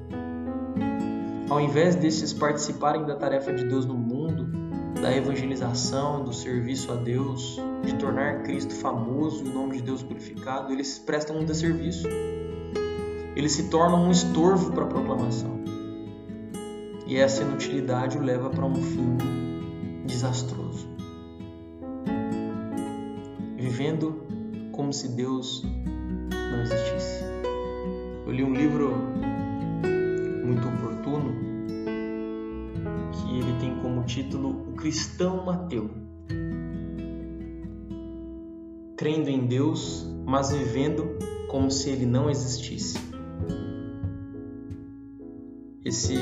Ao 1.50 1.60
invés 1.60 1.96
desses 1.96 2.32
participarem 2.32 3.06
da 3.06 3.14
tarefa 3.14 3.52
de 3.54 3.66
Deus 3.66 3.86
no 3.86 3.94
mundo, 3.94 4.48
da 5.02 5.14
evangelização, 5.14 6.24
do 6.24 6.32
serviço 6.32 6.94
a 6.94 6.96
Deus, 6.96 7.60
de 7.84 7.94
tornar 7.96 8.44
Cristo 8.44 8.74
famoso 8.74 9.44
e 9.44 9.50
o 9.50 9.54
nome 9.54 9.76
de 9.76 9.84
Deus 9.84 10.02
glorificado, 10.02 10.72
eles 10.72 10.98
prestam 10.98 11.40
um 11.40 11.44
desserviço. 11.44 12.08
Eles 13.36 13.52
se 13.52 13.64
tornam 13.64 14.06
um 14.06 14.12
estorvo 14.12 14.72
para 14.72 14.86
a 14.86 14.88
proclamação. 14.88 15.60
E 17.06 17.18
essa 17.18 17.42
inutilidade 17.42 18.18
o 18.18 18.22
leva 18.22 18.50
para 18.50 18.66
um 18.66 18.76
fim 18.76 19.18
desastroso. 20.06 20.88
Vivendo 23.58 24.26
como 24.72 24.94
se 24.94 25.10
Deus 25.10 25.64
não 26.58 26.64
existisse. 26.64 27.24
Eu 28.26 28.32
li 28.32 28.44
um 28.44 28.54
livro 28.54 28.92
muito 30.44 30.68
oportuno 30.68 31.36
que 33.12 33.38
ele 33.38 33.60
tem 33.60 33.76
como 33.80 34.04
título 34.04 34.70
O 34.70 34.74
Cristão 34.74 35.46
Mateu. 35.46 35.90
Crendo 38.98 39.30
em 39.30 39.46
Deus, 39.46 40.06
mas 40.26 40.52
vivendo 40.52 41.18
como 41.48 41.70
se 41.70 41.92
ele 41.92 42.06
não 42.06 42.30
existisse. 42.30 42.98
Esse 45.86 46.18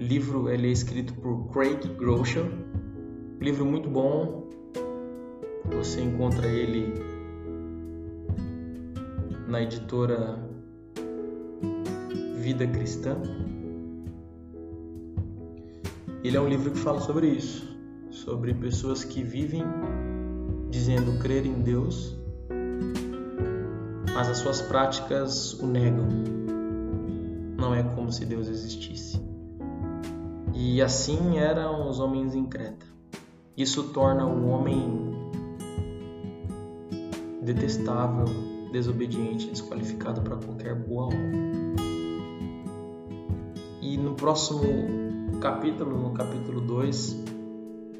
livro 0.00 0.48
ele 0.48 0.68
é 0.68 0.72
escrito 0.72 1.12
por 1.14 1.48
Craig 1.52 1.86
Groeschel, 1.96 2.46
livro 3.40 3.66
muito 3.66 3.90
bom. 3.90 4.46
Você 5.70 6.00
encontra 6.00 6.46
ele 6.46 7.05
na 9.46 9.62
editora 9.62 10.38
Vida 12.36 12.66
Cristã. 12.66 13.16
Ele 16.24 16.36
é 16.36 16.40
um 16.40 16.48
livro 16.48 16.72
que 16.72 16.78
fala 16.78 17.00
sobre 17.00 17.28
isso, 17.28 17.76
sobre 18.10 18.52
pessoas 18.54 19.04
que 19.04 19.22
vivem 19.22 19.64
dizendo 20.68 21.18
crer 21.20 21.46
em 21.46 21.60
Deus, 21.62 22.16
mas 24.12 24.28
as 24.28 24.38
suas 24.38 24.60
práticas 24.60 25.54
o 25.54 25.66
negam. 25.66 26.08
Não 27.56 27.74
é 27.74 27.82
como 27.82 28.10
se 28.10 28.24
Deus 28.24 28.48
existisse. 28.48 29.20
E 30.54 30.82
assim 30.82 31.38
eram 31.38 31.88
os 31.88 32.00
homens 32.00 32.34
em 32.34 32.46
Creta. 32.46 32.86
Isso 33.56 33.84
torna 33.92 34.26
o 34.26 34.48
homem 34.48 35.14
detestável, 37.42 38.26
desobediente, 38.70 39.48
desqualificado 39.48 40.20
para 40.22 40.36
qualquer 40.36 40.74
boa 40.74 41.06
obra. 41.06 41.76
E 43.80 43.96
no 43.96 44.14
próximo 44.14 44.62
capítulo, 45.40 45.98
no 45.98 46.10
capítulo 46.12 46.60
2, 46.60 47.24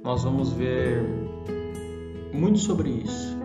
nós 0.03 0.25
vamos 0.25 0.53
ver 0.53 1.03
muito 2.33 2.59
sobre 2.59 2.91
isso. 2.91 3.37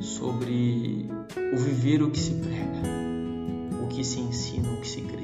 Sobre 0.00 1.08
o 1.52 1.56
viver 1.56 2.02
o 2.02 2.10
que 2.10 2.18
se 2.18 2.34
prega, 2.34 3.82
o 3.82 3.88
que 3.88 4.04
se 4.04 4.20
ensina, 4.20 4.70
o 4.70 4.76
que 4.80 4.88
se 4.88 5.00
crê. 5.02 5.22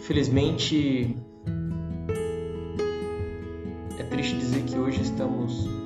Felizmente, 0.00 1.16
é 3.98 4.02
triste 4.04 4.36
dizer 4.36 4.62
que 4.64 4.78
hoje 4.78 5.02
estamos 5.02 5.79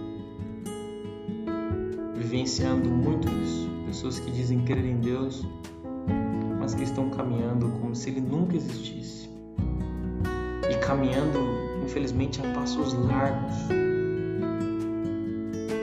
vivenciando 2.35 2.91
muito 2.91 3.29
isso. 3.29 3.71
Pessoas 3.87 4.19
que 4.19 4.29
dizem 4.29 4.65
crer 4.65 4.85
em 4.85 4.99
Deus, 4.99 5.47
mas 6.59 6.75
que 6.75 6.83
estão 6.83 7.09
caminhando 7.09 7.69
como 7.81 7.95
se 7.95 8.11
ele 8.11 8.21
nunca 8.21 8.57
existisse. 8.57 9.31
E 10.69 10.75
caminhando, 10.85 11.39
infelizmente, 11.85 12.41
a 12.45 12.53
passos 12.53 12.93
largos. 12.93 13.55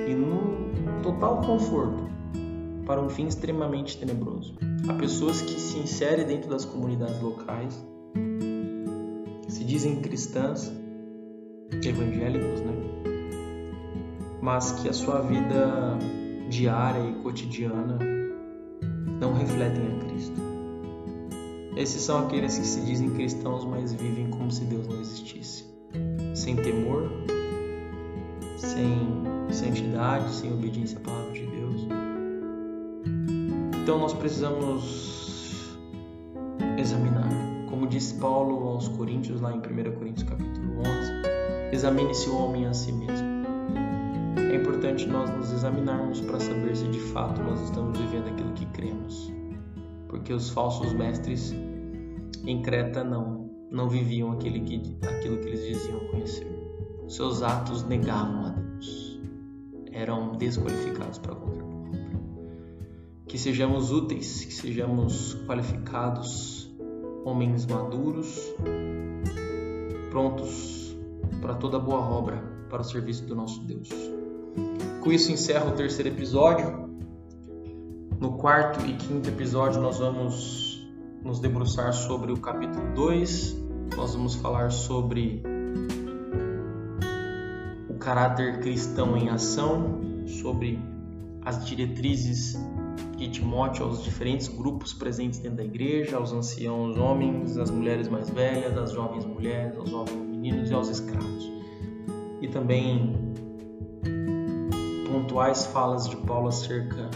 E 0.05 0.13
num 0.13 1.01
total 1.01 1.41
conforto 1.41 2.09
para 2.85 3.01
um 3.01 3.07
fim 3.07 3.27
extremamente 3.27 3.97
tenebroso. 3.97 4.53
Há 4.89 4.93
pessoas 4.95 5.41
que 5.41 5.57
se 5.57 5.79
inserem 5.79 6.25
dentro 6.25 6.49
das 6.49 6.65
comunidades 6.65 7.21
locais, 7.21 7.81
se 9.47 9.63
dizem 9.63 10.01
cristãs, 10.01 10.69
evangélicos, 11.81 12.59
né? 12.59 12.73
Mas 14.41 14.73
que 14.73 14.89
a 14.89 14.93
sua 14.93 15.21
vida 15.21 15.97
diária 16.51 16.99
e 16.99 17.13
cotidiana 17.23 17.97
não 19.19 19.33
refletem 19.33 19.83
a 19.87 20.05
Cristo. 20.05 20.41
Esses 21.77 22.01
são 22.01 22.25
aqueles 22.25 22.59
que 22.59 22.65
se 22.65 22.81
dizem 22.81 23.09
cristãos, 23.11 23.63
mas 23.63 23.93
vivem 23.93 24.29
como 24.29 24.51
se 24.51 24.65
Deus 24.65 24.85
não 24.85 24.99
existisse. 24.99 25.65
Sem 26.35 26.57
temor, 26.57 27.09
sem 28.57 28.99
santidade, 29.49 30.29
sem 30.33 30.51
obediência 30.51 30.97
à 30.97 31.01
palavra 31.01 31.31
de 31.31 31.45
Deus. 31.45 31.87
Então 33.81 33.97
nós 33.97 34.13
precisamos 34.13 35.77
examinar. 36.77 37.29
Como 37.69 37.87
diz 37.87 38.11
Paulo 38.11 38.67
aos 38.67 38.89
Coríntios, 38.89 39.39
lá 39.39 39.53
em 39.53 39.59
1 39.59 39.61
Coríntios 39.97 40.29
capítulo 40.29 40.79
11, 40.79 41.71
examine-se 41.71 42.29
o 42.29 42.35
homem 42.35 42.65
a 42.65 42.73
si 42.73 42.91
mesmo. 42.91 43.20
Importante 44.81 45.05
nós 45.05 45.29
nos 45.29 45.51
examinarmos 45.51 46.21
para 46.21 46.39
saber 46.39 46.75
se 46.75 46.87
de 46.87 46.97
fato 46.97 47.39
nós 47.43 47.61
estamos 47.61 47.95
vivendo 47.99 48.29
aquilo 48.29 48.51
que 48.53 48.65
cremos 48.65 49.31
porque 50.07 50.33
os 50.33 50.49
falsos 50.49 50.91
mestres 50.93 51.53
em 52.43 52.63
Creta 52.63 53.03
não 53.03 53.47
não 53.69 53.87
viviam 53.87 54.31
aquele 54.31 54.61
que, 54.61 54.97
aquilo 55.05 55.37
que 55.37 55.49
eles 55.49 55.67
diziam 55.67 55.99
conhecer. 56.07 56.47
Seus 57.07 57.43
atos 57.43 57.83
negavam 57.83 58.47
a 58.47 58.49
Deus. 58.49 59.21
Eram 59.91 60.31
desqualificados 60.31 61.19
para 61.19 61.35
qualquer 61.35 61.61
obra. 61.61 61.91
Que 63.27 63.37
sejamos 63.37 63.91
úteis, 63.91 64.43
que 64.45 64.53
sejamos 64.53 65.35
qualificados, 65.45 66.75
homens 67.23 67.67
maduros, 67.67 68.51
prontos 70.09 70.97
para 71.39 71.53
toda 71.53 71.77
boa 71.77 71.99
obra, 71.99 72.37
para 72.67 72.81
o 72.81 72.83
serviço 72.83 73.27
do 73.27 73.35
nosso 73.35 73.63
Deus. 73.63 73.89
Com 75.01 75.11
isso 75.11 75.31
encerro 75.31 75.71
o 75.71 75.71
terceiro 75.71 76.09
episódio. 76.09 76.87
No 78.19 78.33
quarto 78.33 78.85
e 78.85 78.93
quinto 78.93 79.29
episódio, 79.29 79.81
nós 79.81 79.97
vamos 79.97 80.87
nos 81.23 81.39
debruçar 81.39 81.91
sobre 81.91 82.31
o 82.31 82.37
capítulo 82.37 82.93
2. 82.93 83.57
Nós 83.97 84.13
vamos 84.13 84.35
falar 84.35 84.69
sobre 84.69 85.41
o 87.89 87.95
caráter 87.95 88.59
cristão 88.59 89.17
em 89.17 89.29
ação, 89.29 90.01
sobre 90.27 90.79
as 91.43 91.65
diretrizes 91.65 92.55
de 93.17 93.27
Timóteo 93.27 93.85
aos 93.85 94.03
diferentes 94.03 94.49
grupos 94.49 94.93
presentes 94.93 95.39
dentro 95.39 95.57
da 95.57 95.65
igreja, 95.65 96.17
aos 96.17 96.31
anciãos 96.31 96.95
homens, 96.95 97.57
às 97.57 97.71
mulheres 97.71 98.07
mais 98.07 98.29
velhas, 98.29 98.77
às 98.77 98.91
jovens 98.91 99.25
mulheres, 99.25 99.75
aos 99.79 99.89
jovens 99.89 100.15
meninos 100.15 100.69
e 100.69 100.73
aos 100.75 100.89
escravos. 100.89 101.51
E 102.39 102.47
também 102.47 103.20
pontuais 105.11 105.65
falas 105.65 106.09
de 106.09 106.15
Paulo 106.15 106.47
acerca 106.47 107.09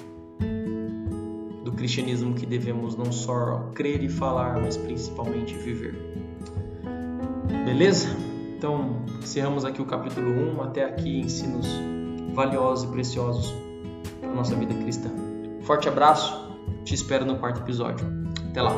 cristianismo 1.76 2.34
que 2.34 2.46
devemos 2.46 2.96
não 2.96 3.12
só 3.12 3.70
crer 3.76 4.02
e 4.02 4.10
falar, 4.10 4.60
mas 4.60 4.78
principalmente 4.78 5.54
viver. 5.54 5.94
Beleza? 7.66 8.08
Então, 8.58 9.04
encerramos 9.22 9.66
aqui 9.66 9.82
o 9.82 9.86
capítulo 9.86 10.32
1. 10.58 10.64
Até 10.64 10.84
aqui, 10.84 11.20
ensinos 11.20 11.68
valiosos 12.34 12.86
e 12.86 12.92
preciosos 12.92 13.54
para 14.20 14.30
a 14.30 14.34
nossa 14.34 14.56
vida 14.56 14.74
cristã. 14.74 15.10
Forte 15.62 15.88
abraço, 15.88 16.52
te 16.84 16.96
espero 16.96 17.26
no 17.26 17.38
quarto 17.38 17.62
episódio. 17.62 18.06
Até 18.50 18.62
lá! 18.62 18.76